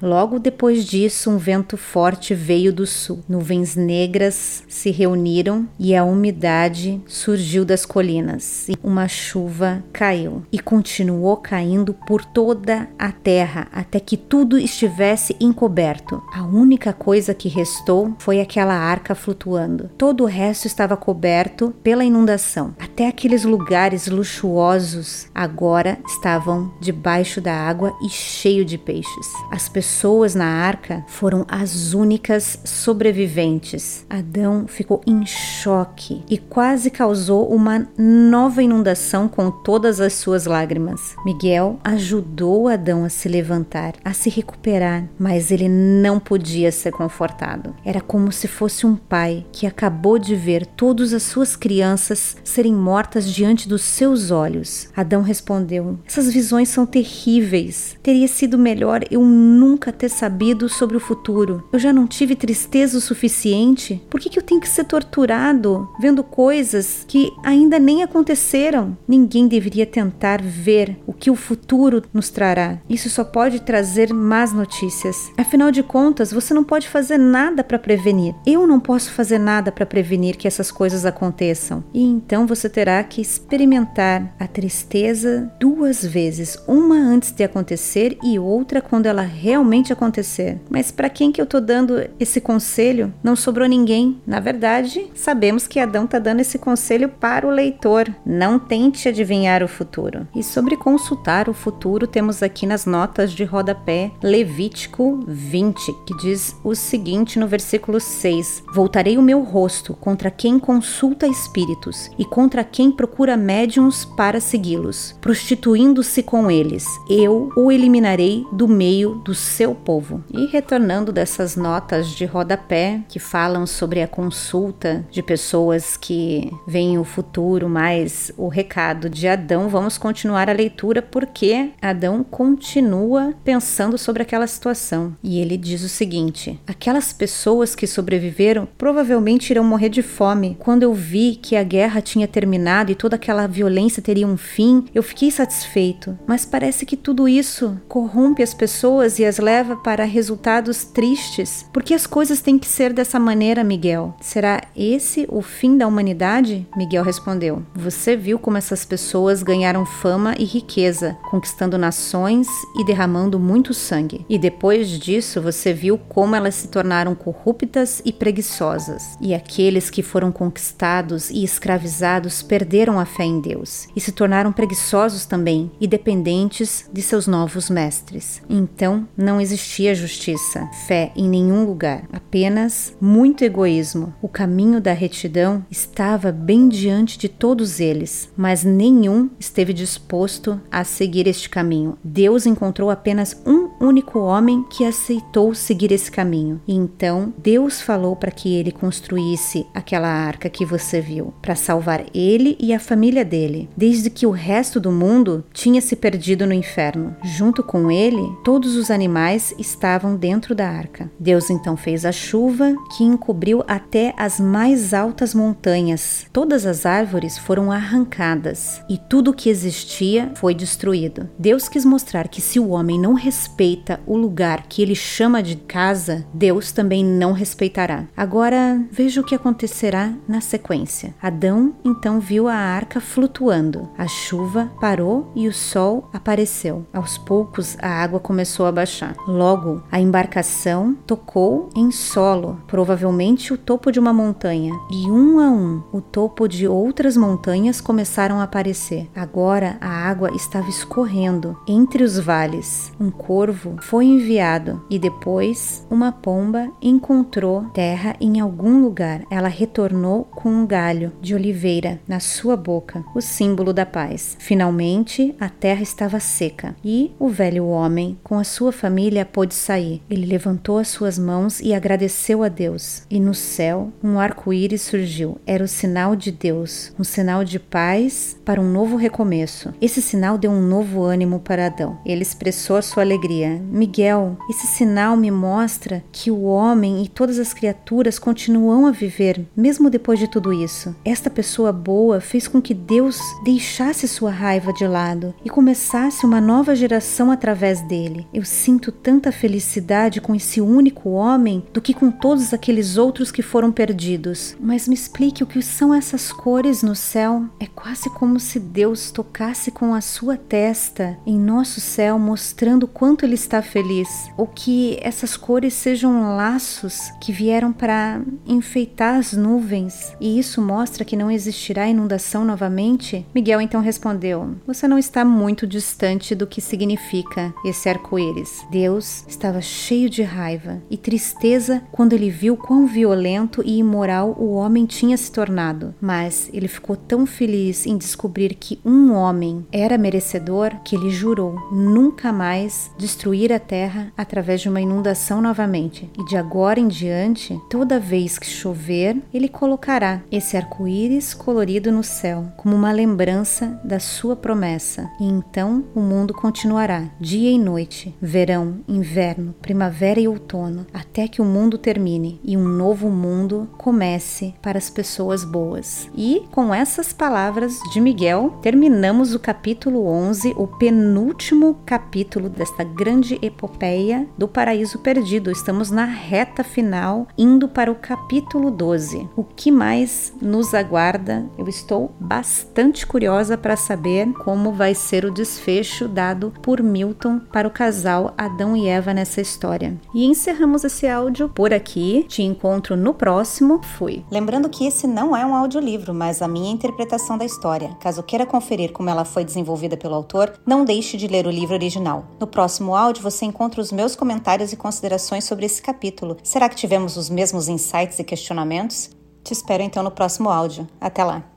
Logo 0.00 0.38
depois 0.38 0.84
disso, 0.84 1.30
um 1.30 1.38
vento 1.38 1.76
forte 1.76 2.34
veio 2.34 2.72
do 2.72 2.86
sul. 2.86 3.20
Nuvens 3.28 3.76
negras 3.76 4.64
se 4.68 4.90
reuniram 4.90 5.68
e 5.78 5.94
a 5.94 6.04
umidade 6.04 7.00
surgiu 7.06 7.64
das 7.64 7.84
colinas. 7.84 8.68
E 8.68 8.76
uma 8.82 9.08
chuva 9.08 9.82
caiu 9.92 10.42
e 10.52 10.58
continuou 10.58 11.36
caindo 11.36 11.94
por 12.06 12.24
toda 12.24 12.88
a 12.98 13.12
terra 13.12 13.68
até 13.72 14.00
que 14.00 14.16
tudo 14.16 14.58
estivesse 14.58 15.36
encoberto. 15.40 16.22
A 16.32 16.42
única 16.42 16.92
coisa 16.92 17.34
que 17.34 17.48
restou 17.48 18.14
foi 18.18 18.40
aquela 18.40 18.74
arca 18.74 19.14
flutuando. 19.14 19.90
Todo 19.96 20.24
o 20.24 20.26
resto 20.26 20.66
estava 20.66 20.96
coberto 20.96 21.74
pela 21.82 22.04
inundação. 22.04 22.74
Até 22.78 23.08
aqueles 23.08 23.44
lugares 23.44 24.06
luxuosos 24.06 25.28
agora 25.34 25.98
estavam 26.06 26.72
debaixo 26.80 27.40
da 27.40 27.54
água 27.54 27.94
e 28.04 28.08
cheio 28.08 28.64
de 28.64 28.78
peixes. 28.78 29.35
As 29.50 29.68
pessoas 29.68 30.34
na 30.34 30.46
arca 30.46 31.04
foram 31.06 31.44
as 31.48 31.94
únicas 31.94 32.58
sobreviventes. 32.64 34.04
Adão 34.08 34.66
ficou 34.66 35.00
em 35.06 35.24
choque 35.24 36.22
e 36.28 36.38
quase 36.38 36.90
causou 36.90 37.48
uma 37.48 37.86
nova 37.96 38.62
inundação 38.62 39.28
com 39.28 39.50
todas 39.50 40.00
as 40.00 40.14
suas 40.14 40.46
lágrimas. 40.46 41.14
Miguel 41.24 41.78
ajudou 41.84 42.68
Adão 42.68 43.04
a 43.04 43.08
se 43.08 43.28
levantar, 43.28 43.94
a 44.04 44.12
se 44.12 44.30
recuperar, 44.30 45.04
mas 45.18 45.50
ele 45.50 45.68
não 45.68 46.18
podia 46.18 46.72
ser 46.72 46.92
confortado. 46.92 47.74
Era 47.84 48.00
como 48.00 48.32
se 48.32 48.48
fosse 48.48 48.86
um 48.86 48.96
pai 48.96 49.44
que 49.52 49.66
acabou 49.66 50.18
de 50.18 50.34
ver 50.34 50.66
todas 50.66 51.12
as 51.12 51.22
suas 51.22 51.56
crianças 51.56 52.36
serem 52.44 52.74
mortas 52.74 53.30
diante 53.30 53.68
dos 53.68 53.82
seus 53.82 54.30
olhos. 54.30 54.88
Adão 54.96 55.22
respondeu: 55.22 55.98
Essas 56.06 56.32
visões 56.32 56.68
são 56.68 56.86
terríveis. 56.86 57.96
Teria 58.02 58.28
sido 58.28 58.58
melhor 58.58 59.02
eu 59.10 59.22
nunca 59.26 59.92
ter 59.92 60.08
sabido 60.08 60.68
sobre 60.68 60.96
o 60.96 61.00
futuro. 61.00 61.64
Eu 61.72 61.78
já 61.78 61.92
não 61.92 62.06
tive 62.06 62.34
tristeza 62.34 62.98
o 62.98 63.00
suficiente. 63.00 64.02
Por 64.08 64.20
que, 64.20 64.30
que 64.30 64.38
eu 64.38 64.42
tenho 64.42 64.60
que 64.60 64.68
ser 64.68 64.84
torturado 64.84 65.88
vendo 66.00 66.22
coisas 66.22 67.04
que 67.06 67.32
ainda 67.42 67.78
nem 67.78 68.02
aconteceram? 68.02 68.96
Ninguém 69.06 69.48
deveria 69.48 69.86
tentar 69.86 70.40
ver 70.42 70.98
o 71.06 71.12
que 71.12 71.30
o 71.30 71.36
futuro 71.36 72.02
nos 72.12 72.30
trará. 72.30 72.78
Isso 72.88 73.10
só 73.10 73.24
pode 73.24 73.60
trazer 73.60 74.12
más 74.12 74.52
notícias. 74.52 75.30
Afinal 75.36 75.70
de 75.70 75.82
contas, 75.82 76.32
você 76.32 76.54
não 76.54 76.64
pode 76.64 76.88
fazer 76.88 77.18
nada 77.18 77.64
para 77.64 77.78
prevenir. 77.78 78.34
Eu 78.46 78.66
não 78.66 78.80
posso 78.80 79.10
fazer 79.10 79.38
nada 79.38 79.72
para 79.72 79.86
prevenir 79.86 80.36
que 80.36 80.48
essas 80.48 80.70
coisas 80.70 81.04
aconteçam. 81.04 81.84
E 81.92 82.02
então 82.02 82.46
você 82.46 82.68
terá 82.68 83.02
que 83.02 83.20
experimentar 83.20 84.34
a 84.38 84.46
tristeza 84.46 85.50
duas 85.60 86.04
vezes, 86.04 86.58
uma 86.66 86.96
antes 86.96 87.32
de 87.32 87.44
acontecer 87.44 88.18
e 88.22 88.38
outra 88.38 88.80
quando 88.80 89.06
ela 89.06 89.15
realmente 89.22 89.92
acontecer. 89.92 90.58
Mas 90.70 90.90
para 90.90 91.10
quem 91.10 91.32
que 91.32 91.40
eu 91.40 91.46
tô 91.46 91.60
dando 91.60 92.08
esse 92.18 92.40
conselho? 92.40 93.12
Não 93.22 93.36
sobrou 93.36 93.68
ninguém. 93.68 94.20
Na 94.26 94.40
verdade, 94.40 95.10
sabemos 95.14 95.66
que 95.66 95.80
Adão 95.80 96.06
tá 96.06 96.18
dando 96.18 96.40
esse 96.40 96.58
conselho 96.58 97.08
para 97.08 97.46
o 97.46 97.50
leitor. 97.50 98.12
Não 98.24 98.58
tente 98.58 99.08
adivinhar 99.08 99.62
o 99.62 99.68
futuro. 99.68 100.26
E 100.34 100.42
sobre 100.42 100.76
consultar 100.76 101.48
o 101.48 101.54
futuro, 101.54 102.06
temos 102.06 102.42
aqui 102.42 102.66
nas 102.66 102.86
notas 102.86 103.32
de 103.32 103.44
rodapé 103.44 104.10
Levítico 104.22 105.20
20, 105.26 105.92
que 106.06 106.16
diz 106.18 106.56
o 106.62 106.74
seguinte 106.74 107.38
no 107.38 107.46
versículo 107.46 108.00
6: 108.00 108.64
Voltarei 108.72 109.18
o 109.18 109.22
meu 109.22 109.42
rosto 109.42 109.94
contra 109.94 110.30
quem 110.30 110.58
consulta 110.58 111.26
espíritos 111.26 112.10
e 112.18 112.24
contra 112.24 112.64
quem 112.64 112.90
procura 112.90 113.36
médiums 113.36 114.04
para 114.04 114.40
segui-los, 114.40 115.16
prostituindo-se 115.20 116.22
com 116.22 116.50
eles. 116.50 116.84
Eu 117.08 117.50
o 117.56 117.70
eliminarei 117.70 118.44
do 118.52 118.66
meio 118.66 119.05
do 119.14 119.34
seu 119.34 119.74
povo. 119.74 120.22
E 120.32 120.46
retornando 120.46 121.12
dessas 121.12 121.56
notas 121.56 122.08
de 122.08 122.24
rodapé 122.24 123.00
que 123.08 123.18
falam 123.18 123.66
sobre 123.66 124.02
a 124.02 124.08
consulta 124.08 125.04
de 125.10 125.22
pessoas 125.22 125.96
que 125.96 126.50
veem 126.66 126.98
o 126.98 127.04
futuro, 127.04 127.68
mais 127.68 128.32
o 128.36 128.48
recado 128.48 129.08
de 129.08 129.28
Adão, 129.28 129.68
vamos 129.68 129.98
continuar 129.98 130.48
a 130.48 130.52
leitura 130.52 131.00
porque 131.02 131.70
Adão 131.80 132.24
continua 132.24 133.34
pensando 133.44 133.98
sobre 133.98 134.22
aquela 134.22 134.46
situação. 134.46 135.16
E 135.22 135.38
ele 135.40 135.56
diz 135.56 135.82
o 135.82 135.88
seguinte: 135.88 136.58
Aquelas 136.66 137.12
pessoas 137.12 137.74
que 137.74 137.86
sobreviveram 137.86 138.68
provavelmente 138.78 139.50
irão 139.50 139.64
morrer 139.64 139.88
de 139.88 140.02
fome. 140.02 140.56
Quando 140.58 140.82
eu 140.82 140.94
vi 140.94 141.38
que 141.40 141.56
a 141.56 141.62
guerra 141.62 142.00
tinha 142.00 142.28
terminado 142.28 142.92
e 142.92 142.94
toda 142.94 143.16
aquela 143.16 143.46
violência 143.46 144.02
teria 144.02 144.26
um 144.26 144.36
fim, 144.36 144.84
eu 144.94 145.02
fiquei 145.02 145.30
satisfeito. 145.30 146.18
Mas 146.26 146.44
parece 146.44 146.86
que 146.86 146.96
tudo 146.96 147.28
isso 147.28 147.80
corrompe 147.88 148.42
as 148.42 148.54
pessoas 148.54 148.85
e 149.18 149.24
as 149.24 149.38
leva 149.38 149.74
para 149.74 150.04
resultados 150.04 150.84
tristes. 150.84 151.66
Porque 151.72 151.92
as 151.92 152.06
coisas 152.06 152.40
têm 152.40 152.56
que 152.56 152.68
ser 152.68 152.92
dessa 152.92 153.18
maneira, 153.18 153.64
Miguel. 153.64 154.14
Será 154.20 154.62
esse 154.76 155.26
o 155.28 155.42
fim 155.42 155.76
da 155.76 155.88
humanidade? 155.88 156.66
Miguel 156.76 157.02
respondeu: 157.02 157.62
Você 157.74 158.16
viu 158.16 158.38
como 158.38 158.56
essas 158.56 158.84
pessoas 158.84 159.42
ganharam 159.42 159.84
fama 159.84 160.34
e 160.38 160.44
riqueza, 160.44 161.16
conquistando 161.30 161.76
nações 161.76 162.46
e 162.78 162.84
derramando 162.84 163.40
muito 163.40 163.74
sangue. 163.74 164.24
E 164.28 164.38
depois 164.38 164.88
disso, 164.88 165.42
você 165.42 165.72
viu 165.72 165.98
como 165.98 166.36
elas 166.36 166.54
se 166.54 166.68
tornaram 166.68 167.14
corruptas 167.14 168.00
e 168.04 168.12
preguiçosas. 168.12 169.18
E 169.20 169.34
aqueles 169.34 169.90
que 169.90 170.02
foram 170.02 170.30
conquistados 170.30 171.28
e 171.28 171.42
escravizados 171.42 172.40
perderam 172.40 173.00
a 173.00 173.04
fé 173.04 173.24
em 173.24 173.40
Deus 173.40 173.88
e 173.96 174.00
se 174.00 174.12
tornaram 174.12 174.52
preguiçosos 174.52 175.26
também 175.26 175.72
e 175.80 175.88
dependentes 175.88 176.88
de 176.92 177.02
seus 177.02 177.26
novos 177.26 177.68
mestres. 177.68 178.40
Então, 178.48 178.75
não 179.16 179.40
existia 179.40 179.94
justiça, 179.94 180.68
fé 180.86 181.12
em 181.16 181.28
nenhum 181.28 181.64
lugar, 181.64 182.04
apenas 182.12 182.94
muito 183.00 183.44
egoísmo. 183.44 184.14
O 184.20 184.28
caminho 184.28 184.80
da 184.80 184.92
retidão 184.92 185.64
estava 185.70 186.30
bem 186.30 186.68
diante 186.68 187.18
de 187.18 187.28
todos 187.28 187.80
eles, 187.80 188.30
mas 188.36 188.64
nenhum 188.64 189.30
esteve 189.38 189.72
disposto 189.72 190.60
a 190.70 190.84
seguir 190.84 191.26
este 191.26 191.48
caminho. 191.48 191.96
Deus 192.02 192.46
encontrou 192.46 192.90
apenas 192.90 193.40
um 193.46 193.70
único 193.80 194.18
homem 194.18 194.64
que 194.70 194.84
aceitou 194.84 195.54
seguir 195.54 195.92
esse 195.92 196.10
caminho. 196.10 196.60
E 196.66 196.74
então 196.74 197.32
Deus 197.38 197.80
falou 197.80 198.16
para 198.16 198.30
que 198.30 198.54
ele 198.54 198.72
construísse 198.72 199.66
aquela 199.74 200.08
arca 200.08 200.50
que 200.50 200.64
você 200.64 201.00
viu, 201.00 201.32
para 201.40 201.54
salvar 201.54 202.04
ele 202.14 202.56
e 202.58 202.74
a 202.74 202.80
família 202.80 203.24
dele, 203.24 203.68
desde 203.76 204.10
que 204.10 204.26
o 204.26 204.30
resto 204.30 204.80
do 204.80 204.90
mundo 204.90 205.44
tinha 205.52 205.80
se 205.80 205.96
perdido 205.96 206.46
no 206.46 206.52
inferno. 206.52 207.16
Junto 207.22 207.62
com 207.62 207.90
ele, 207.90 208.22
todos 208.44 208.65
os 208.74 208.90
animais 208.90 209.54
estavam 209.58 210.16
dentro 210.16 210.54
da 210.54 210.68
arca. 210.68 211.10
Deus 211.20 211.50
então 211.50 211.76
fez 211.76 212.04
a 212.04 212.12
chuva 212.12 212.74
que 212.96 213.04
encobriu 213.04 213.62
até 213.68 214.14
as 214.16 214.40
mais 214.40 214.94
altas 214.94 215.34
montanhas. 215.34 216.26
Todas 216.32 216.66
as 216.66 216.86
árvores 216.86 217.38
foram 217.38 217.70
arrancadas 217.70 218.82
e 218.88 218.98
tudo 218.98 219.34
que 219.34 219.48
existia 219.48 220.32
foi 220.34 220.54
destruído. 220.54 221.28
Deus 221.38 221.68
quis 221.68 221.84
mostrar 221.84 222.28
que 222.28 222.40
se 222.40 222.58
o 222.58 222.70
homem 222.70 222.98
não 222.98 223.12
respeita 223.14 224.00
o 224.06 224.16
lugar 224.16 224.66
que 224.68 224.82
ele 224.82 224.94
chama 224.94 225.42
de 225.42 225.56
casa, 225.56 226.26
Deus 226.32 226.72
também 226.72 227.04
não 227.04 227.32
respeitará. 227.32 228.06
Agora 228.16 228.82
veja 228.90 229.20
o 229.20 229.24
que 229.24 229.34
acontecerá 229.34 230.12
na 230.26 230.40
sequência. 230.40 231.14
Adão 231.20 231.74
então 231.84 232.20
viu 232.20 232.48
a 232.48 232.54
arca 232.54 233.00
flutuando. 233.00 233.90
A 233.98 234.08
chuva 234.08 234.70
parou 234.80 235.30
e 235.34 235.46
o 235.48 235.52
sol 235.52 236.08
apareceu. 236.12 236.86
Aos 236.92 237.18
poucos 237.18 237.76
a 237.80 237.88
água 237.88 238.18
começou 238.18 238.55
a 238.64 238.72
baixar. 238.72 239.14
Logo, 239.26 239.82
a 239.90 240.00
embarcação 240.00 240.96
tocou 241.06 241.68
em 241.76 241.90
solo, 241.90 242.60
provavelmente 242.66 243.52
o 243.52 243.58
topo 243.58 243.90
de 243.90 243.98
uma 243.98 244.12
montanha, 244.12 244.72
e 244.90 245.10
um 245.10 245.40
a 245.40 245.50
um 245.50 245.82
o 245.92 246.00
topo 246.00 246.48
de 246.48 246.68
outras 246.68 247.16
montanhas 247.16 247.80
começaram 247.80 248.40
a 248.40 248.44
aparecer. 248.44 249.08
Agora 249.14 249.76
a 249.80 249.88
água 249.88 250.30
estava 250.34 250.68
escorrendo 250.68 251.56
entre 251.66 252.02
os 252.02 252.18
vales. 252.18 252.92
Um 252.98 253.10
corvo 253.10 253.76
foi 253.80 254.06
enviado 254.06 254.82
e 254.88 254.98
depois 254.98 255.86
uma 255.90 256.12
pomba 256.12 256.70
encontrou 256.80 257.64
terra 257.74 258.14
em 258.20 258.40
algum 258.40 258.82
lugar. 258.82 259.22
Ela 259.30 259.48
retornou 259.48 260.24
com 260.24 260.48
um 260.48 260.66
galho 260.66 261.12
de 261.20 261.34
oliveira 261.34 262.00
na 262.06 262.20
sua 262.20 262.56
boca, 262.56 263.04
o 263.14 263.20
símbolo 263.20 263.72
da 263.72 263.86
paz. 263.86 264.36
Finalmente 264.38 265.34
a 265.40 265.48
terra 265.48 265.82
estava 265.82 266.20
seca 266.20 266.76
e 266.84 267.12
o 267.18 267.28
velho 267.28 267.66
homem, 267.66 268.18
com 268.22 268.38
a 268.38 268.44
sua 268.46 268.72
família, 268.72 269.26
pôde 269.26 269.54
sair. 269.54 270.02
Ele 270.08 270.24
levantou 270.24 270.78
as 270.78 270.88
suas 270.88 271.18
mãos 271.18 271.60
e 271.60 271.74
agradeceu 271.74 272.42
a 272.42 272.48
Deus. 272.48 273.02
E 273.10 273.20
no 273.20 273.34
céu 273.34 273.92
um 274.02 274.18
arco-íris 274.18 274.82
surgiu. 274.82 275.38
Era 275.46 275.64
o 275.64 275.68
sinal 275.68 276.16
de 276.16 276.30
Deus, 276.30 276.92
um 276.98 277.04
sinal 277.04 277.44
de 277.44 277.58
paz 277.58 278.36
para 278.44 278.60
um 278.60 278.70
novo 278.70 278.96
recomeço. 278.96 279.74
Esse 279.80 280.00
sinal 280.00 280.38
deu 280.38 280.50
um 280.50 280.62
novo 280.62 281.02
ânimo 281.02 281.40
para 281.40 281.66
Adão. 281.66 281.98
Ele 282.06 282.22
expressou 282.22 282.76
a 282.76 282.82
sua 282.82 283.02
alegria. 283.02 283.60
Miguel, 283.70 284.38
esse 284.48 284.66
sinal 284.66 285.16
me 285.16 285.30
mostra 285.30 286.02
que 286.12 286.30
o 286.30 286.42
homem 286.42 287.02
e 287.02 287.08
todas 287.08 287.38
as 287.38 287.52
criaturas 287.52 288.18
continuam 288.18 288.86
a 288.86 288.90
viver, 288.90 289.44
mesmo 289.56 289.90
depois 289.90 290.18
de 290.18 290.28
tudo 290.28 290.52
isso. 290.52 290.94
Esta 291.04 291.28
pessoa 291.28 291.72
boa 291.72 292.20
fez 292.20 292.46
com 292.48 292.62
que 292.62 292.74
Deus 292.74 293.20
deixasse 293.44 294.06
sua 294.06 294.30
raiva 294.30 294.72
de 294.72 294.86
lado 294.86 295.34
e 295.44 295.50
começasse 295.50 296.24
uma 296.24 296.40
nova 296.40 296.74
geração 296.74 297.30
através 297.30 297.80
dele. 297.82 298.26
Eu 298.36 298.44
sinto 298.44 298.92
tanta 298.92 299.32
felicidade 299.32 300.20
com 300.20 300.34
esse 300.34 300.60
único 300.60 301.08
homem 301.08 301.64
do 301.72 301.80
que 301.80 301.94
com 301.94 302.10
todos 302.10 302.52
aqueles 302.52 302.98
outros 302.98 303.32
que 303.32 303.40
foram 303.40 303.72
perdidos. 303.72 304.54
Mas 304.60 304.86
me 304.86 304.94
explique 304.94 305.42
o 305.42 305.46
que 305.46 305.62
são 305.62 305.94
essas 305.94 306.30
cores 306.30 306.82
no 306.82 306.94
céu? 306.94 307.46
É 307.58 307.66
quase 307.66 308.10
como 308.10 308.38
se 308.38 308.60
Deus 308.60 309.10
tocasse 309.10 309.70
com 309.70 309.94
a 309.94 310.02
sua 310.02 310.36
testa 310.36 311.16
em 311.24 311.38
nosso 311.38 311.80
céu, 311.80 312.18
mostrando 312.18 312.86
quanto 312.86 313.24
ele 313.24 313.36
está 313.36 313.62
feliz. 313.62 314.28
Ou 314.36 314.46
que 314.46 314.98
essas 315.00 315.34
cores 315.34 315.72
sejam 315.72 316.36
laços 316.36 317.10
que 317.18 317.32
vieram 317.32 317.72
para 317.72 318.20
enfeitar 318.46 319.18
as 319.18 319.32
nuvens 319.32 320.14
e 320.20 320.38
isso 320.38 320.60
mostra 320.60 321.06
que 321.06 321.16
não 321.16 321.30
existirá 321.30 321.88
inundação 321.88 322.44
novamente? 322.44 323.24
Miguel 323.34 323.62
então 323.62 323.80
respondeu: 323.80 324.56
Você 324.66 324.86
não 324.86 324.98
está 324.98 325.24
muito 325.24 325.66
distante 325.66 326.34
do 326.34 326.46
que 326.46 326.60
significa 326.60 327.54
esse 327.64 327.88
arco-íris. 327.88 328.25
Deus 328.70 329.24
estava 329.28 329.60
cheio 329.60 330.08
de 330.08 330.22
raiva 330.22 330.82
e 330.90 330.96
tristeza 330.96 331.82
quando 331.92 332.12
ele 332.12 332.30
viu 332.30 332.56
quão 332.56 332.86
violento 332.86 333.62
e 333.64 333.78
imoral 333.78 334.36
o 334.38 334.54
homem 334.54 334.86
tinha 334.86 335.16
se 335.16 335.30
tornado, 335.30 335.94
mas 336.00 336.50
ele 336.52 336.68
ficou 336.68 336.96
tão 336.96 337.26
feliz 337.26 337.86
em 337.86 337.96
descobrir 337.96 338.54
que 338.54 338.80
um 338.84 339.12
homem 339.12 339.66
era 339.70 339.98
merecedor 339.98 340.72
que 340.84 340.96
ele 340.96 341.10
jurou 341.10 341.54
nunca 341.70 342.32
mais 342.32 342.90
destruir 342.98 343.52
a 343.52 343.58
terra 343.58 344.12
através 344.16 344.60
de 344.60 344.68
uma 344.68 344.80
inundação 344.80 345.40
novamente. 345.40 346.10
E 346.18 346.24
de 346.24 346.36
agora 346.36 346.80
em 346.80 346.88
diante, 346.88 347.60
toda 347.70 348.00
vez 348.00 348.38
que 348.38 348.46
chover, 348.46 349.16
ele 349.32 349.48
colocará 349.48 350.22
esse 350.30 350.56
arco-íris 350.56 351.34
colorido 351.34 351.92
no 351.92 352.02
céu 352.02 352.46
como 352.56 352.74
uma 352.74 352.92
lembrança 352.92 353.80
da 353.84 353.98
sua 353.98 354.34
promessa. 354.36 355.10
E 355.20 355.24
então 355.24 355.84
o 355.94 356.00
mundo 356.00 356.32
continuará, 356.32 357.04
dia 357.20 357.50
e 357.50 357.58
noite, 357.58 358.15
verão, 358.20 358.80
inverno, 358.88 359.54
primavera 359.60 360.20
e 360.20 360.28
outono, 360.28 360.86
até 360.92 361.28
que 361.28 361.40
o 361.40 361.44
mundo 361.44 361.78
termine 361.78 362.40
e 362.44 362.56
um 362.56 362.64
novo 362.64 363.08
mundo 363.10 363.68
comece 363.76 364.54
para 364.62 364.78
as 364.78 364.90
pessoas 364.90 365.44
boas. 365.44 366.08
E 366.16 366.44
com 366.50 366.74
essas 366.74 367.12
palavras 367.12 367.78
de 367.92 368.00
Miguel, 368.00 368.58
terminamos 368.62 369.34
o 369.34 369.38
capítulo 369.38 370.06
11, 370.06 370.54
o 370.56 370.66
penúltimo 370.66 371.78
capítulo 371.84 372.48
desta 372.48 372.84
grande 372.84 373.38
epopeia 373.42 374.26
do 374.36 374.48
Paraíso 374.48 374.98
Perdido. 374.98 375.50
Estamos 375.50 375.90
na 375.90 376.04
reta 376.04 376.64
final, 376.64 377.26
indo 377.36 377.68
para 377.68 377.90
o 377.90 377.94
capítulo 377.94 378.70
12. 378.70 379.28
O 379.36 379.44
que 379.44 379.70
mais 379.70 380.32
nos 380.40 380.74
aguarda? 380.74 381.46
Eu 381.58 381.68
estou 381.68 382.14
bastante 382.18 383.06
curiosa 383.06 383.56
para 383.58 383.76
saber 383.76 384.32
como 384.44 384.72
vai 384.72 384.94
ser 384.94 385.24
o 385.24 385.30
desfecho 385.30 386.08
dado 386.08 386.52
por 386.62 386.82
Milton 386.82 387.40
para 387.40 387.68
o 387.68 387.70
casal 387.96 388.34
Adão 388.36 388.76
e 388.76 388.86
Eva 388.86 389.14
nessa 389.14 389.40
história. 389.40 389.98
E 390.14 390.26
encerramos 390.26 390.84
esse 390.84 391.08
áudio 391.08 391.48
por 391.48 391.72
aqui. 391.72 392.26
Te 392.28 392.42
encontro 392.42 392.94
no 392.94 393.14
próximo. 393.14 393.80
Fui. 393.96 394.22
Lembrando 394.30 394.68
que 394.68 394.86
esse 394.86 395.06
não 395.06 395.34
é 395.34 395.46
um 395.46 395.54
audiolivro, 395.54 396.12
mas 396.12 396.42
a 396.42 396.48
minha 396.48 396.70
interpretação 396.70 397.38
da 397.38 397.44
história. 397.44 397.96
Caso 398.00 398.22
queira 398.22 398.44
conferir 398.44 398.92
como 398.92 399.08
ela 399.08 399.24
foi 399.24 399.44
desenvolvida 399.44 399.96
pelo 399.96 400.14
autor, 400.14 400.52
não 400.66 400.84
deixe 400.84 401.16
de 401.16 401.26
ler 401.26 401.46
o 401.46 401.50
livro 401.50 401.74
original. 401.74 402.26
No 402.38 402.46
próximo 402.46 402.94
áudio 402.94 403.22
você 403.22 403.46
encontra 403.46 403.80
os 403.80 403.90
meus 403.90 404.14
comentários 404.14 404.72
e 404.72 404.76
considerações 404.76 405.44
sobre 405.44 405.64
esse 405.64 405.80
capítulo. 405.80 406.36
Será 406.42 406.68
que 406.68 406.76
tivemos 406.76 407.16
os 407.16 407.30
mesmos 407.30 407.66
insights 407.66 408.18
e 408.18 408.24
questionamentos? 408.24 409.10
Te 409.42 409.54
espero 409.54 409.82
então 409.82 410.02
no 410.02 410.10
próximo 410.10 410.50
áudio. 410.50 410.86
Até 411.00 411.24
lá! 411.24 411.55